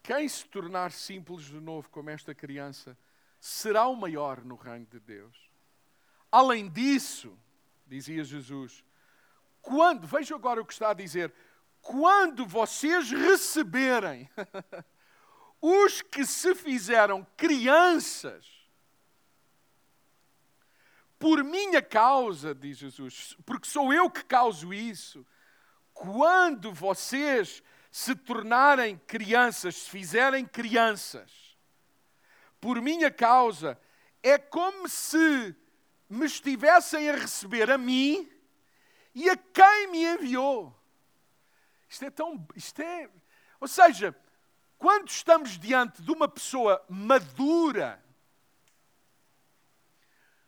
Quem 0.03 0.29
se 0.29 0.45
tornar 0.47 0.91
simples 0.91 1.45
de 1.45 1.61
novo 1.61 1.89
como 1.91 2.11
esta 2.11 2.35
criança 2.35 2.99
será 3.39 3.87
o 3.87 3.95
maior 3.95 4.45
no 4.45 4.57
reino 4.57 4.87
de 4.87 4.99
Deus. 4.99 5.49
Além 6.31 6.69
disso, 6.69 7.39
dizia 7.87 8.25
Jesus, 8.25 8.85
quando, 9.63 10.09
veja 10.09 10.35
agora 10.35 10.61
o 10.61 10.67
que 10.67 10.73
está 10.73 10.91
a 10.91 10.95
dizer, 10.95 11.33
quando 11.81 12.45
vocês 12.45 13.13
receberem 13.13 14.29
os 15.67 16.03
que 16.03 16.27
se 16.27 16.55
fizeram 16.55 17.27
crianças, 17.39 18.47
por 21.19 21.43
minha 21.43 21.81
causa, 21.81 22.55
diz 22.55 22.77
Jesus, 22.77 23.35
porque 23.47 23.67
sou 23.67 23.91
eu 23.91 24.11
que 24.11 24.23
causo 24.25 24.75
isso, 24.75 25.27
quando 25.95 26.71
vocês 26.71 27.63
se 27.91 28.15
tornarem 28.15 28.99
crianças, 29.07 29.77
se 29.77 29.89
fizerem 29.89 30.45
crianças, 30.45 31.57
por 32.61 32.83
minha 32.83 33.11
causa, 33.11 33.81
é 34.23 34.37
como 34.37 34.87
se 34.87 35.57
me 36.11 36.27
estivessem 36.27 37.09
a 37.09 37.17
receber 37.17 37.71
a 37.71 37.79
mim 37.79 38.31
e 39.15 39.31
a 39.31 39.37
quem 39.39 39.91
me 39.91 40.05
enviou. 40.05 40.79
Isto 41.89 42.05
é 42.05 42.11
tão. 42.11 42.47
Isto 42.55 42.83
é, 42.83 43.09
ou 43.59 43.69
seja, 43.69 44.15
quando 44.79 45.09
estamos 45.09 45.59
diante 45.59 46.03
de 46.03 46.11
uma 46.11 46.29
pessoa 46.29 46.85
madura, 46.89 48.03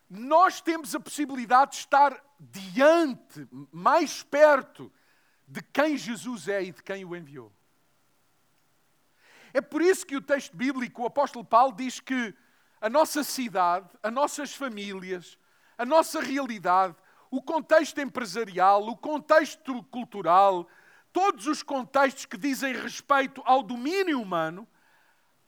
nós 0.09 0.61
temos 0.61 0.95
a 0.95 0.99
possibilidade 0.99 1.71
de 1.71 1.77
estar 1.77 2.23
diante, 2.39 3.47
mais 3.71 4.23
perto 4.23 4.91
de 5.47 5.61
quem 5.61 5.97
Jesus 5.97 6.47
é 6.47 6.63
e 6.63 6.71
de 6.71 6.83
quem 6.83 7.03
o 7.03 7.15
enviou. 7.15 7.51
É 9.53 9.61
por 9.61 9.81
isso 9.81 10.05
que 10.05 10.15
o 10.15 10.21
texto 10.21 10.55
bíblico, 10.55 11.01
o 11.01 11.07
apóstolo 11.07 11.43
Paulo, 11.43 11.73
diz 11.73 11.99
que 11.99 12.33
a 12.79 12.89
nossa 12.89 13.23
cidade, 13.23 13.89
as 14.03 14.13
nossas 14.13 14.53
famílias, 14.53 15.37
a 15.77 15.85
nossa 15.85 16.21
realidade, 16.21 16.95
o 17.29 17.41
contexto 17.41 17.99
empresarial, 17.99 18.87
o 18.87 18.95
contexto 18.95 19.83
cultural, 19.85 20.67
todos 21.17 21.47
os 21.47 21.63
contextos 21.63 22.27
que 22.27 22.37
dizem 22.37 22.75
respeito 22.75 23.41
ao 23.43 23.63
domínio 23.63 24.21
humano, 24.21 24.67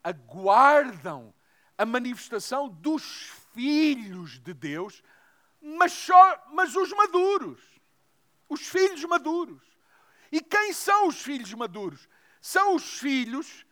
aguardam 0.03 1.32
a 1.77 1.86
manifestação 1.86 2.67
dos 2.67 3.32
filhos 3.53 4.39
de 4.39 4.51
Deus, 4.51 5.03
mas, 5.62 5.91
só, 5.91 6.47
mas 6.53 6.75
os 6.75 6.91
maduros, 6.91 7.62
os 8.49 8.62
filhos 8.62 9.03
maduros. 9.03 9.62
E 10.32 10.41
quem 10.41 10.73
são 10.73 11.08
os 11.08 11.21
filhos 11.21 11.53
maduros? 11.53 12.10
São 12.41 12.73
os 12.73 12.97
filhos 12.97 13.63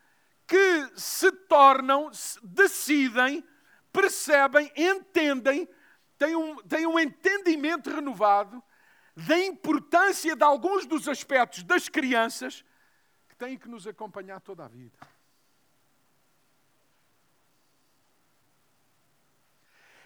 que 0.45 0.91
se 0.95 1.31
tornam, 1.31 2.11
decidem, 2.43 3.43
percebem, 3.91 4.71
entendem, 4.75 5.67
têm 6.15 6.35
um, 6.35 6.57
têm 6.57 6.85
um 6.85 6.99
entendimento 6.99 7.89
renovado 7.89 8.63
da 9.25 9.39
importância 9.39 10.35
de 10.35 10.43
alguns 10.43 10.85
dos 10.85 11.07
aspectos 11.07 11.63
das 11.63 11.89
crianças 11.89 12.63
que 13.27 13.35
têm 13.35 13.57
que 13.57 13.67
nos 13.67 13.87
acompanhar 13.87 14.39
toda 14.39 14.63
a 14.63 14.67
vida. 14.67 14.95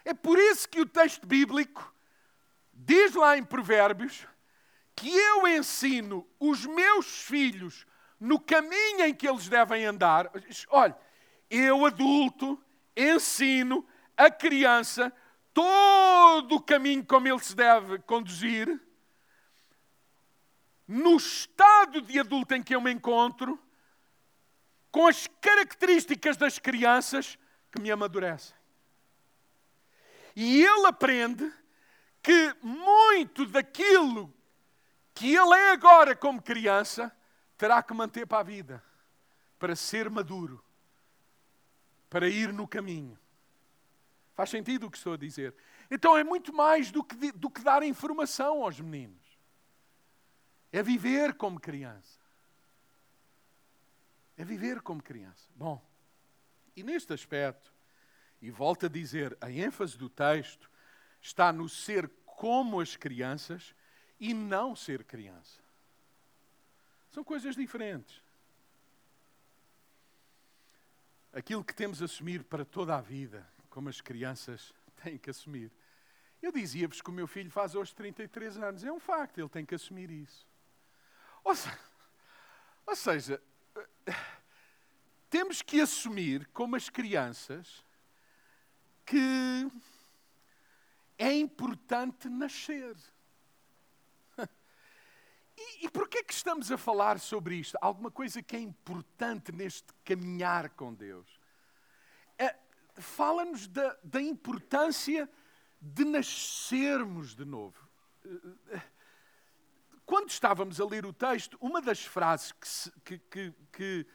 É 0.02 0.14
por 0.14 0.38
isso 0.38 0.66
que 0.66 0.80
o 0.80 0.86
texto 0.86 1.26
bíblico 1.26 1.94
diz 2.72 3.14
lá 3.14 3.36
em 3.36 3.44
Provérbios 3.44 4.26
que 4.96 5.14
eu 5.14 5.46
ensino 5.46 6.26
os 6.40 6.64
meus 6.64 7.06
filhos 7.22 7.86
no 8.18 8.40
caminho 8.40 9.04
em 9.04 9.14
que 9.14 9.28
eles 9.28 9.46
devem 9.46 9.84
andar. 9.84 10.30
Olha, 10.70 10.96
eu 11.50 11.84
adulto 11.84 12.58
ensino 12.96 13.86
a 14.16 14.30
criança 14.30 15.12
todo 15.52 16.56
o 16.56 16.62
caminho 16.62 17.04
como 17.04 17.28
ele 17.28 17.40
se 17.40 17.54
deve 17.54 17.98
conduzir. 17.98 18.80
No 20.86 21.16
estado 21.16 22.00
de 22.00 22.18
adulto 22.18 22.54
em 22.54 22.62
que 22.62 22.74
eu 22.74 22.80
me 22.80 22.92
encontro, 22.92 23.58
com 24.90 25.06
as 25.06 25.26
características 25.40 26.36
das 26.36 26.58
crianças 26.58 27.38
que 27.70 27.80
me 27.80 27.90
amadurecem. 27.90 28.54
E 30.36 30.62
ele 30.62 30.86
aprende 30.86 31.50
que 32.22 32.54
muito 32.62 33.46
daquilo 33.46 34.32
que 35.14 35.34
ele 35.34 35.54
é 35.54 35.72
agora 35.72 36.14
como 36.14 36.42
criança, 36.42 37.14
terá 37.56 37.82
que 37.82 37.94
manter 37.94 38.26
para 38.26 38.38
a 38.40 38.42
vida, 38.42 38.82
para 39.58 39.76
ser 39.76 40.10
maduro, 40.10 40.64
para 42.08 42.28
ir 42.28 42.52
no 42.52 42.66
caminho. 42.66 43.18
Faz 44.34 44.50
sentido 44.50 44.86
o 44.86 44.90
que 44.90 44.96
estou 44.96 45.14
a 45.14 45.18
dizer? 45.18 45.54
Então 45.90 46.16
é 46.16 46.24
muito 46.24 46.52
mais 46.52 46.90
do 46.90 47.04
que, 47.04 47.32
do 47.32 47.50
que 47.50 47.60
dar 47.60 47.82
informação 47.82 48.62
aos 48.62 48.80
meninos. 48.80 49.21
É 50.72 50.82
viver 50.82 51.34
como 51.34 51.60
criança. 51.60 52.18
É 54.36 54.44
viver 54.44 54.80
como 54.80 55.02
criança. 55.02 55.46
Bom, 55.54 55.84
e 56.74 56.82
neste 56.82 57.12
aspecto, 57.12 57.72
e 58.40 58.50
volto 58.50 58.86
a 58.86 58.88
dizer, 58.88 59.36
a 59.40 59.50
ênfase 59.50 59.96
do 59.96 60.08
texto 60.08 60.70
está 61.20 61.52
no 61.52 61.68
ser 61.68 62.10
como 62.24 62.80
as 62.80 62.96
crianças 62.96 63.74
e 64.18 64.32
não 64.32 64.74
ser 64.74 65.04
criança. 65.04 65.60
São 67.10 67.22
coisas 67.22 67.54
diferentes. 67.54 68.22
Aquilo 71.32 71.62
que 71.62 71.74
temos 71.74 72.00
a 72.02 72.06
assumir 72.06 72.42
para 72.44 72.64
toda 72.64 72.96
a 72.96 73.00
vida, 73.00 73.46
como 73.68 73.88
as 73.88 74.00
crianças 74.00 74.72
têm 75.02 75.18
que 75.18 75.30
assumir. 75.30 75.70
Eu 76.40 76.50
dizia-vos 76.50 77.00
que 77.00 77.10
o 77.10 77.12
meu 77.12 77.26
filho 77.26 77.50
faz 77.50 77.74
hoje 77.74 77.94
33 77.94 78.58
anos. 78.58 78.84
É 78.84 78.90
um 78.90 78.98
facto, 78.98 79.38
ele 79.38 79.48
tem 79.48 79.64
que 79.64 79.74
assumir 79.74 80.10
isso. 80.10 80.46
Ou 81.44 81.54
seja, 81.54 81.78
ou 82.86 82.96
seja 82.96 83.42
temos 85.32 85.62
que 85.62 85.80
assumir, 85.80 86.46
como 86.52 86.76
as 86.76 86.90
crianças, 86.90 87.86
que 89.06 89.66
é 91.16 91.32
importante 91.32 92.28
nascer. 92.28 92.94
E, 95.56 95.86
e 95.86 95.90
porquê 95.90 96.18
é 96.18 96.22
que 96.22 96.32
estamos 96.32 96.72
a 96.72 96.76
falar 96.76 97.20
sobre 97.20 97.56
isto? 97.56 97.78
Alguma 97.80 98.10
coisa 98.10 98.42
que 98.42 98.56
é 98.56 98.58
importante 98.58 99.52
neste 99.52 99.92
caminhar 100.04 100.70
com 100.70 100.92
Deus. 100.92 101.40
é, 102.38 102.56
fala-nos 102.96 103.66
da, 103.68 103.96
da 104.02 104.20
importância 104.20 105.30
de 105.80 106.04
nascermos 106.04 107.34
de 107.34 107.44
novo. 107.44 107.88
Quando 110.12 110.28
estávamos 110.28 110.78
a 110.78 110.84
ler 110.84 111.06
o 111.06 111.12
texto, 111.14 111.56
uma 111.58 111.80
das 111.80 112.04
frases 112.04 112.52
que, 113.02 113.16
que, 113.16 113.54
que, 113.72 114.06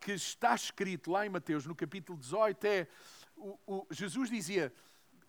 que 0.00 0.12
está 0.12 0.54
escrito 0.54 1.10
lá 1.10 1.26
em 1.26 1.28
Mateus, 1.28 1.66
no 1.66 1.74
capítulo 1.74 2.18
18, 2.18 2.64
é: 2.64 2.88
o, 3.36 3.58
o, 3.66 3.86
Jesus 3.90 4.30
dizia, 4.30 4.72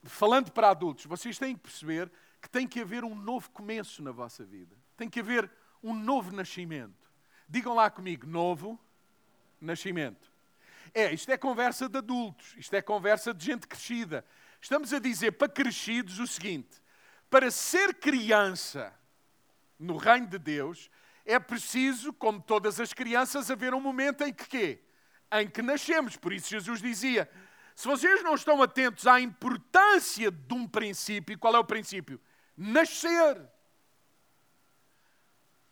falando 0.03 0.49
para 0.53 0.69
adultos, 0.69 1.03
vocês 1.07 1.37
têm 1.37 1.57
que 1.57 1.63
perceber 1.63 2.09
que 2.41 2.49
tem 2.49 2.65
que 2.65 2.79
haver 2.79 3.03
um 3.03 3.13
novo 3.13 3.49
começo 3.49 4.01
na 4.01 4.13
vossa 4.13 4.45
vida, 4.45 4.77
tem 4.95 5.09
que 5.09 5.19
haver 5.19 5.51
um 5.83 5.93
novo 5.93 6.33
nascimento. 6.33 7.11
Digam 7.45 7.75
lá 7.75 7.89
comigo: 7.89 8.25
novo 8.25 8.79
nascimento. 9.59 10.31
É, 10.93 11.13
isto 11.13 11.29
é 11.33 11.37
conversa 11.37 11.89
de 11.89 11.97
adultos, 11.97 12.55
isto 12.55 12.73
é 12.73 12.81
conversa 12.81 13.33
de 13.33 13.43
gente 13.43 13.67
crescida. 13.67 14.23
Estamos 14.61 14.93
a 14.93 14.99
dizer 14.99 15.33
para 15.33 15.49
crescidos 15.49 16.17
o 16.17 16.25
seguinte: 16.25 16.81
para 17.29 17.51
ser 17.51 17.93
criança 17.95 18.96
no 19.79 19.97
reino 19.97 20.27
de 20.27 20.37
Deus, 20.37 20.89
é 21.25 21.37
preciso, 21.39 22.13
como 22.13 22.41
todas 22.41 22.79
as 22.79 22.93
crianças, 22.93 23.51
haver 23.51 23.73
um 23.73 23.81
momento 23.81 24.23
em 24.23 24.33
que 24.33 24.47
quê? 24.47 24.81
Em 25.31 25.49
que 25.49 25.61
nascemos. 25.61 26.15
Por 26.15 26.31
isso 26.31 26.49
Jesus 26.49 26.81
dizia: 26.81 27.29
se 27.75 27.87
vocês 27.87 28.23
não 28.23 28.33
estão 28.33 28.61
atentos 28.63 29.05
à 29.05 29.19
importância 29.19 30.31
de 30.31 30.53
um 30.53 30.67
princípio, 30.67 31.37
qual 31.37 31.55
é 31.55 31.59
o 31.59 31.63
princípio? 31.63 32.19
Nascer. 32.57 33.39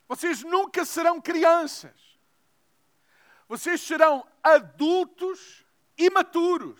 Vocês 0.08 0.44
nunca 0.44 0.86
serão 0.86 1.20
crianças. 1.20 2.20
Vocês 3.48 3.82
serão 3.82 4.26
adultos 4.44 5.66
imaturos. 5.98 6.80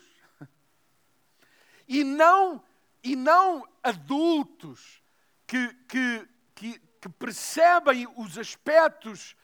E 1.88 2.04
não, 2.04 2.62
e 3.02 3.16
não 3.16 3.66
adultos 3.82 5.02
que, 5.46 5.72
que, 5.88 6.28
que, 6.54 6.80
que 7.00 7.08
percebem 7.08 8.06
os 8.16 8.38
aspectos 8.38 9.36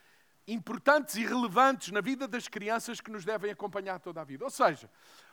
importantes 0.46 1.14
e 1.16 1.24
relevantes 1.24 1.92
na 1.92 2.00
vida 2.00 2.26
das 2.26 2.48
crianças 2.48 3.00
que 3.00 3.10
nos 3.10 3.24
devem 3.24 3.50
acompanhar 3.50 4.00
toda 4.00 4.20
a 4.20 4.24
vida. 4.24 4.44
Ou 4.44 4.50
seja, 4.50 4.90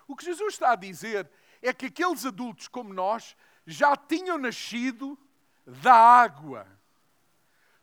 o 0.08 0.16
que 0.16 0.26
Jesus 0.26 0.54
está 0.54 0.72
a 0.72 0.76
dizer 0.76 1.30
é 1.62 1.74
que 1.74 1.88
aqueles 1.88 2.26
adultos 2.26 2.68
como 2.68 2.94
nós 2.94 3.36
já 3.66 3.96
tinham 3.96 4.38
nascido 4.38 5.18
da 5.66 5.94
água, 5.94 6.68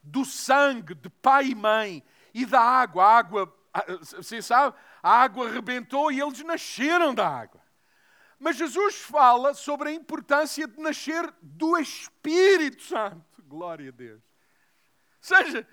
do 0.03 0.25
sangue 0.25 0.95
de 0.95 1.09
pai 1.09 1.49
e 1.49 1.55
mãe 1.55 2.05
e 2.33 2.47
da 2.47 2.61
água. 2.61 3.05
A 3.05 3.17
água 3.17 3.57
você 4.01 4.41
sabe, 4.41 4.77
a 5.03 5.11
água 5.11 5.49
arrebentou 5.49 6.11
e 6.11 6.21
eles 6.21 6.43
nasceram 6.43 7.15
da 7.15 7.29
água. 7.29 7.61
Mas 8.39 8.57
Jesus 8.57 8.97
fala 8.97 9.55
sobre 9.55 9.89
a 9.89 9.93
importância 9.93 10.67
de 10.67 10.81
nascer 10.81 11.33
do 11.41 11.79
Espírito 11.79 12.83
Santo. 12.83 13.36
Glória 13.47 13.91
a 13.91 13.93
Deus. 13.93 14.23
Seja, 15.21 15.67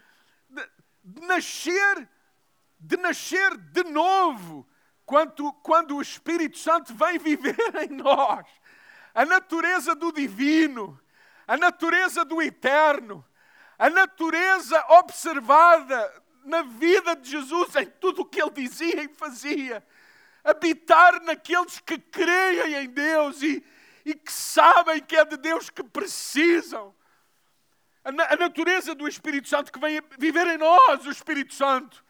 de, 0.47 0.69
de 1.03 1.25
nascer, 1.25 2.07
de 2.79 2.97
nascer 2.97 3.57
de 3.57 3.83
novo, 3.83 4.67
quando, 5.05 5.51
quando 5.53 5.95
o 5.95 6.01
Espírito 6.01 6.57
Santo 6.57 6.93
vem 6.93 7.17
viver 7.17 7.57
em 7.83 7.95
nós. 7.95 8.45
A 9.13 9.25
natureza 9.25 9.95
do 9.95 10.12
divino, 10.12 10.99
a 11.47 11.57
natureza 11.57 12.23
do 12.23 12.41
eterno, 12.41 13.25
a 13.77 13.89
natureza 13.89 14.79
observada 14.89 16.23
na 16.45 16.62
vida 16.62 17.15
de 17.15 17.31
Jesus, 17.31 17.75
em 17.75 17.86
tudo 17.86 18.21
o 18.21 18.25
que 18.25 18.41
ele 18.41 18.51
dizia 18.51 19.03
e 19.03 19.07
fazia. 19.07 19.83
Habitar 20.43 21.23
naqueles 21.23 21.79
que 21.79 21.97
creem 21.97 22.75
em 22.83 22.89
Deus 22.89 23.41
e, 23.41 23.65
e 24.05 24.13
que 24.13 24.31
sabem 24.31 25.01
que 25.01 25.15
é 25.15 25.25
de 25.25 25.38
Deus 25.38 25.69
que 25.69 25.83
precisam. 25.83 26.93
A, 28.03 28.35
natureza 28.35 28.93
do 28.93 29.07
Espírito 29.07 29.47
Santo 29.47 29.71
que 29.71 29.79
vem 29.79 30.01
viver 30.19 30.45
em 30.47 30.57
nós, 30.57 31.05
o 31.05 31.11
Espírito 31.11 31.53
Santo. 31.53 32.03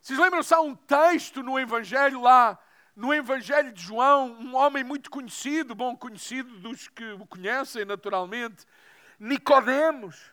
Vocês 0.00 0.18
lembram-se? 0.18 0.52
Há 0.52 0.60
um 0.60 0.74
texto 0.74 1.44
no 1.44 1.60
Evangelho 1.60 2.20
lá, 2.20 2.58
no 2.96 3.14
Evangelho 3.14 3.72
de 3.72 3.80
João, 3.80 4.32
um 4.32 4.56
homem 4.56 4.82
muito 4.82 5.10
conhecido, 5.10 5.76
bom 5.76 5.96
conhecido 5.96 6.58
dos 6.58 6.88
que 6.88 7.04
o 7.12 7.24
conhecem 7.26 7.84
naturalmente, 7.84 8.66
Nicodemos. 9.16 10.32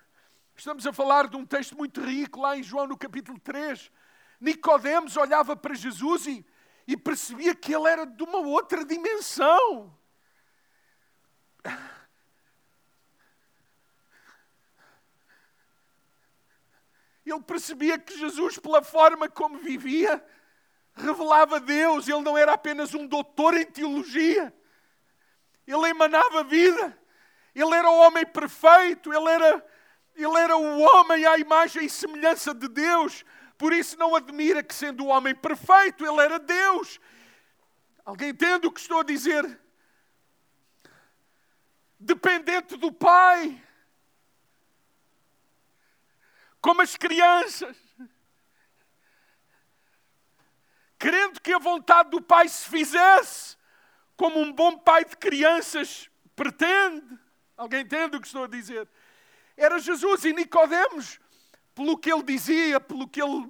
Estamos 0.55 0.87
a 0.87 0.93
falar 0.93 1.27
de 1.27 1.37
um 1.37 1.45
texto 1.45 1.77
muito 1.77 2.01
rico 2.01 2.41
lá 2.41 2.57
em 2.57 2.63
João 2.63 2.87
no 2.87 2.97
capítulo 2.97 3.39
3. 3.39 3.91
Nicodemos 4.39 5.17
olhava 5.17 5.55
para 5.55 5.75
Jesus 5.75 6.25
e, 6.25 6.43
e 6.87 6.97
percebia 6.97 7.53
que 7.53 7.75
ele 7.75 7.87
era 7.87 8.05
de 8.05 8.23
uma 8.23 8.39
outra 8.39 8.83
dimensão. 8.83 9.95
Ele 17.25 17.41
percebia 17.41 17.97
que 17.97 18.17
Jesus, 18.17 18.57
pela 18.57 18.81
forma 18.83 19.27
como 19.27 19.57
vivia, 19.57 20.23
revelava 20.93 21.59
Deus. 21.59 22.07
Ele 22.07 22.21
não 22.21 22.37
era 22.37 22.53
apenas 22.53 22.93
um 22.93 23.07
doutor 23.07 23.55
em 23.55 23.65
teologia. 23.65 24.53
Ele 25.65 25.89
emanava 25.89 26.43
vida. 26.43 26.97
Ele 27.53 27.73
era 27.73 27.89
o 27.89 27.97
homem 27.97 28.25
perfeito. 28.25 29.11
Ele 29.11 29.29
era 29.29 29.65
ele 30.15 30.37
era 30.37 30.55
o 30.55 30.79
homem 30.79 31.25
à 31.25 31.37
imagem 31.37 31.85
e 31.85 31.89
semelhança 31.89 32.53
de 32.53 32.69
Deus. 32.69 33.25
Por 33.57 33.73
isso 33.73 33.97
não 33.97 34.15
admira 34.15 34.63
que, 34.63 34.73
sendo 34.73 35.05
o 35.05 35.07
homem 35.07 35.35
perfeito, 35.35 36.05
ele 36.05 36.21
era 36.21 36.39
Deus. 36.39 36.99
Alguém 38.05 38.29
entende 38.29 38.65
o 38.65 38.71
que 38.71 38.79
estou 38.79 38.99
a 38.99 39.03
dizer? 39.03 39.59
Dependente 41.99 42.77
do 42.77 42.91
Pai. 42.93 43.61
Como 46.65 46.81
as 46.81 46.95
crianças. 46.97 47.77
Querendo 50.97 51.39
que 51.39 51.53
a 51.53 51.59
vontade 51.59 52.09
do 52.09 52.19
Pai 52.19 52.49
se 52.49 52.67
fizesse, 52.67 53.55
como 54.17 54.39
um 54.39 54.51
bom 54.51 54.75
pai 54.79 55.05
de 55.05 55.15
crianças 55.15 56.09
pretende. 56.35 57.19
Alguém 57.55 57.81
entende 57.81 58.17
o 58.17 58.19
que 58.19 58.25
estou 58.25 58.45
a 58.45 58.47
dizer? 58.47 58.89
era 59.55 59.77
Jesus 59.77 60.25
e 60.25 60.33
Nicodemos, 60.33 61.19
pelo 61.75 61.99
que 61.99 62.11
ele 62.11 62.23
dizia, 62.23 62.79
pelo 62.79 63.07
que 63.07 63.21
ele, 63.21 63.47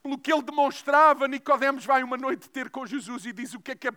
pelo 0.00 0.16
que 0.16 0.32
ele 0.32 0.42
demonstrava, 0.42 1.26
Nicodemos 1.26 1.84
vai 1.84 2.04
uma 2.04 2.16
noite 2.16 2.48
ter 2.48 2.70
com 2.70 2.86
Jesus 2.86 3.26
e 3.26 3.32
diz 3.32 3.52
o 3.52 3.60
que 3.60 3.72
é 3.72 3.74
que, 3.74 3.88
é, 3.88 3.92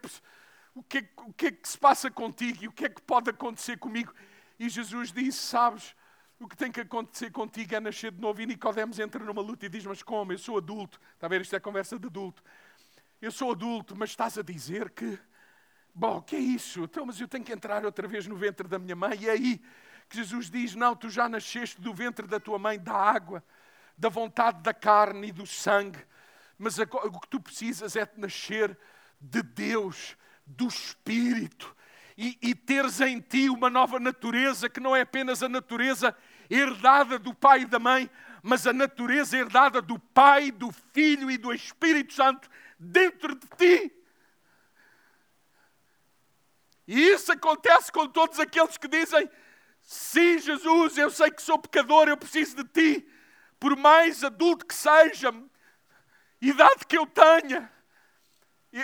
o 0.73 0.81
que, 0.81 0.97
é, 0.97 1.09
o 1.17 1.33
que, 1.33 1.45
é 1.45 1.51
que 1.51 1.69
se 1.69 1.77
passa 1.77 2.09
contigo 2.09 2.63
e 2.63 2.67
o 2.67 2.71
que 2.71 2.85
é 2.85 2.89
que 2.89 3.03
pode 3.03 3.29
acontecer 3.29 3.77
comigo. 3.77 4.11
E 4.59 4.67
Jesus 4.67 5.11
disse, 5.11 5.37
sabes, 5.37 5.95
o 6.41 6.47
que 6.47 6.57
tem 6.57 6.71
que 6.71 6.81
acontecer 6.81 7.31
contigo 7.31 7.75
é 7.75 7.79
nascer 7.79 8.11
de 8.11 8.19
novo. 8.19 8.41
E 8.41 8.45
Nicodemos 8.45 8.99
entra 8.99 9.23
numa 9.23 9.41
luta 9.41 9.65
e 9.65 9.69
diz, 9.69 9.85
mas 9.85 10.01
como? 10.01 10.33
Eu 10.33 10.37
sou 10.37 10.57
adulto. 10.57 10.99
Está 11.13 11.27
a 11.27 11.29
ver? 11.29 11.41
Isto 11.41 11.55
é 11.55 11.59
conversa 11.59 11.99
de 11.99 12.07
adulto. 12.07 12.43
Eu 13.21 13.31
sou 13.31 13.51
adulto, 13.51 13.95
mas 13.95 14.09
estás 14.09 14.37
a 14.37 14.41
dizer 14.41 14.89
que... 14.89 15.19
Bom, 15.93 16.17
o 16.17 16.21
que 16.21 16.35
é 16.35 16.39
isso? 16.39 16.83
Então, 16.83 17.05
mas 17.05 17.19
eu 17.19 17.27
tenho 17.27 17.43
que 17.43 17.51
entrar 17.53 17.85
outra 17.85 18.07
vez 18.07 18.25
no 18.25 18.35
ventre 18.35 18.67
da 18.67 18.79
minha 18.79 18.95
mãe. 18.95 19.17
E 19.21 19.29
aí 19.29 19.61
que 20.11 20.17
Jesus 20.17 20.49
diz: 20.49 20.75
Não, 20.75 20.95
tu 20.95 21.09
já 21.09 21.29
nasceste 21.29 21.79
do 21.79 21.93
ventre 21.93 22.27
da 22.27 22.39
tua 22.39 22.59
mãe, 22.59 22.77
da 22.77 22.93
água, 22.93 23.43
da 23.97 24.09
vontade 24.09 24.61
da 24.61 24.73
carne 24.73 25.29
e 25.29 25.31
do 25.31 25.47
sangue, 25.47 25.99
mas 26.57 26.77
o 26.77 27.19
que 27.19 27.27
tu 27.29 27.39
precisas 27.39 27.95
é 27.95 28.05
de 28.05 28.19
nascer 28.19 28.77
de 29.19 29.41
Deus, 29.41 30.17
do 30.45 30.67
Espírito, 30.67 31.75
e, 32.17 32.37
e 32.41 32.53
teres 32.53 32.99
em 32.99 33.19
ti 33.21 33.49
uma 33.49 33.69
nova 33.69 33.99
natureza 33.99 34.69
que 34.69 34.79
não 34.79 34.95
é 34.95 35.01
apenas 35.01 35.41
a 35.41 35.49
natureza 35.49 36.15
herdada 36.53 37.17
do 37.17 37.33
pai 37.33 37.61
e 37.61 37.65
da 37.65 37.79
mãe, 37.79 38.09
mas 38.43 38.67
a 38.67 38.73
natureza 38.73 39.37
herdada 39.37 39.81
do 39.81 39.97
Pai, 39.97 40.51
do 40.51 40.71
Filho 40.93 41.31
e 41.31 41.37
do 41.37 41.53
Espírito 41.53 42.13
Santo 42.13 42.49
dentro 42.77 43.35
de 43.35 43.47
ti. 43.57 43.93
E 46.87 46.99
isso 46.99 47.31
acontece 47.31 47.91
com 47.91 48.07
todos 48.07 48.39
aqueles 48.39 48.77
que 48.77 48.87
dizem: 48.87 49.29
Sim, 49.81 50.39
Jesus, 50.39 50.97
eu 50.97 51.09
sei 51.09 51.31
que 51.31 51.41
sou 51.41 51.57
pecador, 51.57 52.09
eu 52.09 52.17
preciso 52.17 52.57
de 52.57 52.65
ti. 52.65 53.07
Por 53.59 53.77
mais 53.77 54.23
adulto 54.23 54.65
que 54.65 54.73
seja, 54.73 55.33
idade 56.41 56.85
que 56.87 56.97
eu 56.97 57.05
tenha, 57.05 57.71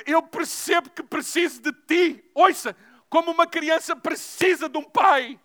eu 0.06 0.22
percebo 0.22 0.90
que 0.92 1.02
preciso 1.02 1.62
de 1.62 1.74
ti. 1.74 2.24
Ouça, 2.36 2.76
como 3.10 3.32
uma 3.32 3.48
criança 3.48 3.96
precisa 3.96 4.70
de 4.70 4.78
um 4.78 4.84
pai. 4.84 5.40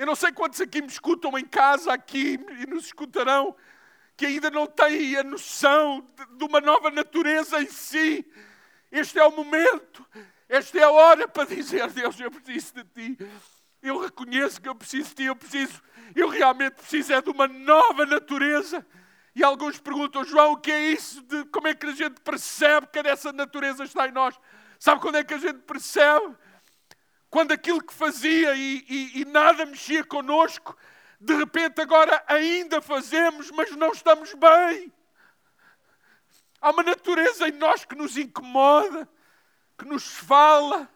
Eu 0.00 0.06
não 0.06 0.14
sei 0.14 0.32
quantos 0.32 0.60
aqui 0.60 0.80
me 0.80 0.88
escutam 0.88 1.38
em 1.38 1.44
casa, 1.44 1.92
aqui 1.92 2.40
e 2.58 2.66
nos 2.66 2.86
escutarão, 2.86 3.54
que 4.16 4.24
ainda 4.24 4.50
não 4.50 4.66
têm 4.66 5.16
a 5.16 5.22
noção 5.22 6.06
de 6.36 6.44
uma 6.44 6.60
nova 6.60 6.90
natureza 6.90 7.60
em 7.60 7.66
si 7.66 8.26
este 8.90 9.18
é 9.20 9.24
o 9.24 9.30
momento, 9.30 10.04
esta 10.48 10.78
é 10.78 10.82
a 10.82 10.90
hora 10.90 11.28
para 11.28 11.44
dizer: 11.44 11.88
Deus, 11.90 12.18
eu 12.18 12.30
preciso 12.30 12.74
de 12.74 12.84
ti. 12.84 13.30
Eu 13.80 13.98
reconheço 13.98 14.60
que 14.60 14.68
eu 14.68 14.74
preciso 14.74 15.10
de 15.10 15.14
ti, 15.14 15.24
eu 15.24 15.36
preciso, 15.36 15.80
eu 16.14 16.28
realmente 16.28 16.74
preciso 16.74 17.12
é 17.12 17.22
de 17.22 17.30
uma 17.30 17.46
nova 17.46 18.04
natureza. 18.04 18.84
E 19.34 19.44
alguns 19.44 19.78
perguntam, 19.78 20.24
João, 20.24 20.52
o 20.52 20.56
que 20.56 20.72
é 20.72 20.90
isso? 20.90 21.22
De 21.22 21.44
como 21.46 21.68
é 21.68 21.74
que 21.74 21.86
a 21.86 21.92
gente 21.92 22.20
percebe 22.20 22.88
que 22.88 22.98
essa 22.98 23.32
natureza 23.32 23.84
está 23.84 24.08
em 24.08 24.12
nós? 24.12 24.38
Sabe 24.78 25.00
quando 25.00 25.16
é 25.16 25.24
que 25.24 25.32
a 25.32 25.38
gente 25.38 25.60
percebe? 25.60 26.36
Quando 27.30 27.52
aquilo 27.52 27.82
que 27.82 27.94
fazia 27.94 28.54
e, 28.56 28.84
e, 28.88 29.20
e 29.20 29.24
nada 29.24 29.64
mexia 29.64 30.04
connosco, 30.04 30.76
de 31.20 31.34
repente 31.34 31.80
agora 31.80 32.22
ainda 32.26 32.82
fazemos, 32.82 33.50
mas 33.52 33.70
não 33.76 33.92
estamos 33.92 34.34
bem. 34.34 34.92
Há 36.60 36.70
uma 36.70 36.82
natureza 36.82 37.48
em 37.48 37.52
nós 37.52 37.84
que 37.84 37.94
nos 37.94 38.16
incomoda, 38.16 39.08
que 39.78 39.84
nos 39.84 40.04
fala, 40.04 40.90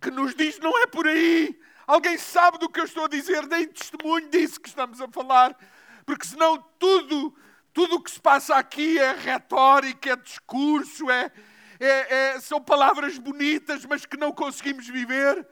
que 0.00 0.10
nos 0.10 0.34
diz: 0.34 0.58
não 0.58 0.78
é 0.82 0.86
por 0.86 1.06
aí. 1.06 1.58
Alguém 1.86 2.18
sabe 2.18 2.58
do 2.58 2.68
que 2.68 2.78
eu 2.78 2.84
estou 2.84 3.06
a 3.06 3.08
dizer, 3.08 3.46
nem 3.46 3.66
testemunho 3.66 4.28
disso 4.28 4.60
que 4.60 4.68
estamos 4.68 5.00
a 5.00 5.08
falar, 5.08 5.56
porque 6.04 6.26
senão 6.26 6.62
tudo, 6.78 7.34
tudo 7.72 7.96
o 7.96 8.02
que 8.02 8.10
se 8.10 8.20
passa 8.20 8.54
aqui 8.56 8.98
é 8.98 9.12
retórica, 9.12 10.12
é 10.12 10.16
discurso, 10.16 11.10
é, 11.10 11.32
é, 11.80 12.14
é, 12.34 12.40
são 12.40 12.60
palavras 12.60 13.18
bonitas, 13.18 13.84
mas 13.84 14.04
que 14.04 14.16
não 14.16 14.32
conseguimos 14.32 14.86
viver. 14.88 15.46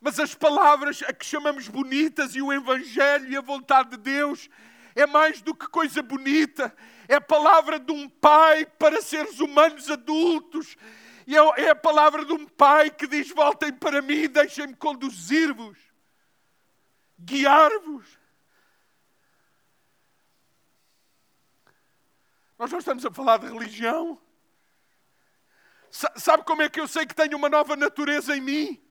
Mas 0.00 0.20
as 0.20 0.34
palavras 0.34 1.02
a 1.02 1.12
que 1.12 1.24
chamamos 1.24 1.68
bonitas 1.68 2.34
e 2.34 2.42
o 2.42 2.52
Evangelho 2.52 3.30
e 3.30 3.36
a 3.36 3.40
vontade 3.40 3.90
de 3.90 3.96
Deus 3.96 4.50
é 4.94 5.06
mais 5.06 5.40
do 5.40 5.54
que 5.54 5.66
coisa 5.66 6.02
bonita, 6.02 6.74
é 7.08 7.16
a 7.16 7.20
palavra 7.20 7.80
de 7.80 7.90
um 7.90 8.08
pai 8.08 8.64
para 8.64 9.02
seres 9.02 9.40
humanos 9.40 9.90
adultos. 9.90 10.76
E 11.26 11.36
é, 11.36 11.40
é 11.62 11.70
a 11.70 11.74
palavra 11.74 12.24
de 12.24 12.32
um 12.32 12.46
pai 12.46 12.90
que 12.90 13.06
diz: 13.06 13.30
Voltem 13.30 13.72
para 13.72 14.02
mim, 14.02 14.28
deixem-me 14.28 14.76
conduzir-vos, 14.76 15.78
guiar-vos. 17.18 18.18
Nós 22.58 22.70
não 22.70 22.78
estamos 22.78 23.04
a 23.04 23.10
falar 23.10 23.38
de 23.38 23.46
religião. 23.46 24.20
Sabe 26.16 26.42
como 26.42 26.60
é 26.60 26.68
que 26.68 26.80
eu 26.80 26.88
sei 26.88 27.06
que 27.06 27.14
tenho 27.14 27.36
uma 27.36 27.48
nova 27.48 27.76
natureza 27.76 28.36
em 28.36 28.40
mim? 28.40 28.82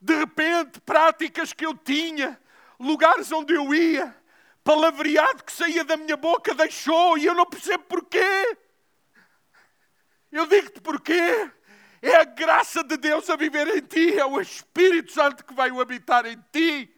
De 0.00 0.14
repente, 0.14 0.80
práticas 0.80 1.52
que 1.52 1.66
eu 1.66 1.76
tinha, 1.76 2.40
lugares 2.78 3.32
onde 3.32 3.52
eu 3.52 3.74
ia, 3.74 4.16
palavreado 4.62 5.42
que 5.42 5.50
saía 5.50 5.82
da 5.82 5.96
minha 5.96 6.16
boca 6.16 6.54
deixou 6.54 7.18
e 7.18 7.26
eu 7.26 7.34
não 7.34 7.46
percebo 7.46 7.82
porquê. 7.84 8.56
Eu 10.30 10.46
digo-te 10.46 10.80
porquê. 10.80 11.50
É 12.00 12.14
a 12.16 12.24
graça 12.24 12.84
de 12.84 12.96
Deus 12.96 13.28
a 13.28 13.34
viver 13.34 13.66
em 13.76 13.80
ti, 13.80 14.16
é 14.16 14.24
o 14.24 14.40
Espírito 14.40 15.12
Santo 15.12 15.44
que 15.44 15.54
vai 15.54 15.70
habitar 15.70 16.26
em 16.26 16.36
ti. 16.52 16.94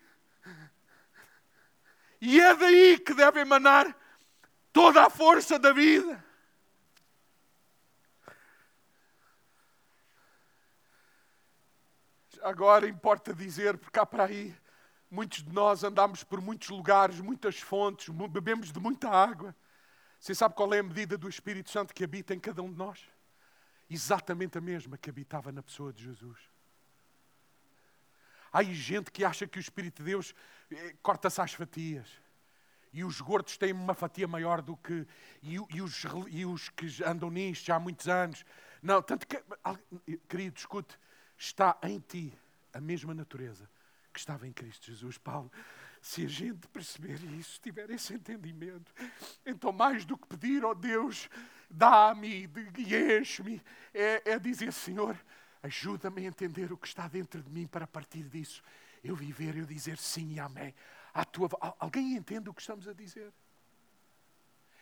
E 2.21 2.39
é 2.39 2.55
daí 2.55 2.99
que 2.99 3.15
deve 3.15 3.41
emanar 3.41 3.97
toda 4.73 5.05
a 5.05 5.11
força 5.11 5.59
da 5.59 5.73
vida. 5.73 6.24
Agora 12.45 12.89
importa 12.89 13.35
dizer, 13.35 13.77
porque 13.79 13.99
há 13.99 14.07
para 14.07 14.27
aí 14.27 14.55
Muitos 15.15 15.45
de 15.45 15.53
nós 15.53 15.85
andamos 15.85 16.25
por 16.25 16.41
muitos 16.41 16.71
lugares, 16.71 17.21
muitas 17.21 17.61
fontes, 17.61 18.09
bebemos 18.29 18.73
de 18.73 18.81
muita 18.81 19.09
água. 19.09 19.55
Você 20.19 20.35
sabe 20.35 20.57
qual 20.57 20.75
é 20.75 20.81
a 20.81 20.83
medida 20.83 21.17
do 21.17 21.29
Espírito 21.29 21.71
Santo 21.71 21.95
que 21.95 22.03
habita 22.03 22.35
em 22.35 22.41
cada 22.41 22.61
um 22.61 22.69
de 22.69 22.77
nós? 22.77 23.01
Exatamente 23.89 24.59
a 24.59 24.61
mesma 24.61 24.99
que 24.99 25.09
habitava 25.09 25.53
na 25.53 25.63
pessoa 25.63 25.93
de 25.93 26.03
Jesus. 26.03 26.37
Há 28.53 28.65
gente 28.65 29.13
que 29.13 29.25
acha 29.25 29.47
que 29.47 29.57
o 29.57 29.61
Espírito 29.61 30.03
de 30.03 30.11
Deus 30.11 30.35
eh, 30.69 30.97
corta-se 31.01 31.41
às 31.41 31.53
fatias. 31.53 32.09
E 32.93 33.05
os 33.05 33.21
gordos 33.21 33.57
têm 33.57 33.73
uma 33.73 33.95
fatia 33.95 34.27
maior 34.27 34.61
do 34.61 34.77
que. 34.77 35.07
E, 35.45 35.55
e, 35.71 35.81
os, 35.81 36.03
e 36.29 36.45
os 36.45 36.71
que 36.71 36.89
andam 37.05 37.31
nisto 37.31 37.67
já 37.67 37.77
há 37.77 37.81
muitos 37.81 38.09
anos. 38.09 38.45
Não, 38.83 39.01
tanto 39.01 39.29
que. 39.29 39.41
Querido, 40.29 40.59
escute. 40.59 40.99
Está 41.37 41.79
em 41.83 41.99
ti 41.99 42.33
a 42.73 42.81
mesma 42.81 43.15
natureza 43.15 43.69
que 44.13 44.19
estava 44.19 44.47
em 44.47 44.53
Cristo 44.53 44.87
Jesus. 44.87 45.19
Paulo, 45.19 45.51
se 46.01 46.25
a 46.25 46.29
gente 46.29 46.69
perceber 46.69 47.23
isso, 47.39 47.61
tiver 47.61 47.91
esse 47.91 48.15
entendimento, 48.15 48.93
então 49.45 49.73
mais 49.73 50.05
do 50.05 50.17
que 50.17 50.27
pedir, 50.27 50.65
ó 50.65 50.71
oh 50.71 50.75
Deus, 50.75 51.29
dá-me 51.71 52.49
e 52.77 53.19
enche-me, 53.19 53.61
é, 53.93 54.33
é 54.33 54.39
dizer, 54.39 54.73
Senhor, 54.73 55.19
ajuda-me 55.63 56.25
a 56.25 56.29
entender 56.29 56.73
o 56.73 56.77
que 56.77 56.87
está 56.87 57.09
dentro 57.09 57.43
de 57.43 57.51
mim 57.51 57.67
para 57.67 57.87
partir 57.87 58.25
disso 58.29 58.63
eu 59.05 59.15
viver, 59.15 59.57
eu 59.57 59.67
dizer 59.67 59.99
sim 59.99 60.33
e 60.33 60.41
amém. 60.41 60.75
À 61.13 61.25
tua... 61.25 61.49
Alguém 61.79 62.17
entende 62.17 62.49
o 62.49 62.55
que 62.55 62.63
estamos 62.63 62.89
a 62.89 62.95
dizer? 62.95 63.33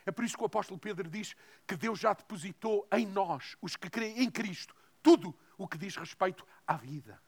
É 0.07 0.11
por 0.11 0.25
isso 0.25 0.37
que 0.37 0.43
o 0.43 0.47
apóstolo 0.47 0.79
Pedro 0.79 1.11
diz 1.11 1.35
que 1.67 1.77
Deus 1.77 1.99
já 1.99 2.13
depositou 2.13 2.87
em 2.93 3.07
nós, 3.07 3.57
os 3.61 3.77
que 3.77 3.91
creem 3.91 4.23
em 4.23 4.31
Cristo, 4.31 4.75
tudo 5.03 5.37
o 5.63 5.69
que 5.69 5.79
diz 5.79 5.97
respeito 5.97 6.47
à 6.67 6.77
vida. 6.77 7.21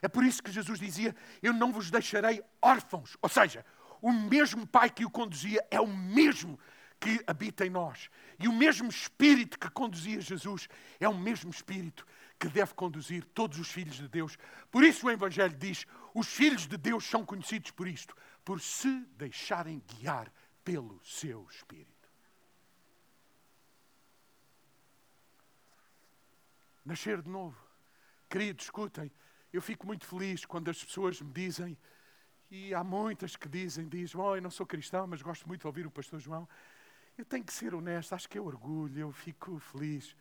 É 0.00 0.08
por 0.08 0.24
isso 0.24 0.42
que 0.42 0.50
Jesus 0.50 0.78
dizia: 0.78 1.14
Eu 1.40 1.52
não 1.52 1.72
vos 1.72 1.90
deixarei 1.90 2.42
órfãos. 2.60 3.16
Ou 3.22 3.28
seja, 3.28 3.64
o 4.00 4.12
mesmo 4.12 4.66
Pai 4.66 4.90
que 4.90 5.04
o 5.04 5.10
conduzia 5.10 5.64
é 5.70 5.80
o 5.80 5.86
mesmo 5.86 6.58
que 6.98 7.22
habita 7.26 7.64
em 7.64 7.70
nós. 7.70 8.10
E 8.38 8.48
o 8.48 8.52
mesmo 8.52 8.88
Espírito 8.88 9.58
que 9.58 9.70
conduzia 9.70 10.20
Jesus 10.20 10.68
é 10.98 11.08
o 11.08 11.16
mesmo 11.16 11.50
Espírito 11.50 12.06
que 12.38 12.48
deve 12.48 12.74
conduzir 12.74 13.24
todos 13.26 13.60
os 13.60 13.70
filhos 13.70 13.94
de 13.94 14.08
Deus. 14.08 14.36
Por 14.70 14.82
isso 14.82 15.06
o 15.06 15.10
Evangelho 15.10 15.56
diz: 15.56 15.86
os 16.12 16.26
filhos 16.26 16.66
de 16.66 16.76
Deus 16.76 17.04
são 17.04 17.24
conhecidos 17.24 17.70
por 17.70 17.86
isto, 17.86 18.16
por 18.44 18.60
se 18.60 19.06
deixarem 19.16 19.80
guiar 19.86 20.32
pelo 20.64 21.00
seu 21.04 21.46
Espírito. 21.48 21.91
Nascer 26.84 27.22
de 27.22 27.30
novo. 27.30 27.56
Queridos, 28.28 28.64
escutem, 28.64 29.10
eu 29.52 29.62
fico 29.62 29.86
muito 29.86 30.06
feliz 30.06 30.44
quando 30.44 30.70
as 30.70 30.82
pessoas 30.82 31.20
me 31.20 31.32
dizem, 31.32 31.78
e 32.50 32.74
há 32.74 32.82
muitas 32.82 33.36
que 33.36 33.48
dizem, 33.48 33.88
dizem, 33.88 34.20
oh, 34.20 34.36
eu 34.36 34.42
não 34.42 34.50
sou 34.50 34.66
cristão, 34.66 35.06
mas 35.06 35.22
gosto 35.22 35.46
muito 35.46 35.60
de 35.60 35.66
ouvir 35.66 35.86
o 35.86 35.90
pastor 35.90 36.18
João. 36.18 36.48
Eu 37.16 37.24
tenho 37.24 37.44
que 37.44 37.52
ser 37.52 37.74
honesto, 37.74 38.14
acho 38.14 38.28
que 38.28 38.36
é 38.36 38.40
orgulho, 38.40 38.98
eu 38.98 39.12
fico 39.12 39.58
feliz. 39.58 40.16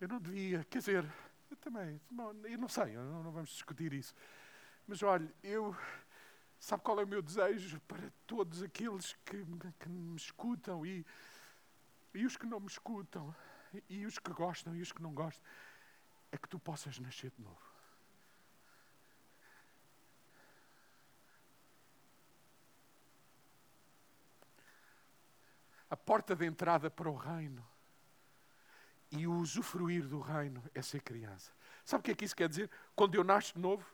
Eu 0.00 0.08
não 0.08 0.20
devia, 0.20 0.64
quer 0.64 0.78
dizer, 0.78 1.10
eu 1.50 1.56
também, 1.56 2.00
eu 2.50 2.58
não 2.58 2.68
sei, 2.68 2.94
não, 2.96 3.22
não 3.22 3.30
vamos 3.30 3.50
discutir 3.50 3.92
isso. 3.92 4.14
Mas 4.86 5.02
olha, 5.02 5.32
eu, 5.42 5.76
sabe 6.58 6.82
qual 6.82 6.98
é 7.00 7.04
o 7.04 7.08
meu 7.08 7.22
desejo 7.22 7.80
para 7.86 8.10
todos 8.26 8.62
aqueles 8.62 9.12
que, 9.24 9.44
que 9.78 9.88
me 9.88 10.16
escutam 10.16 10.84
e, 10.84 11.06
e 12.14 12.26
os 12.26 12.36
que 12.36 12.46
não 12.46 12.58
me 12.58 12.66
escutam, 12.66 13.34
e 13.88 14.06
os 14.06 14.18
que 14.18 14.32
gostam 14.32 14.74
e 14.74 14.82
os 14.82 14.92
que 14.92 15.02
não 15.02 15.12
gostam, 15.14 15.44
é 16.30 16.36
que 16.36 16.48
tu 16.48 16.58
possas 16.58 16.98
nascer 16.98 17.30
de 17.30 17.42
novo. 17.42 17.72
a 25.92 25.96
porta 25.96 26.34
de 26.34 26.46
entrada 26.46 26.90
para 26.90 27.10
o 27.10 27.14
reino. 27.14 27.62
E 29.10 29.26
o 29.26 29.34
usufruir 29.34 30.08
do 30.08 30.20
reino 30.20 30.64
é 30.74 30.80
ser 30.80 31.02
criança. 31.02 31.52
Sabe 31.84 32.00
o 32.00 32.04
que 32.04 32.10
é 32.12 32.14
que 32.14 32.24
isso 32.24 32.34
quer 32.34 32.48
dizer? 32.48 32.70
Quando 32.96 33.14
eu 33.14 33.22
nasço 33.22 33.52
de 33.52 33.60
novo, 33.60 33.84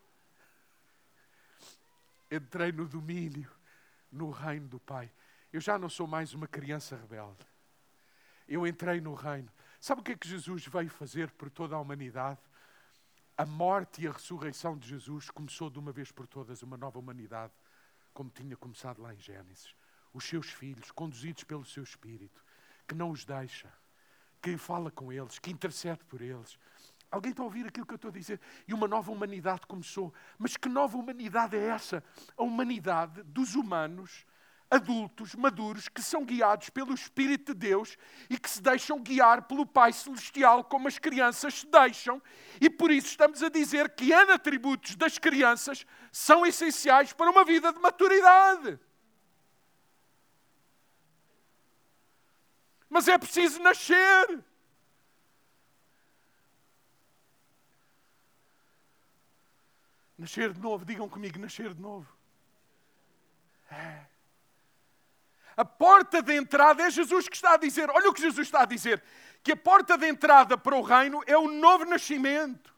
entrei 2.31 2.71
no 2.71 2.87
domínio, 2.87 3.51
no 4.13 4.31
reino 4.31 4.69
do 4.69 4.79
Pai. 4.79 5.11
Eu 5.53 5.61
já 5.61 5.77
não 5.77 5.89
sou 5.89 6.07
mais 6.07 6.35
uma 6.35 6.47
criança 6.47 6.95
rebelde. 6.95 7.45
Eu 8.47 8.65
entrei 8.65 9.01
no 9.01 9.15
reino. 9.15 9.51
Sabe 9.81 10.01
o 10.01 10.05
que 10.05 10.13
é 10.13 10.17
que 10.17 10.29
Jesus 10.29 10.67
veio 10.67 10.91
fazer 10.91 11.31
por 11.33 11.51
toda 11.51 11.77
a 11.77 11.81
humanidade? 11.81 12.41
A 13.37 13.47
morte 13.47 14.03
e 14.03 14.09
a 14.09 14.13
ressurreição 14.13 14.77
de 14.77 14.89
Jesus 14.89 15.31
começou 15.31 15.71
de 15.71 15.79
uma 15.79 15.93
vez 15.93 16.11
por 16.11 16.27
todas 16.27 16.63
uma 16.63 16.77
nova 16.77 16.99
humanidade, 16.99 17.53
como 18.13 18.31
tinha 18.31 18.57
começado 18.57 19.01
lá 19.01 19.15
em 19.15 19.21
Gênesis 19.21 19.75
os 20.13 20.25
seus 20.25 20.51
filhos, 20.51 20.91
conduzidos 20.91 21.45
pelo 21.45 21.65
seu 21.65 21.83
Espírito, 21.83 22.45
que 22.87 22.95
não 22.95 23.11
os 23.11 23.25
deixa, 23.25 23.73
que 24.43 24.57
fala 24.57 24.91
com 24.91 25.13
eles, 25.13 25.39
que 25.39 25.51
intercede 25.51 26.05
por 26.05 26.21
eles. 26.21 26.59
Alguém 27.11 27.31
está 27.31 27.43
a 27.43 27.47
ouvir 27.47 27.67
aquilo 27.67 27.87
que 27.87 27.93
eu 27.93 27.97
estou 27.97 28.11
a 28.11 28.13
dizer? 28.13 28.41
E 28.67 28.75
uma 28.75 28.87
nova 28.87 29.11
humanidade 29.11 29.63
começou. 29.67 30.13
Mas 30.39 30.57
que 30.57 30.69
nova 30.69 30.97
humanidade 30.97 31.57
é 31.57 31.69
essa? 31.69 32.05
A 32.37 32.43
humanidade 32.43 33.23
dos 33.23 33.55
humanos 33.55 34.27
adultos, 34.71 35.35
maduros, 35.35 35.89
que 35.89 36.03
são 36.03 36.25
guiados 36.25 36.69
pelo 36.71 36.95
Espírito 36.95 37.55
de 37.55 37.59
Deus 37.69 37.97
e 38.29 38.39
que 38.39 38.49
se 38.49 38.61
deixam 38.61 39.01
guiar 39.01 39.43
pelo 39.43 39.65
Pai 39.65 39.93
Celestial, 39.93 40.65
como 40.65 40.89
as 40.89 40.99
crianças 40.99 41.61
se 41.61 41.67
deixam. 41.67 42.23
E 42.61 42.69
por 42.69 42.91
isso 42.91 43.09
estamos 43.09 43.43
a 43.43 43.49
dizer 43.49 43.95
que 43.95 44.13
atributos 44.13 44.95
das 44.97 45.19
crianças 45.19 45.87
são 46.13 46.45
essenciais 46.45 47.13
para 47.13 47.31
uma 47.31 47.45
vida 47.45 47.73
de 47.73 47.81
maturidade. 47.81 48.79
Mas 52.91 53.09
é 53.09 53.19
preciso 53.19 53.61
nascer. 53.63 54.45
Nascer 60.17 60.53
de 60.53 60.61
novo, 60.61 60.85
digam 60.85 61.09
comigo, 61.09 61.39
nascer 61.39 61.73
de 61.73 61.81
novo. 61.81 62.13
É. 63.71 64.18
A 65.59 65.65
porta 65.65 66.23
de 66.23 66.33
entrada 66.37 66.85
é 66.85 66.89
Jesus 66.89 67.29
que 67.29 67.35
está 67.35 67.55
a 67.55 67.57
dizer. 67.57 67.91
Olha 67.91 68.09
o 68.09 68.15
que 68.15 68.23
Jesus 68.23 68.47
está 68.47 68.63
a 68.63 68.65
dizer: 68.65 69.03
que 69.43 69.51
a 69.51 69.57
porta 69.57 69.99
de 69.99 70.07
entrada 70.07 70.57
para 70.57 70.77
o 70.77 70.83
reino 70.83 71.21
é 71.27 71.37
o 71.37 71.51
novo 71.51 71.85
nascimento. 71.85 72.73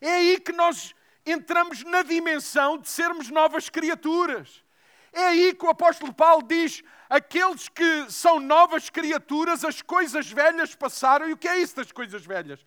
É 0.00 0.08
aí 0.12 0.40
que 0.40 0.50
nós 0.50 0.94
entramos 1.26 1.84
na 1.84 2.02
dimensão 2.02 2.78
de 2.78 2.88
sermos 2.88 3.28
novas 3.28 3.68
criaturas. 3.68 4.64
É 5.12 5.26
aí 5.26 5.52
que 5.52 5.66
o 5.66 5.68
apóstolo 5.68 6.14
Paulo 6.14 6.42
diz: 6.42 6.82
aqueles 7.06 7.68
que 7.68 8.10
são 8.10 8.40
novas 8.40 8.88
criaturas, 8.88 9.62
as 9.62 9.82
coisas 9.82 10.26
velhas 10.26 10.74
passaram. 10.74 11.28
E 11.28 11.34
o 11.34 11.36
que 11.36 11.48
é 11.48 11.58
isso 11.58 11.76
das 11.76 11.92
coisas 11.92 12.24
velhas? 12.24 12.64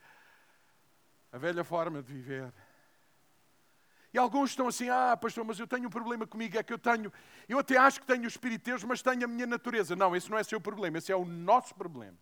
A 1.31 1.39
velha 1.39 1.63
forma 1.63 2.03
de 2.03 2.13
viver. 2.13 2.53
E 4.13 4.17
alguns 4.17 4.49
estão 4.49 4.67
assim, 4.67 4.89
ah, 4.89 5.15
pastor, 5.15 5.45
mas 5.45 5.57
eu 5.59 5.65
tenho 5.65 5.87
um 5.87 5.89
problema 5.89 6.27
comigo, 6.27 6.57
é 6.57 6.63
que 6.63 6.73
eu 6.73 6.77
tenho, 6.77 7.11
eu 7.47 7.59
até 7.59 7.77
acho 7.77 8.01
que 8.01 8.05
tenho 8.05 8.23
o 8.23 8.27
Espírito 8.27 8.65
de 8.65 8.71
Deus, 8.71 8.83
mas 8.83 9.01
tenho 9.01 9.23
a 9.23 9.27
minha 9.27 9.47
natureza. 9.47 9.95
Não, 9.95 10.15
esse 10.15 10.29
não 10.29 10.37
é 10.37 10.43
seu 10.43 10.59
problema, 10.59 10.97
esse 10.97 11.11
é 11.11 11.15
o 11.15 11.23
nosso 11.23 11.73
problema. 11.73 12.17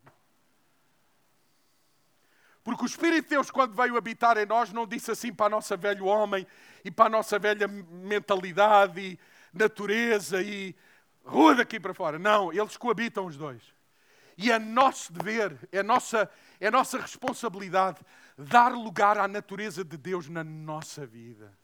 Porque 2.63 2.83
o 2.83 2.85
Espírito 2.85 3.23
de 3.23 3.29
Deus, 3.29 3.49
quando 3.49 3.73
veio 3.73 3.97
habitar 3.97 4.37
em 4.37 4.45
nós, 4.45 4.71
não 4.71 4.85
disse 4.85 5.09
assim 5.09 5.33
para 5.33 5.47
a 5.47 5.49
nossa 5.49 5.75
velho 5.75 6.05
homem 6.05 6.45
e 6.85 6.91
para 6.91 7.07
a 7.07 7.09
nossa 7.09 7.39
velha 7.39 7.67
mentalidade 7.67 9.01
e 9.01 9.19
natureza 9.51 10.41
e 10.43 10.75
rua 11.25 11.55
daqui 11.55 11.79
para 11.79 11.93
fora. 11.93 12.19
Não, 12.19 12.53
eles 12.53 12.77
coabitam 12.77 13.25
os 13.25 13.35
dois. 13.35 13.63
E 14.37 14.51
é 14.51 14.59
nosso 14.59 15.11
dever, 15.11 15.57
é 15.71 15.81
nossa, 15.81 16.29
é 16.59 16.69
nossa 16.69 16.99
responsabilidade 16.99 17.99
dar 18.37 18.71
lugar 18.71 19.17
à 19.17 19.27
natureza 19.27 19.83
de 19.83 19.97
Deus 19.97 20.29
na 20.29 20.43
nossa 20.43 21.05
vida. 21.05 21.58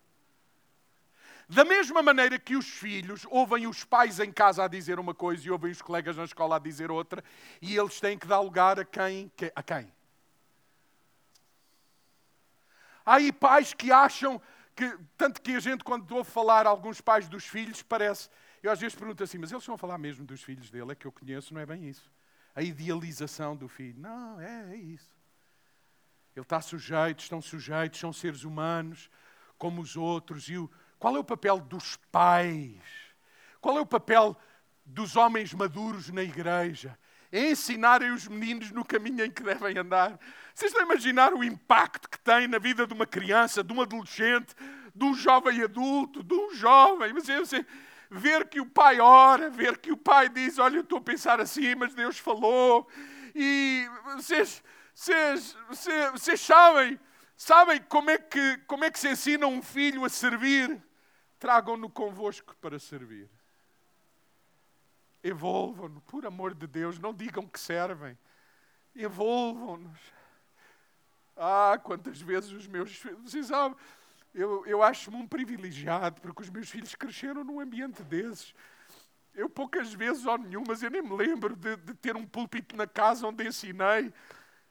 Da 1.47 1.63
mesma 1.63 2.01
maneira 2.01 2.39
que 2.39 2.55
os 2.55 2.67
filhos 2.67 3.25
ouvem 3.29 3.67
os 3.67 3.83
pais 3.83 4.19
em 4.19 4.31
casa 4.31 4.63
a 4.63 4.67
dizer 4.67 4.99
uma 4.99 5.13
coisa 5.13 5.47
e 5.47 5.51
ouvem 5.51 5.71
os 5.71 5.81
colegas 5.81 6.17
na 6.17 6.23
escola 6.23 6.55
a 6.55 6.59
dizer 6.59 6.89
outra, 6.89 7.23
e 7.61 7.77
eles 7.77 7.99
têm 7.99 8.17
que 8.17 8.25
dar 8.25 8.39
lugar 8.39 8.79
a 8.79 8.85
quem? 8.85 9.31
A 9.55 9.61
quem? 9.61 9.93
Há 13.05 13.15
aí 13.15 13.31
pais 13.31 13.73
que 13.73 13.91
acham 13.91 14.41
que, 14.75 14.97
tanto 15.15 15.39
que 15.39 15.51
a 15.51 15.59
gente, 15.59 15.83
quando 15.83 16.11
ouve 16.11 16.29
falar 16.29 16.65
alguns 16.65 16.99
pais 16.99 17.29
dos 17.29 17.45
filhos, 17.45 17.83
parece. 17.83 18.27
Eu 18.63 18.71
às 18.71 18.79
vezes 18.79 18.95
pergunto 18.95 19.23
assim, 19.23 19.37
mas 19.37 19.51
eles 19.51 19.67
a 19.69 19.77
falar 19.77 19.99
mesmo 19.99 20.25
dos 20.25 20.41
filhos 20.41 20.71
dele? 20.71 20.91
É 20.91 20.95
que 20.95 21.05
eu 21.05 21.11
conheço, 21.11 21.53
não 21.53 21.61
é 21.61 21.65
bem 21.65 21.87
isso. 21.87 22.11
A 22.55 22.63
idealização 22.63 23.55
do 23.55 23.67
filho. 23.67 23.99
Não, 23.99 24.41
é, 24.41 24.73
é 24.73 24.75
isso. 24.75 25.13
Ele 26.35 26.43
está 26.43 26.59
sujeito, 26.59 27.19
estão 27.19 27.41
sujeitos, 27.41 27.99
são 27.99 28.11
seres 28.11 28.43
humanos, 28.43 29.09
como 29.57 29.81
os 29.81 29.95
outros. 29.95 30.49
E 30.49 30.57
o, 30.57 30.69
qual 31.06 31.18
é 31.18 31.20
o 31.20 31.24
papel 31.24 31.60
dos 31.60 31.97
pais? 32.12 32.82
Qual 33.62 33.78
é 33.78 33.80
o 33.80 33.86
papel 33.86 34.36
dos 34.84 35.16
homens 35.16 35.53
maduros 35.53 36.10
na 36.10 36.24
igreja? 36.24 36.97
É 37.32 37.51
ensinarem 37.51 38.10
os 38.10 38.28
meninos 38.28 38.72
no 38.72 38.84
caminho 38.84 39.24
em 39.24 39.30
que 39.30 39.43
devem 39.43 39.78
andar. 39.78 40.20
Vocês 40.51 40.72
estão 40.72 40.82
a 40.82 40.91
imaginar 40.91 41.32
o 41.36 41.43
impacto 41.43 42.10
que 42.10 42.20
tem 42.20 42.47
na 42.47 42.58
vida 42.58 42.88
de 42.88 42.93
uma 42.95 43.06
criança, 43.06 43.64
de 43.64 43.72
um 43.72 43.84
adolescente, 43.84 44.56
de 44.95 45.06
um 45.06 45.14
jovem 45.14 45.62
adulto, 45.62 46.24
de 46.24 46.34
um 46.34 46.56
jovem. 46.56 47.14
Mas 47.14 47.30
eu 47.30 47.45
sei, 47.45 47.64
ver 48.10 48.49
que 48.49 48.60
o 48.60 48.66
pai 48.66 48.99
ora, 48.99 49.51
ver 49.51 49.78
que 49.78 49.91
o 49.91 49.97
pai 49.97 50.28
diz: 50.28 50.58
Olha, 50.58 50.78
eu 50.78 50.82
estou 50.82 50.97
a 50.97 51.01
pensar 51.01 51.39
assim, 51.39 51.76
mas 51.76 51.93
Deus 51.93 52.18
falou. 52.18 52.89
E 53.36 53.88
vocês, 54.16 54.64
vocês, 54.91 55.56
vocês, 55.70 56.12
vocês 56.14 56.41
sabem, 56.41 56.99
sabem 57.38 57.80
como 57.89 58.10
é, 58.10 58.18
que, 58.18 58.58
como 58.66 58.84
é 58.84 58.89
que 58.89 58.97
se 58.97 59.08
ensina 59.08 59.45
um 59.45 59.62
filho 59.62 60.03
a 60.03 60.10
servir? 60.10 60.84
Tragam-no 61.45 61.91
convosco 61.91 62.55
para 62.59 62.79
servir. 62.79 63.29
Envolvam-no, 65.23 66.01
por 66.01 66.25
amor 66.25 66.55
de 66.55 66.65
Deus, 66.65 66.97
não 66.97 67.13
digam 67.13 67.45
que 67.45 67.59
servem. 67.59 68.17
Envolvam-nos. 68.95 69.99
Ah, 71.37 71.79
quantas 71.83 72.19
vezes 72.19 72.51
os 72.51 72.65
meus 72.65 72.95
filhos. 72.95 73.19
Vocês 73.21 73.45
sabem, 73.45 73.77
eu, 74.33 74.65
eu 74.65 74.81
acho-me 74.81 75.17
um 75.17 75.27
privilegiado, 75.27 76.19
porque 76.19 76.41
os 76.41 76.49
meus 76.49 76.67
filhos 76.67 76.95
cresceram 76.95 77.43
num 77.43 77.59
ambiente 77.59 78.01
desses. 78.01 78.55
Eu 79.35 79.47
poucas 79.47 79.93
vezes 79.93 80.25
ou 80.25 80.39
nenhumas, 80.39 80.81
eu 80.81 80.89
nem 80.89 81.03
me 81.03 81.15
lembro 81.15 81.55
de, 81.55 81.75
de, 81.75 81.93
ter 81.93 82.15
um 82.15 82.25
púlpito 82.25 82.75
na 82.75 82.87
casa 82.87 83.27
onde 83.27 83.47
ensinei. 83.47 84.11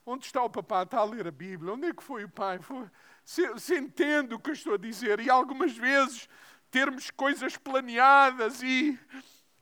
Onde 0.04 0.26
está 0.26 0.42
o 0.42 0.50
papá? 0.50 0.82
Está 0.82 0.98
a 0.98 1.04
ler 1.04 1.28
a 1.28 1.30
Bíblia. 1.30 1.72
Onde 1.72 1.86
é 1.86 1.94
que 1.94 2.02
foi 2.02 2.24
o 2.24 2.28
pai? 2.28 2.58
Foi... 2.58 2.90
Se, 3.24 3.60
se 3.60 3.78
entende 3.78 4.34
o 4.34 4.40
que 4.40 4.50
eu 4.50 4.54
estou 4.54 4.74
a 4.74 4.76
dizer. 4.76 5.20
E 5.20 5.30
algumas 5.30 5.76
vezes 5.76 6.28
termos 6.74 7.08
coisas 7.12 7.56
planeadas 7.56 8.60
e, 8.60 8.98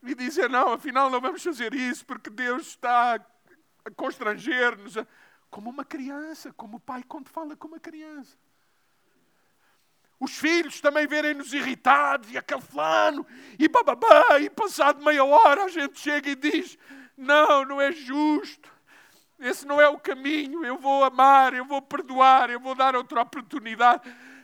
e 0.02 0.14
dizer, 0.14 0.48
não, 0.48 0.72
afinal 0.72 1.10
não 1.10 1.20
vamos 1.20 1.42
fazer 1.42 1.74
isso 1.74 2.06
porque 2.06 2.30
Deus 2.30 2.68
está 2.68 3.20
a 3.84 3.90
constranger-nos. 3.90 4.94
Como 5.50 5.68
uma 5.68 5.84
criança, 5.84 6.54
como 6.54 6.78
o 6.78 6.80
pai 6.80 7.02
quando 7.06 7.28
fala 7.28 7.54
com 7.54 7.68
uma 7.68 7.78
criança. 7.78 8.34
Os 10.18 10.38
filhos 10.38 10.80
também 10.80 11.06
verem-nos 11.06 11.52
irritados 11.52 12.30
e 12.30 12.38
aquele 12.38 12.62
flano 12.62 13.26
e 13.58 13.68
bababá, 13.68 14.40
e 14.40 14.48
passado 14.48 15.04
meia 15.04 15.22
hora 15.22 15.64
a 15.64 15.68
gente 15.68 16.00
chega 16.00 16.30
e 16.30 16.34
diz: 16.34 16.78
Não, 17.14 17.66
não 17.66 17.78
é 17.78 17.92
justo. 17.92 18.72
Esse 19.38 19.66
não 19.66 19.78
é 19.78 19.88
o 19.88 19.98
caminho. 19.98 20.64
Eu 20.64 20.78
vou 20.78 21.04
amar, 21.04 21.52
eu 21.52 21.66
vou 21.66 21.82
perdoar, 21.82 22.48
eu 22.48 22.58
vou 22.58 22.74
dar 22.74 22.96
outra 22.96 23.20
oportunidade. 23.20 24.02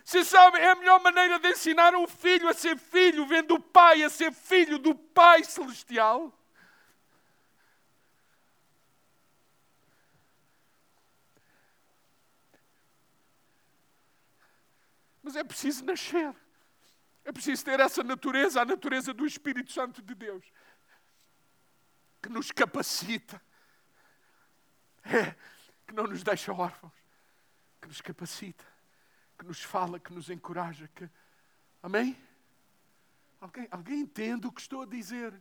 Você 0.09 0.25
sabe, 0.25 0.57
é 0.57 0.71
a 0.71 0.75
melhor 0.75 0.99
maneira 1.01 1.37
de 1.37 1.49
ensinar 1.49 1.93
um 1.93 2.07
filho 2.07 2.49
a 2.49 2.53
ser 2.55 2.75
filho, 2.79 3.27
vendo 3.27 3.53
o 3.53 3.59
pai 3.59 4.01
a 4.01 4.09
ser 4.09 4.33
filho 4.33 4.79
do 4.79 4.95
Pai 4.95 5.43
Celestial. 5.43 6.35
Mas 15.21 15.35
é 15.35 15.43
preciso 15.43 15.85
nascer. 15.85 16.35
É 17.23 17.31
preciso 17.31 17.63
ter 17.63 17.79
essa 17.79 18.03
natureza, 18.03 18.63
a 18.63 18.65
natureza 18.65 19.13
do 19.13 19.27
Espírito 19.27 19.71
Santo 19.71 20.01
de 20.01 20.15
Deus, 20.15 20.43
que 22.19 22.29
nos 22.29 22.51
capacita, 22.51 23.39
é, 25.03 25.35
que 25.85 25.93
não 25.93 26.05
nos 26.05 26.23
deixa 26.23 26.51
órfãos, 26.51 26.93
que 27.79 27.87
nos 27.87 28.01
capacita, 28.01 28.68
que 29.39 29.45
nos 29.45 29.63
fala, 29.63 29.99
que 29.99 30.13
nos 30.13 30.29
encoraja. 30.29 30.87
Que... 30.93 31.09
Amém? 31.81 32.15
Alguém, 33.41 33.67
alguém 33.71 33.99
entende 34.01 34.45
o 34.45 34.51
que 34.51 34.61
estou 34.61 34.83
a 34.83 34.85
dizer? 34.85 35.33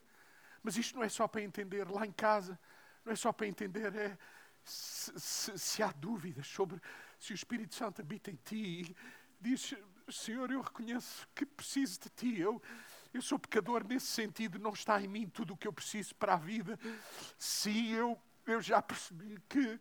Mas 0.63 0.77
isto 0.77 0.97
não 0.97 1.05
é 1.05 1.09
só 1.09 1.29
para 1.29 1.43
entender 1.43 1.91
lá 1.91 2.07
em 2.07 2.13
casa, 2.13 2.59
não 3.05 3.13
é 3.13 3.17
só 3.17 3.33
para 3.33 3.47
entender, 3.47 3.95
é 3.95 4.17
se, 4.65 5.13
se, 5.19 5.59
se 5.59 5.83
há 5.83 5.91
dúvidas 5.93 6.47
sobre 6.47 6.81
se 7.19 7.33
o 7.33 7.35
Espírito 7.35 7.75
Santo 7.75 8.01
habita 8.01 8.31
em 8.31 8.39
ti 8.45 8.95
diz: 9.41 9.75
Senhor, 10.11 10.51
eu 10.51 10.61
reconheço 10.61 11.29
que 11.35 11.47
preciso 11.47 12.01
de 12.01 12.09
ti. 12.11 12.39
Eu, 12.41 12.63
eu 13.13 13.23
sou 13.23 13.39
pecador 13.39 13.85
nesse 13.87 14.07
sentido, 14.07 14.59
não 14.59 14.73
está 14.73 15.01
em 15.01 15.09
mim 15.09 15.29
tudo 15.29 15.55
o 15.55 15.57
que 15.57 15.67
eu 15.67 15.73
preciso 15.73 16.15
para 16.15 16.35
a 16.35 16.37
vida. 16.37 16.79
Sim, 17.39 17.93
eu, 17.93 18.21
eu 18.47 18.61
já 18.61 18.83
percebi 18.83 19.39
que, 19.49 19.81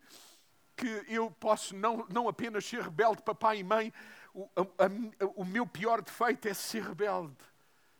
que 0.77 1.03
eu 1.07 1.31
posso 1.31 1.75
não, 1.75 2.05
não 2.07 2.29
apenas 2.29 2.63
ser 2.63 2.83
rebelde, 2.83 3.23
papai 3.23 3.59
e 3.59 3.63
mãe, 3.63 3.91
o, 4.33 4.47
a, 4.55 4.85
a, 4.85 5.25
o 5.35 5.43
meu 5.43 5.65
pior 5.65 6.01
defeito 6.01 6.47
é 6.47 6.53
ser 6.53 6.83
rebelde 6.83 7.35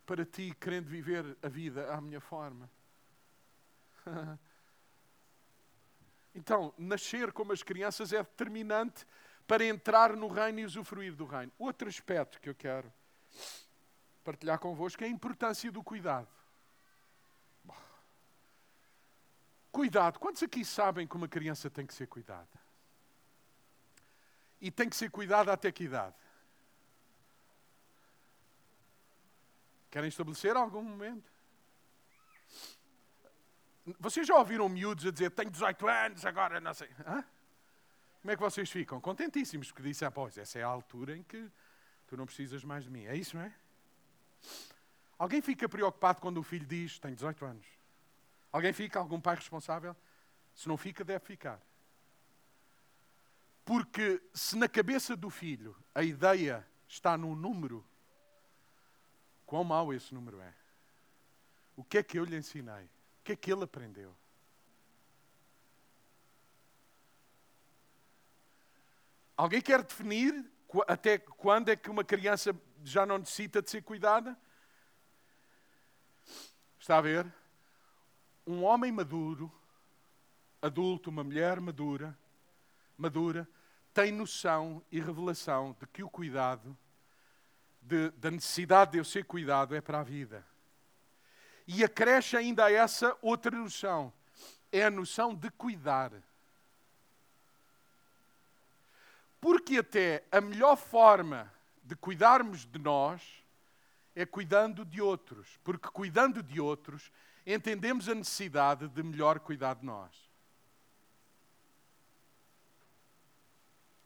para 0.05 0.23
ti, 0.23 0.55
querendo 0.61 0.85
viver 0.85 1.35
a 1.41 1.49
vida 1.49 1.91
à 1.93 1.99
minha 1.99 2.21
forma. 2.21 2.69
Então, 6.35 6.71
nascer 6.77 7.31
como 7.31 7.51
as 7.51 7.63
crianças 7.63 8.13
é 8.13 8.19
determinante 8.19 9.07
para 9.47 9.65
entrar 9.65 10.15
no 10.15 10.27
reino 10.27 10.59
e 10.59 10.65
usufruir 10.65 11.15
do 11.15 11.25
reino. 11.25 11.51
Outro 11.57 11.89
aspecto 11.89 12.39
que 12.39 12.47
eu 12.47 12.53
quero 12.53 12.93
partilhar 14.23 14.59
convosco 14.59 15.03
é 15.03 15.07
a 15.07 15.09
importância 15.09 15.71
do 15.71 15.81
cuidado. 15.81 16.27
Cuidado. 19.71 20.19
Quantos 20.19 20.43
aqui 20.43 20.63
sabem 20.63 21.07
que 21.07 21.15
uma 21.15 21.27
criança 21.27 21.71
tem 21.71 21.87
que 21.87 21.93
ser 21.95 22.05
cuidada? 22.05 22.66
E 24.59 24.71
tem 24.71 24.89
que 24.89 24.95
ser 24.95 25.09
cuidada 25.09 25.53
até 25.53 25.71
que 25.71 25.83
idade? 25.83 26.15
Querem 29.89 30.09
estabelecer 30.09 30.55
algum 30.55 30.83
momento? 30.83 31.31
Vocês 33.99 34.27
já 34.27 34.35
ouviram 34.35 34.67
miúdos 34.67 35.05
a 35.05 35.11
dizer 35.11 35.31
tenho 35.31 35.49
18 35.49 35.87
anos, 35.87 36.25
agora 36.25 36.59
não 36.59 36.73
sei. 36.73 36.89
Hã? 37.05 37.23
Como 38.21 38.31
é 38.31 38.35
que 38.35 38.41
vocês 38.41 38.69
ficam? 38.69 38.99
Contentíssimos, 38.99 39.71
porque 39.71 39.83
disse, 39.83 40.03
ah, 40.03 40.11
pois, 40.11 40.37
essa 40.37 40.59
é 40.59 40.63
a 40.63 40.67
altura 40.67 41.15
em 41.15 41.23
que 41.23 41.49
tu 42.07 42.17
não 42.17 42.25
precisas 42.25 42.63
mais 42.63 42.83
de 42.83 42.89
mim. 42.89 43.05
É 43.05 43.15
isso, 43.15 43.37
não 43.37 43.43
é? 43.43 43.53
Alguém 45.17 45.41
fica 45.41 45.69
preocupado 45.69 46.19
quando 46.19 46.37
o 46.37 46.43
filho 46.43 46.65
diz, 46.65 46.99
tem 46.99 47.13
18 47.13 47.45
anos? 47.45 47.65
Alguém 48.51 48.73
fica? 48.73 48.99
Algum 48.99 49.21
pai 49.21 49.35
responsável? 49.35 49.95
Se 50.53 50.67
não 50.67 50.75
fica, 50.75 51.03
deve 51.03 51.25
ficar. 51.25 51.61
Porque 53.67 54.23
se 54.33 54.55
na 54.55 54.69
cabeça 54.69 55.13
do 55.13 55.29
filho 55.29 55.75
a 55.93 56.01
ideia 56.01 56.65
está 56.87 57.17
num 57.17 57.35
número, 57.35 57.85
quão 59.45 59.65
mau 59.65 59.93
esse 59.93 60.15
número 60.15 60.39
é? 60.39 60.53
O 61.75 61.83
que 61.83 61.97
é 61.97 62.03
que 62.03 62.17
eu 62.17 62.23
lhe 62.23 62.37
ensinei? 62.37 62.85
O 62.85 63.23
que 63.25 63.33
é 63.33 63.35
que 63.35 63.51
ele 63.51 63.65
aprendeu? 63.65 64.15
Alguém 69.35 69.61
quer 69.61 69.83
definir 69.83 70.49
até 70.87 71.17
quando 71.17 71.67
é 71.67 71.75
que 71.75 71.89
uma 71.89 72.05
criança 72.05 72.55
já 72.85 73.05
não 73.05 73.17
necessita 73.17 73.61
de 73.61 73.69
ser 73.69 73.81
cuidada? 73.83 74.39
Está 76.79 76.99
a 76.99 77.01
ver? 77.01 77.29
Um 78.47 78.63
homem 78.63 78.93
maduro, 78.93 79.51
adulto, 80.61 81.09
uma 81.09 81.21
mulher 81.21 81.59
madura, 81.59 82.17
madura, 82.97 83.45
tem 83.97 84.11
noção 84.11 84.83
e 84.91 84.99
revelação 84.99 85.75
de 85.79 85.87
que 85.87 86.03
o 86.03 86.09
cuidado, 86.09 86.77
de, 87.81 88.11
da 88.11 88.29
necessidade 88.29 88.91
de 88.91 88.99
eu 88.99 89.03
ser 89.03 89.25
cuidado, 89.25 89.73
é 89.73 89.81
para 89.81 90.01
a 90.01 90.03
vida. 90.03 90.45
E 91.65 91.83
acresce 91.83 92.37
ainda 92.37 92.65
a 92.65 92.71
essa 92.71 93.17
outra 93.23 93.49
noção: 93.49 94.13
é 94.71 94.83
a 94.83 94.91
noção 94.91 95.33
de 95.33 95.49
cuidar. 95.49 96.11
Porque 99.41 99.79
até 99.79 100.23
a 100.31 100.39
melhor 100.41 100.75
forma 100.75 101.51
de 101.83 101.95
cuidarmos 101.95 102.67
de 102.67 102.77
nós 102.77 103.43
é 104.15 104.27
cuidando 104.27 104.85
de 104.85 105.01
outros. 105.01 105.59
Porque 105.63 105.87
cuidando 105.87 106.43
de 106.43 106.61
outros, 106.61 107.11
entendemos 107.47 108.07
a 108.07 108.13
necessidade 108.13 108.87
de 108.87 109.01
melhor 109.01 109.39
cuidar 109.39 109.73
de 109.73 109.85
nós. 109.87 110.26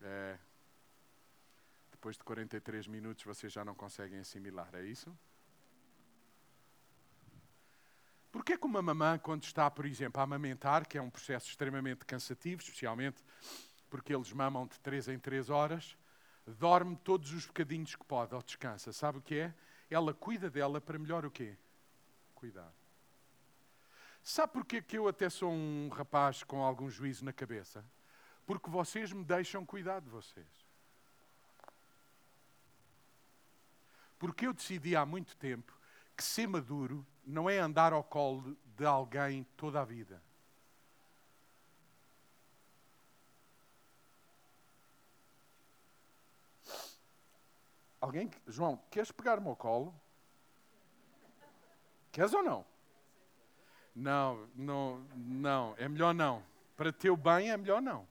É. 0.01 0.37
Depois 1.91 2.17
de 2.17 2.23
43 2.23 2.87
minutos 2.87 3.23
vocês 3.23 3.53
já 3.53 3.63
não 3.63 3.75
conseguem 3.75 4.19
assimilar, 4.19 4.73
é 4.73 4.83
isso? 4.83 5.15
Porquê 8.31 8.57
que 8.57 8.65
uma 8.65 8.81
mamã, 8.81 9.19
quando 9.19 9.43
está, 9.43 9.69
por 9.69 9.85
exemplo, 9.85 10.19
a 10.19 10.23
amamentar, 10.23 10.87
que 10.87 10.97
é 10.97 11.01
um 11.01 11.09
processo 11.09 11.49
extremamente 11.49 12.05
cansativo, 12.05 12.61
especialmente 12.61 13.23
porque 13.89 14.15
eles 14.15 14.31
mamam 14.31 14.65
de 14.65 14.79
3 14.79 15.09
em 15.09 15.19
3 15.19 15.49
horas, 15.49 15.97
dorme 16.47 16.95
todos 17.03 17.33
os 17.33 17.45
bocadinhos 17.45 17.95
que 17.95 18.05
pode, 18.05 18.33
ou 18.33 18.41
descansa. 18.41 18.93
Sabe 18.93 19.17
o 19.17 19.21
que 19.21 19.35
é? 19.35 19.53
Ela 19.89 20.13
cuida 20.13 20.49
dela 20.49 20.79
para 20.79 20.97
melhor 20.97 21.25
o 21.25 21.29
quê? 21.29 21.57
Cuidar. 22.33 22.73
Sabe 24.23 24.53
porquê 24.53 24.81
que 24.81 24.97
eu 24.97 25.07
até 25.07 25.29
sou 25.29 25.51
um 25.51 25.89
rapaz 25.89 26.41
com 26.43 26.63
algum 26.63 26.89
juízo 26.89 27.25
na 27.25 27.33
cabeça? 27.33 27.83
Porque 28.51 28.69
vocês 28.69 29.13
me 29.13 29.23
deixam 29.23 29.65
cuidar 29.65 30.01
de 30.01 30.09
vocês. 30.09 30.45
Porque 34.19 34.45
eu 34.45 34.53
decidi 34.53 34.93
há 34.93 35.05
muito 35.05 35.37
tempo 35.37 35.73
que 36.17 36.21
ser 36.21 36.47
maduro 36.47 37.07
não 37.25 37.49
é 37.49 37.59
andar 37.59 37.93
ao 37.93 38.03
colo 38.03 38.57
de 38.75 38.85
alguém 38.85 39.45
toda 39.55 39.79
a 39.79 39.85
vida. 39.85 40.21
Alguém, 48.01 48.29
João, 48.47 48.83
queres 48.91 49.13
pegar-me 49.13 49.47
ao 49.47 49.55
colo? 49.55 49.95
Queres 52.11 52.33
ou 52.33 52.43
não? 52.43 52.65
Não, 53.95 54.49
não, 54.53 54.97
não, 55.15 55.73
é 55.77 55.87
melhor 55.87 56.13
não. 56.13 56.43
Para 56.75 56.91
teu 56.91 57.15
bem 57.15 57.49
é 57.49 57.55
melhor 57.55 57.81
não. 57.81 58.10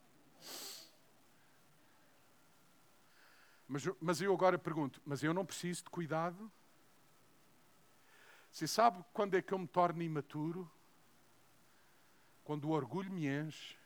Mas, 3.68 3.84
mas 4.00 4.20
eu 4.20 4.34
agora 4.34 4.58
pergunto, 4.58 5.00
mas 5.04 5.22
eu 5.22 5.32
não 5.32 5.46
preciso 5.46 5.84
de 5.84 5.90
cuidado? 5.90 6.50
Você 8.50 8.66
sabe 8.66 9.04
quando 9.12 9.36
é 9.36 9.42
que 9.42 9.54
eu 9.54 9.58
me 9.58 9.68
torno 9.68 10.02
imaturo? 10.02 10.70
Quando 12.42 12.64
o 12.64 12.70
orgulho 12.70 13.12
me 13.12 13.28
enche, 13.28 13.76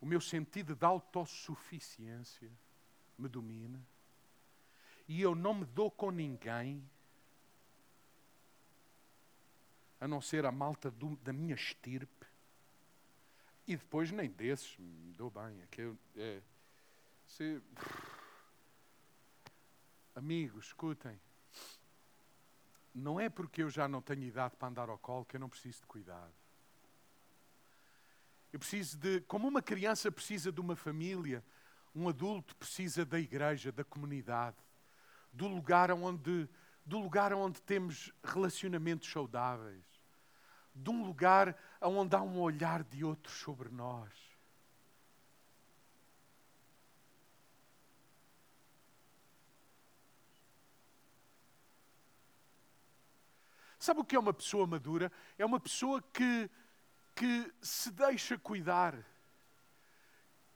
o 0.00 0.06
meu 0.06 0.20
sentido 0.20 0.76
de 0.76 0.84
autossuficiência 0.84 2.50
me 3.18 3.28
domina 3.28 3.84
e 5.08 5.20
eu 5.20 5.34
não 5.34 5.54
me 5.54 5.64
dou 5.64 5.90
com 5.90 6.10
ninguém 6.10 6.88
a 10.00 10.06
não 10.06 10.20
ser 10.20 10.46
a 10.46 10.52
malta 10.52 10.92
do, 10.92 11.16
da 11.16 11.32
minha 11.32 11.56
estirpe. 11.56 12.27
E 13.68 13.76
depois 13.76 14.10
nem 14.10 14.30
desses 14.30 14.78
me 14.78 15.12
dou 15.12 15.30
bem. 15.30 15.60
É 15.60 15.66
que 15.70 15.82
eu, 15.82 15.98
é, 16.16 16.40
se, 17.26 17.60
amigos, 20.14 20.68
escutem. 20.68 21.20
Não 22.94 23.20
é 23.20 23.28
porque 23.28 23.62
eu 23.62 23.68
já 23.68 23.86
não 23.86 24.00
tenho 24.00 24.22
idade 24.22 24.56
para 24.56 24.68
andar 24.68 24.88
ao 24.88 24.96
colo 24.96 25.26
que 25.26 25.36
eu 25.36 25.40
não 25.40 25.50
preciso 25.50 25.82
de 25.82 25.86
cuidado. 25.86 26.32
Eu 28.50 28.58
preciso 28.58 28.96
de, 28.96 29.20
como 29.20 29.46
uma 29.46 29.60
criança 29.60 30.10
precisa 30.10 30.50
de 30.50 30.62
uma 30.62 30.74
família, 30.74 31.44
um 31.94 32.08
adulto 32.08 32.56
precisa 32.56 33.04
da 33.04 33.20
igreja, 33.20 33.70
da 33.70 33.84
comunidade 33.84 34.56
do 35.30 35.46
lugar 35.46 35.92
onde, 35.92 36.48
do 36.86 36.98
lugar 36.98 37.34
onde 37.34 37.60
temos 37.60 38.10
relacionamentos 38.24 39.10
saudáveis, 39.10 39.84
de 40.82 40.90
um 40.90 41.04
lugar 41.04 41.56
onde 41.80 42.14
há 42.14 42.22
um 42.22 42.40
olhar 42.40 42.82
de 42.84 43.04
outros 43.04 43.34
sobre 43.36 43.68
nós. 43.68 44.12
Sabe 53.78 54.00
o 54.00 54.04
que 54.04 54.16
é 54.16 54.18
uma 54.18 54.34
pessoa 54.34 54.66
madura? 54.66 55.10
É 55.38 55.46
uma 55.46 55.60
pessoa 55.60 56.02
que, 56.12 56.50
que 57.14 57.52
se 57.62 57.90
deixa 57.92 58.36
cuidar, 58.36 58.94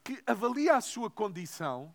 que 0.03 0.23
avalia 0.27 0.77
a 0.77 0.81
sua 0.81 1.09
condição 1.09 1.95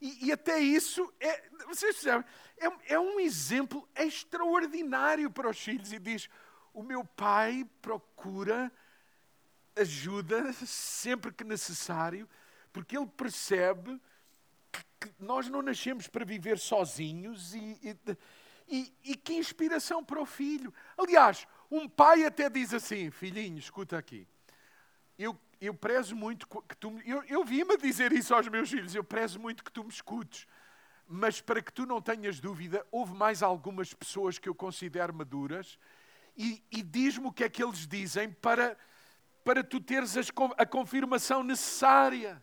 e, 0.00 0.26
e 0.26 0.32
até 0.32 0.58
isso, 0.60 1.12
é, 1.18 1.48
vocês 1.66 1.96
percebem, 1.96 2.24
é, 2.58 2.94
é 2.94 3.00
um 3.00 3.18
exemplo 3.18 3.88
extraordinário 3.96 5.30
para 5.30 5.50
os 5.50 5.58
filhos 5.58 5.92
e 5.92 5.98
diz: 5.98 6.28
o 6.72 6.82
meu 6.82 7.04
pai 7.04 7.68
procura 7.80 8.70
ajuda 9.76 10.52
sempre 10.52 11.32
que 11.32 11.44
necessário, 11.44 12.28
porque 12.72 12.96
ele 12.96 13.06
percebe 13.06 14.00
que, 14.72 15.12
nós 15.18 15.48
não 15.48 15.62
nascemos 15.62 16.08
para 16.08 16.24
viver 16.24 16.58
sozinhos 16.58 17.54
e, 17.54 17.78
e, 17.82 18.16
e, 18.68 18.94
e, 19.04 19.16
que 19.16 19.34
inspiração 19.34 20.04
para 20.04 20.20
o 20.20 20.26
filho. 20.26 20.74
Aliás, 20.96 21.46
um 21.70 21.88
pai 21.88 22.24
até 22.24 22.50
diz 22.50 22.74
assim: 22.74 23.10
filhinho, 23.10 23.58
escuta 23.58 23.96
aqui, 23.96 24.26
eu 25.18 25.38
eu 25.60 25.74
prezo 25.74 26.14
muito 26.14 26.46
que 26.46 26.76
tu. 26.76 27.00
Eu, 27.04 27.22
eu 27.24 27.44
vi-me 27.44 27.76
dizer 27.76 28.12
isso 28.12 28.34
aos 28.34 28.48
meus 28.48 28.70
filhos, 28.70 28.94
eu 28.94 29.02
prezo 29.02 29.40
muito 29.40 29.64
que 29.64 29.72
tu 29.72 29.82
me 29.82 29.90
escutes. 29.90 30.46
Mas 31.06 31.40
para 31.40 31.62
que 31.62 31.72
tu 31.72 31.86
não 31.86 32.00
tenhas 32.00 32.38
dúvida, 32.38 32.86
houve 32.90 33.14
mais 33.14 33.42
algumas 33.42 33.94
pessoas 33.94 34.38
que 34.38 34.48
eu 34.48 34.54
considero 34.54 35.12
maduras 35.12 35.78
e, 36.38 36.62
e 36.70 36.82
diz-me 36.82 37.26
o 37.26 37.32
que 37.32 37.44
é 37.44 37.48
que 37.48 37.62
eles 37.62 37.86
dizem 37.86 38.30
para, 38.30 38.78
para 39.44 39.64
tu 39.64 39.80
teres 39.80 40.16
as, 40.16 40.30
a 40.56 40.64
confirmação 40.64 41.42
necessária. 41.42 42.42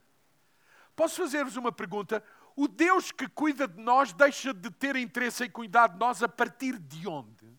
Posso 0.95 1.15
fazer-vos 1.15 1.55
uma 1.55 1.71
pergunta? 1.71 2.23
O 2.55 2.67
Deus 2.67 3.11
que 3.11 3.27
cuida 3.27 3.67
de 3.67 3.81
nós 3.81 4.13
deixa 4.13 4.53
de 4.53 4.69
ter 4.69 4.95
interesse 4.95 5.45
em 5.45 5.49
cuidar 5.49 5.87
de 5.87 5.97
nós 5.97 6.21
a 6.21 6.27
partir 6.27 6.77
de 6.77 7.07
onde? 7.07 7.55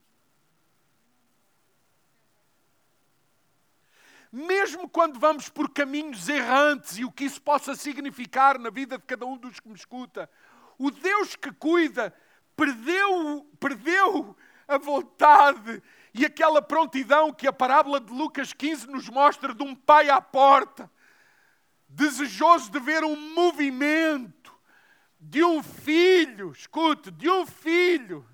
mesmo 4.37 4.87
quando 4.87 5.19
vamos 5.19 5.49
por 5.49 5.71
caminhos 5.71 6.29
errantes 6.29 6.99
e 6.99 7.05
o 7.07 7.11
que 7.11 7.25
isso 7.25 7.41
possa 7.41 7.75
significar 7.75 8.59
na 8.59 8.69
vida 8.69 8.99
de 8.99 9.05
cada 9.05 9.25
um 9.25 9.37
dos 9.39 9.59
que 9.59 9.69
me 9.69 9.75
escuta, 9.75 10.29
o 10.79 10.91
Deus 10.91 11.37
que 11.37 11.51
cuida 11.53 12.15
perdeu, 12.55 13.49
perdeu 13.59 14.37
a 14.69 14.77
vontade 14.77 15.83
e 16.17 16.25
aquela 16.25 16.63
prontidão 16.63 17.31
que 17.31 17.47
a 17.47 17.53
parábola 17.53 18.01
de 18.01 18.11
Lucas 18.11 18.53
15 18.53 18.87
nos 18.87 19.09
mostra 19.09 19.55
de 19.55 19.63
um 19.63 19.75
pai 19.75 20.09
à 20.09 20.21
porta, 20.21 20.91
desejoso 21.87 22.71
de 22.71 22.81
ver 22.81 23.05
um 23.05 23.35
movimento 23.35 24.55
de 25.21 25.45
um 25.45 25.63
filho, 25.63 26.53
escute, 26.53 27.11
de 27.11 27.29
um 27.29 27.45
filho 27.47 28.27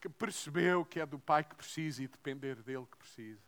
que 0.00 0.08
percebeu 0.08 0.84
que 0.84 1.00
é 1.00 1.04
do 1.04 1.18
pai 1.18 1.44
que 1.44 1.54
precisa 1.54 2.02
e 2.02 2.08
depender 2.08 2.62
dele 2.62 2.86
que 2.90 2.96
precisa. 2.96 3.47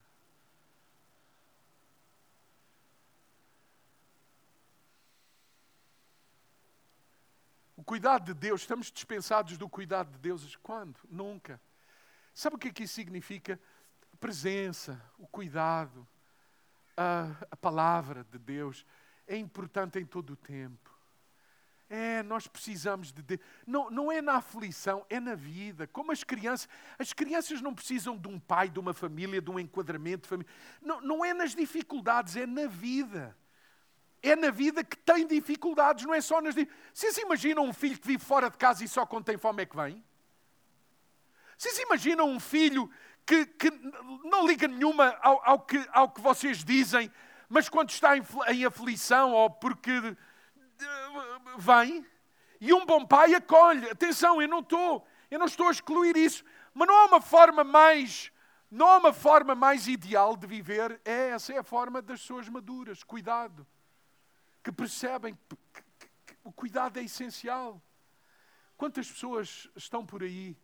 O 7.81 7.83
cuidado 7.83 8.27
de 8.27 8.35
Deus, 8.35 8.61
estamos 8.61 8.93
dispensados 8.93 9.57
do 9.57 9.67
cuidado 9.67 10.13
de 10.13 10.19
Deus 10.19 10.55
quando? 10.57 11.01
Nunca. 11.09 11.59
Sabe 12.35 12.57
o 12.57 12.59
que 12.59 12.69
é 12.69 12.71
que 12.71 12.83
isso 12.83 12.93
significa? 12.93 13.59
A 14.13 14.17
presença, 14.19 15.03
o 15.17 15.27
cuidado, 15.27 16.07
a, 16.95 17.35
a 17.51 17.57
palavra 17.57 18.23
de 18.23 18.39
Deus 18.39 18.85
é 19.27 19.35
importante 19.35 19.99
em 19.99 20.05
todo 20.05 20.35
o 20.35 20.37
tempo. 20.37 20.95
É, 21.89 22.23
nós 22.23 22.47
precisamos 22.47 23.13
de. 23.13 23.23
de 23.23 23.41
não, 23.67 23.89
não 23.89 24.13
é 24.13 24.21
na 24.21 24.35
aflição, 24.35 25.07
é 25.09 25.19
na 25.19 25.35
vida. 25.35 25.87
Como 25.87 26.13
as 26.13 26.23
crianças. 26.23 26.69
As 26.99 27.15
crianças 27.15 27.63
não 27.63 27.75
precisam 27.75 28.15
de 28.15 28.29
um 28.29 28.39
pai, 28.39 28.69
de 28.69 28.79
uma 28.79 28.93
família, 28.93 29.41
de 29.41 29.51
um 29.51 29.59
enquadramento 29.59 30.25
de 30.25 30.29
família. 30.29 30.53
Não, 30.83 31.01
não 31.01 31.25
é 31.25 31.33
nas 31.33 31.55
dificuldades, 31.55 32.37
é 32.37 32.45
na 32.45 32.67
vida. 32.67 33.35
É 34.23 34.37
na 34.37 34.51
vida 34.51 34.85
que 34.85 34.97
tem 34.97 35.27
dificuldades, 35.27 36.05
não 36.05 36.15
é 36.15 36.21
só 36.21 36.41
nas. 36.41 36.55
Vocês 36.93 37.17
imaginam 37.19 37.65
um 37.65 37.73
filho 37.73 37.99
que 37.99 38.07
vive 38.07 38.23
fora 38.23 38.51
de 38.51 38.57
casa 38.57 38.85
e 38.85 38.89
só 38.89 39.07
quando 39.07 39.25
tem 39.25 39.39
fome 39.39 39.63
é 39.63 39.67
que 39.67 39.77
vem? 39.77 40.05
Vocês 41.57 41.79
imaginam 41.79 42.29
um 42.29 42.41
filho 42.41 42.91
que, 43.27 43.47
que 43.47 43.71
não 44.25 44.47
liga 44.47 44.67
nenhuma 44.67 45.17
ao, 45.21 45.41
ao, 45.49 45.61
que, 45.61 45.87
ao 45.93 46.11
que 46.11 46.21
vocês 46.21 46.65
dizem, 46.65 47.11
mas 47.49 47.69
quando 47.69 47.91
está 47.91 48.17
em, 48.17 48.23
em 48.49 48.65
aflição 48.65 49.33
ou 49.33 49.51
porque 49.51 49.93
vem 51.59 52.07
e 52.61 52.73
um 52.75 52.85
bom 52.85 53.07
pai 53.07 53.35
acolhe. 53.35 53.89
Atenção, 53.89 54.41
eu 54.41 54.49
não 54.49 54.61
estou, 54.61 55.07
eu 55.31 55.39
não 55.39 55.47
estou 55.47 55.69
a 55.69 55.71
excluir 55.71 56.17
isso, 56.17 56.45
mas 56.75 56.87
não 56.87 56.97
há 56.97 57.07
uma 57.07 57.21
forma 57.21 57.65
mais, 57.65 58.31
não 58.71 58.87
há 58.87 58.99
uma 58.99 59.13
forma 59.13 59.55
mais 59.55 59.89
ideal 59.89 60.37
de 60.37 60.47
viver. 60.47 61.01
É 61.05 61.31
essa 61.31 61.53
é 61.53 61.59
a 61.59 61.63
forma 61.63 62.03
das 62.03 62.21
pessoas 62.21 62.49
maduras, 62.49 63.03
cuidado, 63.03 63.67
que 64.63 64.73
percebem 64.73 65.39
que, 65.49 65.83
que, 65.99 66.09
que 66.27 66.37
o 66.45 66.53
cuidado 66.53 66.99
é 66.99 67.03
essencial. 67.03 67.83
Quantas 68.77 69.11
pessoas 69.11 69.69
estão 69.77 70.05
por 70.05 70.23
aí 70.23 70.57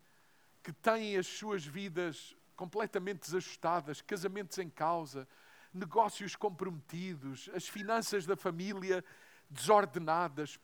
que 0.63 0.73
têm 0.73 1.17
as 1.17 1.27
suas 1.27 1.65
vidas 1.65 2.37
completamente 2.57 3.21
desajustadas, 3.21 4.01
casamentos 4.01 4.59
em 4.59 4.71
causa, 4.71 5.29
negócios 5.73 6.35
comprometidos, 6.35 7.51
as 7.55 7.69
finanças 7.69 8.27
da 8.27 8.37
família 8.37 9.05
desordenadas, 9.49 10.59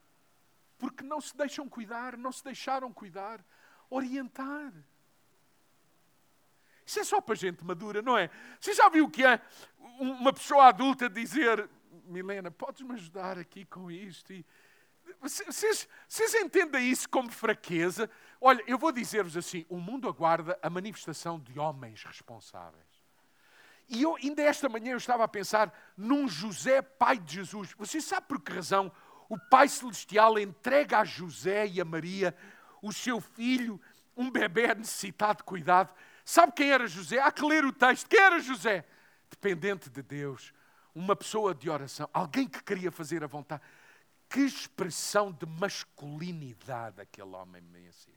porque 0.78 1.04
não 1.04 1.20
se 1.20 1.36
deixam 1.36 1.68
cuidar, 1.68 2.16
não 2.16 2.32
se 2.32 2.42
deixaram 2.42 2.92
cuidar, 2.92 3.44
orientar. 3.88 4.72
Isso 6.84 6.98
é 6.98 7.04
só 7.04 7.20
para 7.20 7.34
gente 7.34 7.64
madura, 7.64 8.02
não 8.02 8.18
é? 8.18 8.28
Você 8.60 8.72
já 8.74 8.88
viu 8.88 9.04
o 9.04 9.10
que 9.10 9.24
é 9.24 9.40
uma 10.00 10.32
pessoa 10.32 10.66
adulta 10.66 11.08
dizer: 11.08 11.68
Milena, 12.04 12.50
podes-me 12.50 12.94
ajudar 12.94 13.38
aqui 13.38 13.64
com 13.64 13.90
isto? 13.90 14.32
E, 14.32 14.44
vocês, 15.20 15.88
vocês 16.08 16.34
entendem 16.34 16.90
isso 16.90 17.08
como 17.08 17.30
fraqueza? 17.30 18.08
Olha, 18.40 18.62
eu 18.66 18.78
vou 18.78 18.92
dizer-vos 18.92 19.36
assim: 19.36 19.64
o 19.68 19.78
mundo 19.78 20.08
aguarda 20.08 20.58
a 20.62 20.70
manifestação 20.70 21.38
de 21.38 21.58
homens 21.58 22.04
responsáveis. 22.04 23.02
E 23.88 24.02
eu, 24.02 24.16
ainda 24.16 24.42
esta 24.42 24.68
manhã, 24.68 24.92
eu 24.92 24.96
estava 24.96 25.24
a 25.24 25.28
pensar 25.28 25.72
num 25.96 26.26
José, 26.26 26.80
pai 26.80 27.18
de 27.18 27.34
Jesus. 27.34 27.74
Você 27.76 28.00
sabe 28.00 28.26
por 28.26 28.40
que 28.40 28.52
razão 28.52 28.90
o 29.28 29.38
Pai 29.38 29.68
Celestial 29.68 30.38
entrega 30.38 31.00
a 31.00 31.04
José 31.04 31.66
e 31.66 31.80
a 31.80 31.84
Maria 31.84 32.34
o 32.80 32.92
seu 32.92 33.20
filho, 33.20 33.80
um 34.16 34.30
bebê 34.30 34.74
necessitado 34.74 35.38
de 35.38 35.44
cuidado? 35.44 35.94
Sabe 36.24 36.52
quem 36.52 36.70
era 36.70 36.86
José? 36.86 37.20
Há 37.20 37.30
que 37.30 37.44
ler 37.44 37.64
o 37.64 37.72
texto. 37.72 38.08
Quem 38.08 38.20
era 38.20 38.40
José? 38.40 38.86
Dependente 39.28 39.90
de 39.90 40.02
Deus, 40.02 40.52
uma 40.94 41.16
pessoa 41.16 41.54
de 41.54 41.70
oração, 41.70 42.08
alguém 42.12 42.48
que 42.48 42.62
queria 42.62 42.90
fazer 42.90 43.24
a 43.24 43.26
vontade. 43.26 43.62
Que 44.28 44.40
expressão 44.40 45.30
de 45.30 45.46
masculinidade 45.46 47.00
aquele 47.00 47.34
homem 47.34 47.60
me 47.62 47.86
ensina. 47.86 48.16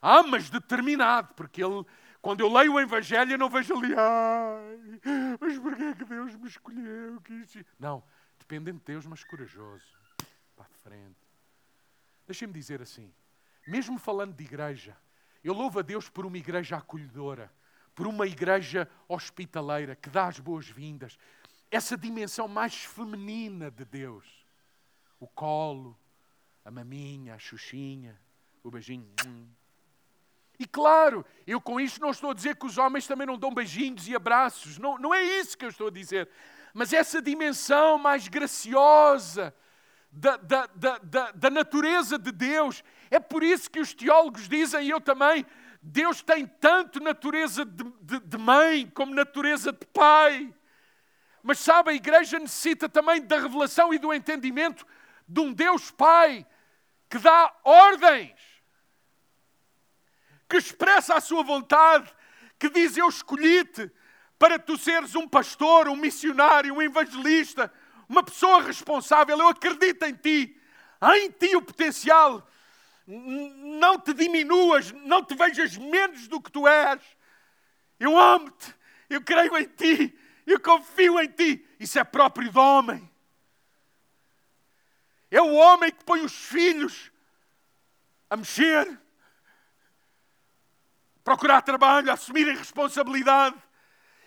Ah, 0.00 0.22
mas 0.22 0.50
determinado, 0.50 1.34
porque 1.34 1.64
ele, 1.64 1.84
quando 2.20 2.40
eu 2.40 2.52
leio 2.52 2.74
o 2.74 2.80
Evangelho, 2.80 3.32
eu 3.32 3.38
não 3.38 3.48
vejo 3.48 3.74
ali, 3.74 3.94
ai, 3.94 5.00
mas 5.40 5.58
porquê 5.58 5.82
é 5.84 5.94
que 5.94 6.04
Deus 6.04 6.34
me 6.36 6.48
escolheu? 6.48 7.22
Não, 7.78 8.04
dependente 8.38 8.78
de 8.78 8.84
Deus, 8.84 9.06
mas 9.06 9.24
corajoso. 9.24 9.84
Para 10.54 10.66
a 10.66 10.68
frente. 10.82 11.16
Deixem-me 12.26 12.52
dizer 12.52 12.82
assim, 12.82 13.12
mesmo 13.66 13.98
falando 13.98 14.34
de 14.34 14.44
igreja, 14.44 14.96
eu 15.42 15.54
louvo 15.54 15.78
a 15.78 15.82
Deus 15.82 16.08
por 16.08 16.26
uma 16.26 16.36
igreja 16.36 16.76
acolhedora, 16.76 17.52
por 17.96 18.06
uma 18.06 18.26
igreja 18.26 18.88
hospitaleira 19.08 19.96
que 19.96 20.10
dá 20.10 20.26
as 20.26 20.38
boas-vindas. 20.38 21.18
Essa 21.70 21.96
dimensão 21.96 22.46
mais 22.46 22.74
feminina 22.84 23.70
de 23.70 23.86
Deus. 23.86 24.46
O 25.18 25.26
colo, 25.26 25.98
a 26.62 26.70
maminha, 26.70 27.34
a 27.34 27.38
xuxinha, 27.38 28.20
o 28.62 28.70
beijinho. 28.70 29.08
E 30.58 30.66
claro, 30.66 31.24
eu 31.46 31.58
com 31.58 31.80
isto 31.80 31.98
não 31.98 32.10
estou 32.10 32.30
a 32.30 32.34
dizer 32.34 32.56
que 32.56 32.66
os 32.66 32.76
homens 32.76 33.06
também 33.06 33.26
não 33.26 33.38
dão 33.38 33.52
beijinhos 33.52 34.06
e 34.06 34.14
abraços. 34.14 34.76
Não, 34.76 34.98
não 34.98 35.14
é 35.14 35.22
isso 35.22 35.56
que 35.56 35.64
eu 35.64 35.70
estou 35.70 35.88
a 35.88 35.90
dizer. 35.90 36.28
Mas 36.74 36.92
essa 36.92 37.22
dimensão 37.22 37.96
mais 37.96 38.28
graciosa 38.28 39.54
da, 40.12 40.36
da, 40.36 40.66
da, 40.66 40.98
da, 40.98 41.30
da 41.32 41.50
natureza 41.50 42.18
de 42.18 42.30
Deus. 42.30 42.84
É 43.10 43.18
por 43.18 43.42
isso 43.42 43.70
que 43.70 43.80
os 43.80 43.94
teólogos 43.94 44.48
dizem, 44.48 44.86
e 44.86 44.90
eu 44.90 45.00
também, 45.00 45.46
Deus 45.88 46.20
tem 46.20 46.46
tanto 46.46 46.98
natureza 46.98 47.64
de, 47.64 47.84
de, 48.02 48.18
de 48.18 48.38
mãe 48.38 48.90
como 48.92 49.14
natureza 49.14 49.72
de 49.72 49.86
pai. 49.86 50.52
Mas 51.42 51.60
sabe, 51.60 51.90
a 51.90 51.94
igreja 51.94 52.40
necessita 52.40 52.88
também 52.88 53.22
da 53.22 53.38
revelação 53.38 53.94
e 53.94 53.98
do 53.98 54.12
entendimento 54.12 54.84
de 55.28 55.40
um 55.40 55.52
Deus 55.52 55.92
Pai 55.92 56.44
que 57.08 57.18
dá 57.18 57.54
ordens 57.62 58.34
que 60.48 60.56
expressa 60.56 61.14
a 61.14 61.20
sua 61.20 61.44
vontade, 61.44 62.12
que 62.58 62.68
diz: 62.68 62.96
Eu 62.96 63.08
escolhi-te 63.08 63.88
para 64.36 64.58
tu 64.58 64.76
seres 64.76 65.14
um 65.14 65.28
pastor, 65.28 65.88
um 65.88 65.96
missionário, 65.96 66.74
um 66.74 66.82
evangelista, 66.82 67.72
uma 68.08 68.24
pessoa 68.24 68.60
responsável. 68.62 69.38
Eu 69.38 69.48
acredito 69.48 70.02
em 70.04 70.14
ti, 70.14 70.60
há 71.00 71.16
em 71.16 71.30
ti 71.30 71.54
o 71.54 71.62
potencial. 71.62 72.44
Não 73.06 73.98
te 74.00 74.12
diminuas, 74.12 74.90
não 74.92 75.24
te 75.24 75.34
vejas 75.34 75.76
menos 75.76 76.26
do 76.26 76.40
que 76.40 76.50
tu 76.50 76.66
és. 76.66 77.00
Eu 78.00 78.18
amo-te, 78.18 78.74
eu 79.08 79.22
creio 79.22 79.56
em 79.56 79.64
ti, 79.64 80.18
eu 80.46 80.60
confio 80.60 81.20
em 81.20 81.28
ti. 81.28 81.66
Isso 81.78 81.98
é 81.98 82.04
próprio 82.04 82.50
do 82.50 82.60
homem. 82.60 83.08
É 85.30 85.40
o 85.40 85.54
homem 85.54 85.92
que 85.92 86.04
põe 86.04 86.20
os 86.22 86.34
filhos 86.34 87.12
a 88.28 88.36
mexer, 88.36 89.00
procurar 91.22 91.62
trabalho, 91.62 92.12
assumirem 92.12 92.56
responsabilidade. 92.56 93.56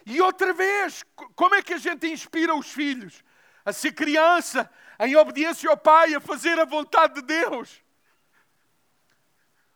E 0.06 0.22
outra 0.22 0.54
vez, 0.54 1.04
como 1.36 1.56
é 1.56 1.62
que 1.62 1.74
a 1.74 1.78
gente 1.78 2.08
inspira 2.08 2.56
os 2.56 2.72
filhos? 2.72 3.24
A 3.66 3.74
ser 3.74 3.92
criança, 3.92 4.70
em 5.00 5.16
obediência 5.16 5.70
ao 5.70 5.78
pai, 5.78 6.16
a 6.16 6.20
fazer 6.20 6.58
a 6.60 6.66
vontade 6.66 7.16
de 7.16 7.22
Deus. 7.22 7.82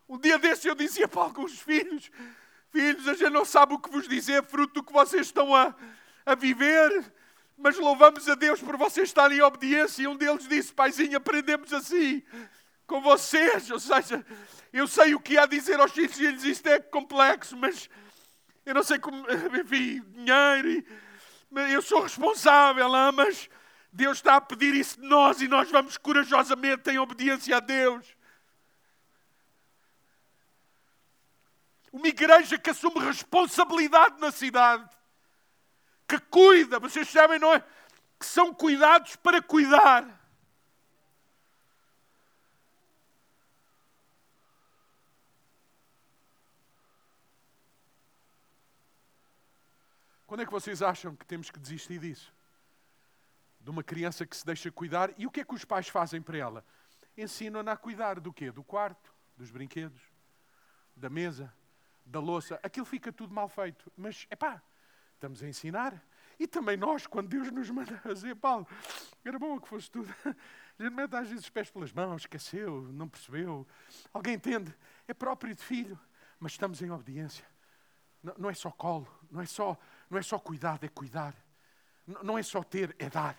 Um 0.08 0.18
dia 0.20 0.38
desse 0.38 0.68
eu 0.68 0.76
dizia 0.76 1.08
para 1.08 1.24
alguns 1.24 1.60
filhos: 1.60 2.12
Filhos, 2.72 3.08
a 3.08 3.14
gente 3.14 3.30
não 3.30 3.45
sabe 3.45 3.74
o 3.74 3.80
que 3.80 3.89
vos 3.89 4.08
dizer, 4.08 4.43
fruto 4.43 4.74
do 4.74 4.84
que 4.84 4.91
vocês 4.91 5.28
estão 5.28 5.54
a, 5.56 5.76
a 6.26 6.36
viver, 6.36 7.14
mas 7.58 7.78
louvamos 7.78 8.28
a 8.28 8.36
Deus 8.36 8.60
por 8.62 8.76
vocês 8.78 9.10
estarem 9.10 9.38
em 9.38 9.41
obediência. 9.41 10.04
E 10.04 10.08
um 10.08 10.16
deles 10.16 10.47
disse: 10.47 10.74
Paizinho, 10.74 11.18
aprendemos 11.18 11.72
assim 11.72 12.24
com 12.88 13.01
vocês. 13.01 13.70
Ou 13.70 13.80
seja, 13.80 14.26
eu 14.72 14.88
sei 14.88 15.14
o 15.16 15.20
que 15.20 15.38
há 15.38 15.43
a 15.43 15.47
dizer 15.47 15.80
aos 15.80 15.91
filhos 15.91 16.20
e 16.20 16.26
eles 16.26 16.43
isto 16.43 16.68
é 16.68 16.80
complexo, 16.80 17.56
mas 17.56 17.89
eu 18.66 18.74
não 18.74 18.84
sei 18.84 18.99
como, 18.99 19.26
enfim, 19.60 20.01
dinheiro. 20.10 20.70
E, 20.70 20.86
eu 21.72 21.82
sou 21.82 22.01
responsável, 22.01 22.89
mas 23.14 23.49
Deus 23.91 24.18
está 24.18 24.38
a 24.38 24.41
pedir 24.41 24.74
isso 24.74 24.99
de 24.99 25.08
nós 25.08 25.41
e 25.41 25.47
nós 25.47 25.70
vamos 25.70 25.97
corajosamente 25.97 26.89
em 26.89 26.97
obediência 26.97 27.58
a 27.58 27.60
Deus. 27.60 28.16
Uma 31.94 32.08
igreja 32.08 32.58
que 32.58 32.72
assume 32.72 33.00
responsabilidade 33.06 34.20
na 34.20 34.32
cidade, 34.32 34.89
que 36.08 36.20
cuida, 36.20 36.80
vocês 36.80 37.08
sabem, 37.08 37.38
não 37.38 37.54
é? 37.54 37.64
Que 38.20 38.26
são 38.26 38.52
cuidados 38.52 39.16
para 39.16 39.39
cuidar. 39.44 40.22
Quando 50.26 50.41
é 50.41 50.46
que 50.48 50.52
vocês 50.52 50.82
acham 50.82 51.16
que 51.16 51.28
temos 51.28 51.52
que 51.52 51.60
desistir 51.60 52.00
disso? 52.00 52.34
De 53.62 53.70
uma 53.70 53.84
criança 53.84 54.26
que 54.26 54.36
se 54.36 54.44
deixa 54.44 54.72
cuidar. 54.72 55.12
E 55.16 55.28
o 55.28 55.32
que 55.32 55.41
é 55.41 55.46
que 55.46 55.54
os 55.54 55.64
pais 55.64 55.88
fazem 55.88 56.24
para 56.24 56.39
ela? 56.39 56.66
Ensinam-na 57.16 57.74
a 57.74 57.78
cuidar 57.78 58.20
do 58.20 58.34
quê? 58.34 58.50
Do 58.50 58.64
quarto, 58.64 59.14
dos 59.38 59.52
brinquedos, 59.52 60.02
da 60.96 61.08
mesa, 61.08 61.54
da 62.14 62.20
louça. 62.20 62.59
Aquilo 62.61 62.86
fica 62.86 63.11
tudo 63.11 63.34
mal 63.34 63.49
feito. 63.49 63.91
Mas, 63.97 64.28
é 64.30 64.36
pá, 64.36 64.61
estamos 65.16 65.41
a 65.41 65.47
ensinar. 65.47 66.01
E 66.39 66.47
também 66.47 66.78
nós, 66.78 67.07
quando 67.07 67.28
Deus 67.28 67.51
nos 67.51 67.70
manda 67.70 67.97
fazer, 68.01 68.36
Paulo, 68.36 68.68
era 69.26 69.38
bom 69.38 69.59
que 69.59 69.68
fosse 69.68 69.89
tudo. 69.89 70.14
A 70.80 70.84
gente 70.84 70.93
mete 70.93 71.16
às 71.16 71.28
vezes 71.28 71.43
os 71.43 71.49
pés 71.49 71.70
pelas 71.70 71.93
mãos, 71.93 72.24
esqueceu, 72.24 72.82
não 72.91 73.07
percebeu. 73.07 73.68
Alguém 74.11 74.34
entende? 74.34 74.74
É 75.07 75.14
próprio 75.14 75.53
de 75.53 75.61
filho, 75.61 75.99
mas 76.39 76.53
estamos 76.53 76.82
em 76.82 76.89
obediência. 76.89 77.45
Não, 78.24 78.34
não 78.38 78.49
é 78.49 78.53
só 78.55 78.72
colo, 78.72 79.07
não 79.30 79.41
é 79.41 79.45
só, 79.45 79.78
não 80.09 80.18
é 80.18 80.22
só 80.24 80.39
cuidado, 80.39 80.84
é 80.84 80.89
cuidar. 80.89 81.36
Não, 82.07 82.24
não 82.24 82.38
é 82.38 82.43
só 82.43 82.64
ter, 82.64 82.95
é 82.97 83.07
dar. 83.07 83.38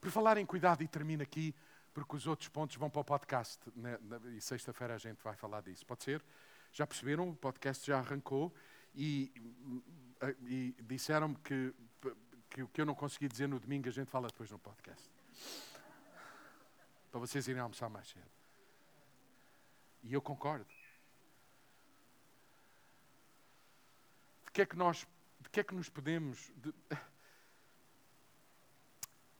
Por 0.00 0.10
falar 0.10 0.38
em 0.38 0.46
cuidado, 0.46 0.82
e 0.82 0.88
termino 0.88 1.24
aqui, 1.24 1.54
porque 1.92 2.16
os 2.16 2.26
outros 2.26 2.48
pontos 2.48 2.76
vão 2.76 2.88
para 2.88 3.00
o 3.00 3.04
podcast, 3.04 3.60
né? 3.74 3.98
e 4.32 4.40
sexta-feira 4.40 4.94
a 4.94 4.98
gente 4.98 5.22
vai 5.22 5.34
falar 5.34 5.60
disso. 5.60 5.84
Pode 5.84 6.04
ser? 6.04 6.24
Já 6.72 6.86
perceberam? 6.86 7.28
O 7.28 7.36
podcast 7.36 7.86
já 7.86 7.98
arrancou 7.98 8.54
e, 8.94 9.32
e 10.42 10.74
disseram-me 10.82 11.36
que, 11.36 11.74
que 12.48 12.62
o 12.62 12.68
que 12.68 12.80
eu 12.80 12.86
não 12.86 12.94
consegui 12.94 13.28
dizer 13.28 13.48
no 13.48 13.58
domingo 13.58 13.88
a 13.88 13.92
gente 13.92 14.10
fala 14.10 14.28
depois 14.28 14.50
no 14.50 14.58
podcast. 14.58 15.10
Para 17.10 17.20
vocês 17.20 17.48
irem 17.48 17.60
almoçar 17.60 17.88
mais 17.88 18.08
cedo. 18.08 18.30
E 20.02 20.12
eu 20.12 20.22
concordo. 20.22 20.66
De 24.44 24.52
que 24.52 24.62
é 24.62 24.66
que 24.66 24.76
nós, 24.76 25.06
de 25.40 25.50
que 25.50 25.60
é 25.60 25.64
que 25.64 25.74
nos 25.74 25.88
podemos... 25.88 26.52
De... 26.56 26.72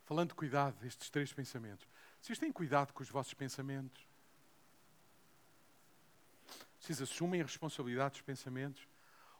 Falando 0.04 0.30
de 0.30 0.34
cuidado, 0.34 0.84
estes 0.84 1.08
três 1.08 1.32
pensamentos. 1.32 1.86
Vocês 2.20 2.36
têm 2.38 2.50
cuidado 2.50 2.92
com 2.92 3.02
os 3.02 3.08
vossos 3.08 3.32
pensamentos? 3.32 4.09
Vocês 6.90 7.02
assumem 7.02 7.40
a 7.40 7.44
responsabilidade 7.44 8.14
dos 8.14 8.22
pensamentos? 8.22 8.88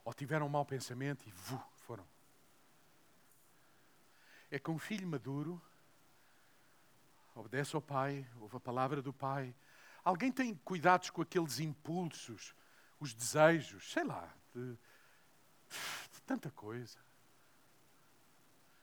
Ou 0.05 0.13
tiveram 0.13 0.45
um 0.45 0.49
mau 0.49 0.65
pensamento 0.65 1.27
e 1.27 1.31
vu, 1.31 1.61
foram? 1.79 2.07
É 4.49 4.57
que 4.57 4.71
um 4.71 4.79
filho 4.79 5.05
maduro 5.05 5.61
obedece 7.35 7.75
ao 7.75 7.81
pai, 7.81 8.25
ouve 8.39 8.55
a 8.55 8.59
palavra 8.61 9.01
do 9.01 9.11
pai. 9.11 9.53
Alguém 10.01 10.31
tem 10.31 10.55
cuidados 10.55 11.09
com 11.09 11.21
aqueles 11.21 11.59
impulsos, 11.59 12.55
os 13.01 13.13
desejos, 13.13 13.91
sei 13.91 14.05
lá, 14.05 14.33
de, 14.55 14.71
de 16.13 16.21
tanta 16.25 16.49
coisa 16.51 16.97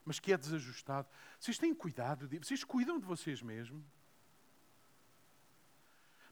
mas 0.05 0.19
que 0.19 0.33
é 0.33 0.39
desajustado. 0.39 1.07
Vocês 1.39 1.59
têm 1.59 1.75
cuidado, 1.75 2.27
de, 2.27 2.39
vocês 2.39 2.65
cuidam 2.65 2.99
de 2.99 3.05
vocês 3.05 3.43
mesmos. 3.43 3.85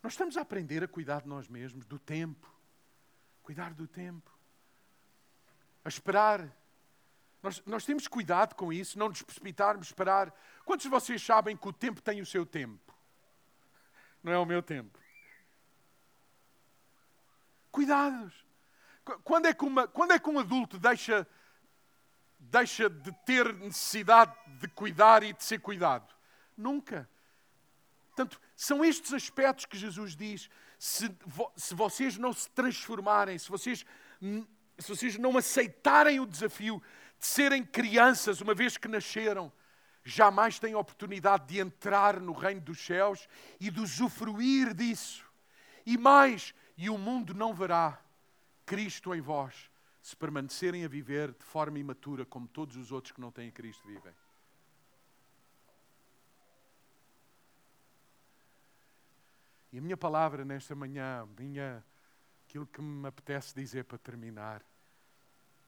Nós 0.07 0.13
estamos 0.13 0.37
a 0.37 0.43
aprender 0.43 0.85
a 0.85 0.87
cuidar 0.87 1.23
de 1.23 1.27
nós 1.27 1.49
mesmos, 1.49 1.85
do 1.85 1.99
tempo. 1.99 2.49
Cuidar 3.43 3.75
do 3.75 3.89
tempo. 3.89 4.31
A 5.85 5.89
esperar. 5.89 6.49
Nós, 7.43 7.61
nós 7.67 7.85
temos 7.85 8.07
cuidado 8.07 8.55
com 8.55 8.73
isso, 8.73 8.97
não 9.01 9.09
nos 9.09 9.23
precipitarmos, 9.23 9.89
esperar. 9.89 10.33
Quantos 10.65 10.85
de 10.85 10.89
vocês 10.89 11.21
sabem 11.21 11.57
que 11.57 11.67
o 11.67 11.73
tempo 11.73 12.01
tem 12.01 12.21
o 12.21 12.27
seu 12.27 12.47
tempo? 12.47 12.97
Não 14.23 14.31
é 14.31 14.39
o 14.39 14.47
meu 14.47 14.63
tempo. 14.63 14.97
Cuidados. 17.73 18.47
Quando 19.25 19.47
é 19.47 19.53
que, 19.53 19.65
uma, 19.65 19.89
quando 19.89 20.13
é 20.13 20.21
que 20.21 20.31
um 20.31 20.39
adulto 20.39 20.79
deixa 20.79 21.27
deixa 22.39 22.89
de 22.89 23.11
ter 23.25 23.53
necessidade 23.55 24.33
de 24.61 24.69
cuidar 24.69 25.25
e 25.25 25.33
de 25.33 25.43
ser 25.43 25.59
cuidado? 25.59 26.15
Nunca. 26.57 27.11
Portanto, 28.15 28.41
são 28.57 28.83
estes 28.83 29.13
aspectos 29.13 29.67
que 29.67 29.77
Jesus 29.77 30.17
diz: 30.17 30.49
se, 30.79 31.15
se 31.57 31.75
vocês 31.75 32.17
não 32.17 32.33
se 32.33 32.49
transformarem, 32.51 33.39
se 33.39 33.51
vocês, 33.51 33.85
se 34.79 34.89
vocês 34.89 35.19
não 35.19 35.37
aceitarem 35.37 36.19
o 36.19 36.27
desafio 36.27 36.83
de 37.19 37.27
serem 37.27 37.63
crianças 37.63 38.41
uma 38.41 38.55
vez 38.55 38.79
que 38.79 38.89
nasceram, 38.89 39.53
jamais 40.03 40.59
têm 40.59 40.75
oportunidade 40.75 41.47
de 41.47 41.61
entrar 41.61 42.19
no 42.19 42.33
reino 42.33 42.63
dos 42.63 42.81
céus 42.81 43.29
e 43.61 43.71
de 43.71 43.81
usufruir 43.81 44.73
disso. 44.73 45.25
E 45.85 45.99
mais, 45.99 46.55
e 46.77 46.89
o 46.89 46.97
mundo 46.97 47.35
não 47.35 47.55
verá 47.55 48.01
Cristo 48.65 49.15
em 49.15 49.21
vós 49.21 49.71
se 50.03 50.17
permanecerem 50.17 50.85
a 50.85 50.89
viver 50.89 51.33
de 51.33 51.45
forma 51.45 51.81
imatura 51.81 52.25
como 52.25 52.47
todos 52.47 52.77
os 52.77 52.93
outros 52.93 53.13
que 53.13 53.21
não 53.21 53.33
têm 53.33 53.51
Cristo 53.51 53.87
vivem. 53.87 54.15
E 59.77 59.79
a 59.79 59.83
minha 59.83 59.97
palavra 59.99 60.43
nesta 60.43 60.75
manhã, 60.75 61.29
minha, 61.39 61.85
aquilo 62.49 62.67
que 62.67 62.81
me 62.81 63.07
apetece 63.07 63.55
dizer 63.55 63.85
para 63.85 63.99
terminar, 63.99 64.65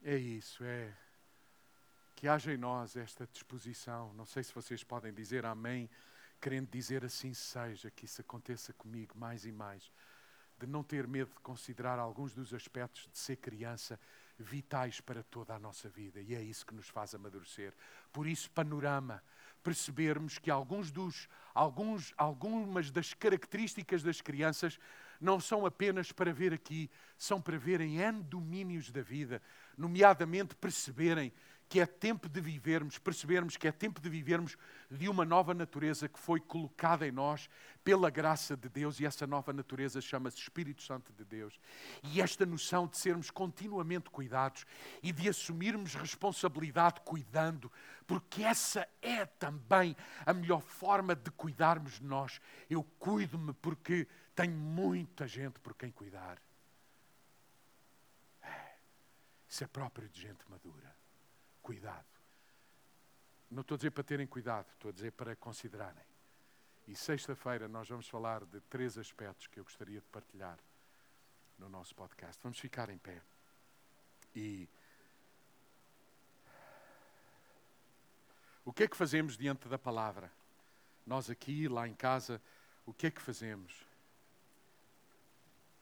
é 0.03 0.17
isso, 0.17 0.65
é 0.65 0.97
que 2.17 2.27
haja 2.27 2.55
em 2.55 2.57
nós 2.57 2.97
esta 2.97 3.27
disposição. 3.27 4.15
Não 4.15 4.25
sei 4.25 4.43
se 4.43 4.55
vocês 4.55 4.83
podem 4.83 5.13
dizer 5.13 5.45
amém, 5.45 5.91
querendo 6.41 6.71
dizer 6.71 7.05
assim 7.05 7.35
seja, 7.35 7.91
que 7.91 8.07
isso 8.07 8.23
aconteça 8.23 8.73
comigo 8.73 9.13
mais 9.15 9.45
e 9.45 9.53
mais. 9.53 9.93
De 10.59 10.67
não 10.67 10.83
ter 10.83 11.07
medo 11.07 11.35
de 11.35 11.41
considerar 11.41 11.99
alguns 11.99 12.33
dos 12.33 12.55
aspectos 12.55 13.11
de 13.13 13.19
ser 13.19 13.37
criança 13.37 14.01
vitais 14.39 15.03
para 15.03 15.23
toda 15.23 15.55
a 15.55 15.59
nossa 15.59 15.87
vida 15.87 16.19
e 16.19 16.35
é 16.35 16.43
isso 16.43 16.65
que 16.65 16.75
nos 16.75 16.89
faz 16.89 17.15
amadurecer. 17.15 17.75
Por 18.11 18.27
isso, 18.27 18.51
panorama, 18.53 19.23
percebermos 19.69 20.39
que 20.39 20.51
alguns 20.51 20.91
dos, 20.91 21.29
alguns, 21.55 22.15
algumas 22.17 22.91
das 22.91 23.13
características 23.13 24.03
das 24.03 24.23
crianças 24.23 24.79
não 25.21 25.39
são 25.39 25.67
apenas 25.67 26.11
para 26.11 26.33
ver 26.33 26.55
aqui, 26.55 26.91
são 27.19 27.39
para 27.39 27.59
verem 27.59 27.99
N 27.99 28.23
domínios 28.23 28.91
da 28.91 29.03
vida, 29.03 29.43
nomeadamente 29.77 30.55
perceberem 30.57 31.31
que 31.69 31.81
é 31.81 31.87
tempo 31.87 32.29
de 32.29 32.41
vivermos, 32.41 32.99
percebermos 32.99 33.57
que 33.57 33.69
é 33.69 33.73
tempo 33.73 34.01
de 34.01 34.09
vivermos 34.09 34.57
de 34.91 35.09
uma 35.09 35.25
nova 35.25 35.53
natureza 35.53 36.09
que 36.09 36.19
foi 36.19 36.41
colocada 36.41 37.07
em 37.07 37.13
nós 37.13 37.49
pela 37.85 38.09
graça 38.09 38.57
de 38.57 38.69
Deus, 38.69 38.99
e 38.99 39.07
essa 39.07 39.27
nova 39.27 39.53
natureza 39.53 40.01
chama-se 40.01 40.39
Espírito 40.39 40.83
Santo 40.83 41.13
de 41.13 41.25
Deus. 41.25 41.61
E 42.03 42.21
esta 42.23 42.47
noção 42.47 42.87
de 42.87 42.97
sermos 42.97 43.31
continuamente 43.31 44.09
cuidados 44.09 44.65
e 45.03 45.13
de 45.13 45.29
assumirmos 45.29 45.95
responsabilidade 45.95 47.01
cuidando, 47.03 47.71
porque 48.07 48.43
essa 48.43 48.89
é 49.03 49.27
também 49.27 49.95
a 50.25 50.33
melhor 50.33 50.63
forma 50.63 51.15
de 51.15 51.31
cuidarmos 51.31 51.99
de 51.99 52.05
nós. 52.05 52.41
Eu 52.71 52.83
cuido-me 52.99 53.53
porque 53.53 54.07
tenho 54.35 54.57
muita 54.57 55.27
gente 55.27 55.59
por 55.61 55.75
quem 55.75 55.91
cuidar. 55.91 56.41
É, 58.43 58.77
isso 59.47 59.65
é 59.65 59.67
próprio 59.67 60.09
de 60.09 60.21
gente 60.21 60.49
madura 60.49 60.98
cuidado. 61.69 62.07
Não 63.51 63.61
estou 63.61 63.75
a 63.75 63.77
dizer 63.77 63.91
para 63.91 64.03
terem 64.03 64.27
cuidado, 64.27 64.67
estou 64.73 64.89
a 64.89 64.93
dizer 64.93 65.13
para 65.13 65.37
considerarem. 65.37 66.03
E 66.87 66.97
sexta-feira 66.97 67.69
nós 67.69 67.87
vamos 67.87 68.09
falar 68.09 68.43
de 68.47 68.59
três 68.63 68.97
aspectos 68.97 69.49
que 69.49 69.61
eu 69.61 69.65
gostaria 69.65 70.01
de 70.01 70.07
partilhar 70.07 70.59
no 71.59 71.69
nosso 71.69 71.95
podcast. 71.95 72.43
Vamos 72.43 72.59
ficar 72.59 72.89
em 72.89 72.97
pé. 72.97 73.21
E 74.35 74.67
o 78.65 78.73
que 78.73 78.85
é 78.85 78.89
que 78.89 78.97
fazemos 78.97 79.37
diante 79.37 79.69
da 79.69 79.79
palavra? 79.79 80.33
Nós 81.07 81.29
aqui, 81.29 81.69
lá 81.69 81.87
em 81.87 81.95
casa, 81.95 82.41
o 82.87 82.95
que 82.95 83.09
é 83.09 83.11
que 83.11 83.21
fazemos? 83.21 83.85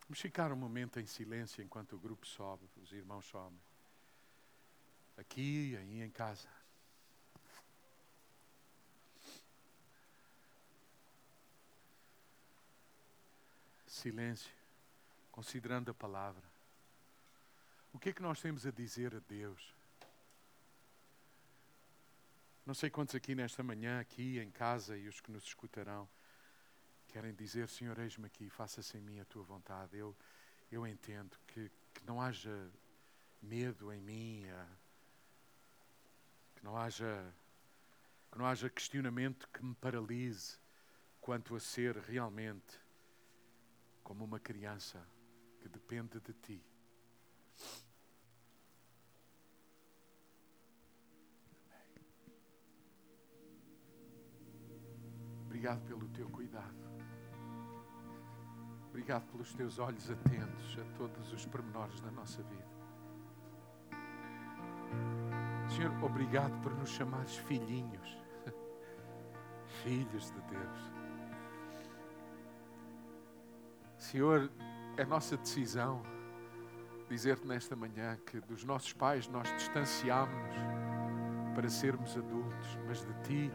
Vamos 0.09 0.21
ficar 0.21 0.51
um 0.51 0.57
momento 0.57 0.99
em 0.99 1.07
silêncio 1.07 1.63
enquanto 1.63 1.93
o 1.93 1.99
grupo 2.01 2.27
sobe, 2.27 2.69
os 2.83 2.91
irmãos 2.91 3.25
sobem 3.27 3.61
aqui, 5.17 5.77
aí 5.77 6.03
em 6.03 6.11
casa. 6.11 6.49
Silêncio, 13.87 14.53
considerando 15.33 15.91
a 15.91 15.95
palavra. 15.95 16.43
O 17.93 17.99
que 17.99 18.11
é 18.11 18.13
que 18.13 18.23
nós 18.23 18.41
temos 18.41 18.67
a 18.67 18.71
dizer 18.71 19.15
a 19.15 19.21
Deus? 19.21 19.75
Não 22.67 22.75
sei 22.75 22.91
quantos 22.91 23.15
aqui 23.15 23.35
nesta 23.35 23.63
manhã, 23.63 24.01
aqui 24.01 24.39
em 24.39 24.51
casa 24.51 24.99
e 24.99 25.09
os 25.09 25.21
que 25.21 25.31
nos 25.31 25.45
escutarão, 25.45 26.09
querem 27.09 27.33
dizer: 27.33 27.69
Senhor, 27.69 27.99
eis-me 27.99 28.27
aqui, 28.27 28.51
faça-se 28.51 28.99
em 28.99 29.01
mim 29.01 29.21
a 29.21 29.25
tua 29.25 29.43
vontade. 29.45 29.97
Eu, 29.97 30.15
eu 30.71 30.87
entendo 30.87 31.39
que, 31.47 31.71
que 31.95 32.05
não 32.05 32.21
haja 32.21 32.71
medo 33.41 33.93
em 33.93 34.01
mim, 34.01 34.45
não 36.67 36.77
haja, 36.77 37.33
que 38.31 38.37
não 38.37 38.45
haja 38.45 38.69
questionamento 38.69 39.49
que 39.53 39.65
me 39.65 39.73
paralise 39.77 40.59
quanto 41.21 41.55
a 41.55 41.61
ser 41.61 41.97
realmente 41.97 42.81
como 44.03 44.25
uma 44.25 44.41
criança 44.41 45.01
que 45.61 45.69
depende 45.69 46.19
de 46.19 46.33
ti. 46.33 46.67
Obrigado 55.45 55.87
pelo 55.87 56.09
teu 56.09 56.29
cuidado. 56.31 56.75
Obrigado 58.89 59.31
pelos 59.31 59.55
teus 59.55 59.79
olhos 59.79 60.11
atentos 60.11 60.77
a 60.81 60.97
todos 60.97 61.33
os 61.33 61.47
pormenores 61.47 62.01
da 62.01 62.11
nossa 62.11 62.43
vida. 62.43 62.76
Senhor, 65.77 65.93
obrigado 66.03 66.59
por 66.63 66.75
nos 66.75 66.89
chamares 66.89 67.37
filhinhos, 67.37 68.19
filhos 69.85 70.31
de 70.31 70.41
Deus. 70.41 70.93
Senhor, 73.99 74.51
é 74.97 75.05
nossa 75.05 75.37
decisão 75.37 76.03
dizer-te 77.09 77.47
nesta 77.47 77.77
manhã 77.77 78.17
que 78.25 78.41
dos 78.41 78.65
nossos 78.65 78.95
pais 78.95 79.29
nós 79.29 79.53
distanciámos-nos 79.55 80.57
para 81.55 81.69
sermos 81.69 82.17
adultos, 82.17 82.79
mas 82.87 83.05
de 83.05 83.13
ti 83.23 83.53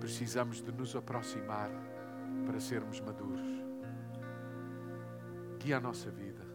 Precisamos 0.00 0.62
de 0.62 0.70
nos 0.70 0.94
aproximar 0.94 1.70
para 2.46 2.60
sermos 2.60 3.00
maduros. 3.00 3.46
Guia 5.58 5.78
a 5.78 5.80
nossa 5.80 6.10
vida. 6.10 6.46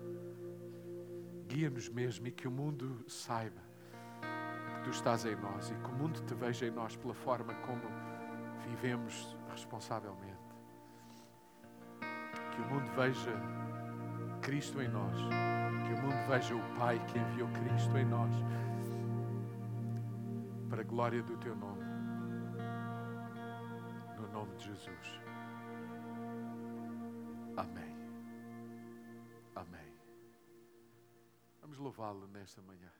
Guia-nos 1.47 1.89
mesmo 1.89 2.27
e 2.27 2.31
que 2.31 2.47
o 2.47 2.51
mundo 2.51 3.03
saiba 3.07 3.72
tu 4.83 4.89
estás 4.89 5.25
em 5.25 5.35
nós 5.35 5.69
e 5.69 5.75
que 5.75 5.89
o 5.89 5.93
mundo 5.93 6.21
te 6.21 6.33
veja 6.33 6.65
em 6.65 6.71
nós 6.71 6.95
pela 6.95 7.13
forma 7.13 7.53
como 7.55 7.81
vivemos 8.67 9.35
responsavelmente. 9.49 10.33
Que 12.51 12.61
o 12.61 12.65
mundo 12.67 12.91
veja 12.95 13.31
Cristo 14.41 14.81
em 14.81 14.87
nós. 14.89 15.15
Que 15.85 15.93
o 15.93 16.01
mundo 16.01 16.27
veja 16.27 16.55
o 16.55 16.75
Pai 16.77 16.99
que 17.07 17.17
enviou 17.17 17.47
Cristo 17.49 17.97
em 17.97 18.05
nós. 18.05 18.33
Para 20.69 20.81
a 20.81 20.85
glória 20.85 21.23
do 21.23 21.37
teu 21.37 21.55
nome. 21.55 21.83
No 24.17 24.27
nome 24.31 24.55
de 24.55 24.65
Jesus. 24.65 25.21
Amém. 27.55 27.95
Amém. 29.55 29.93
Vamos 31.61 31.77
louvá-lo 31.77 32.27
nesta 32.27 32.61
manhã. 32.61 32.91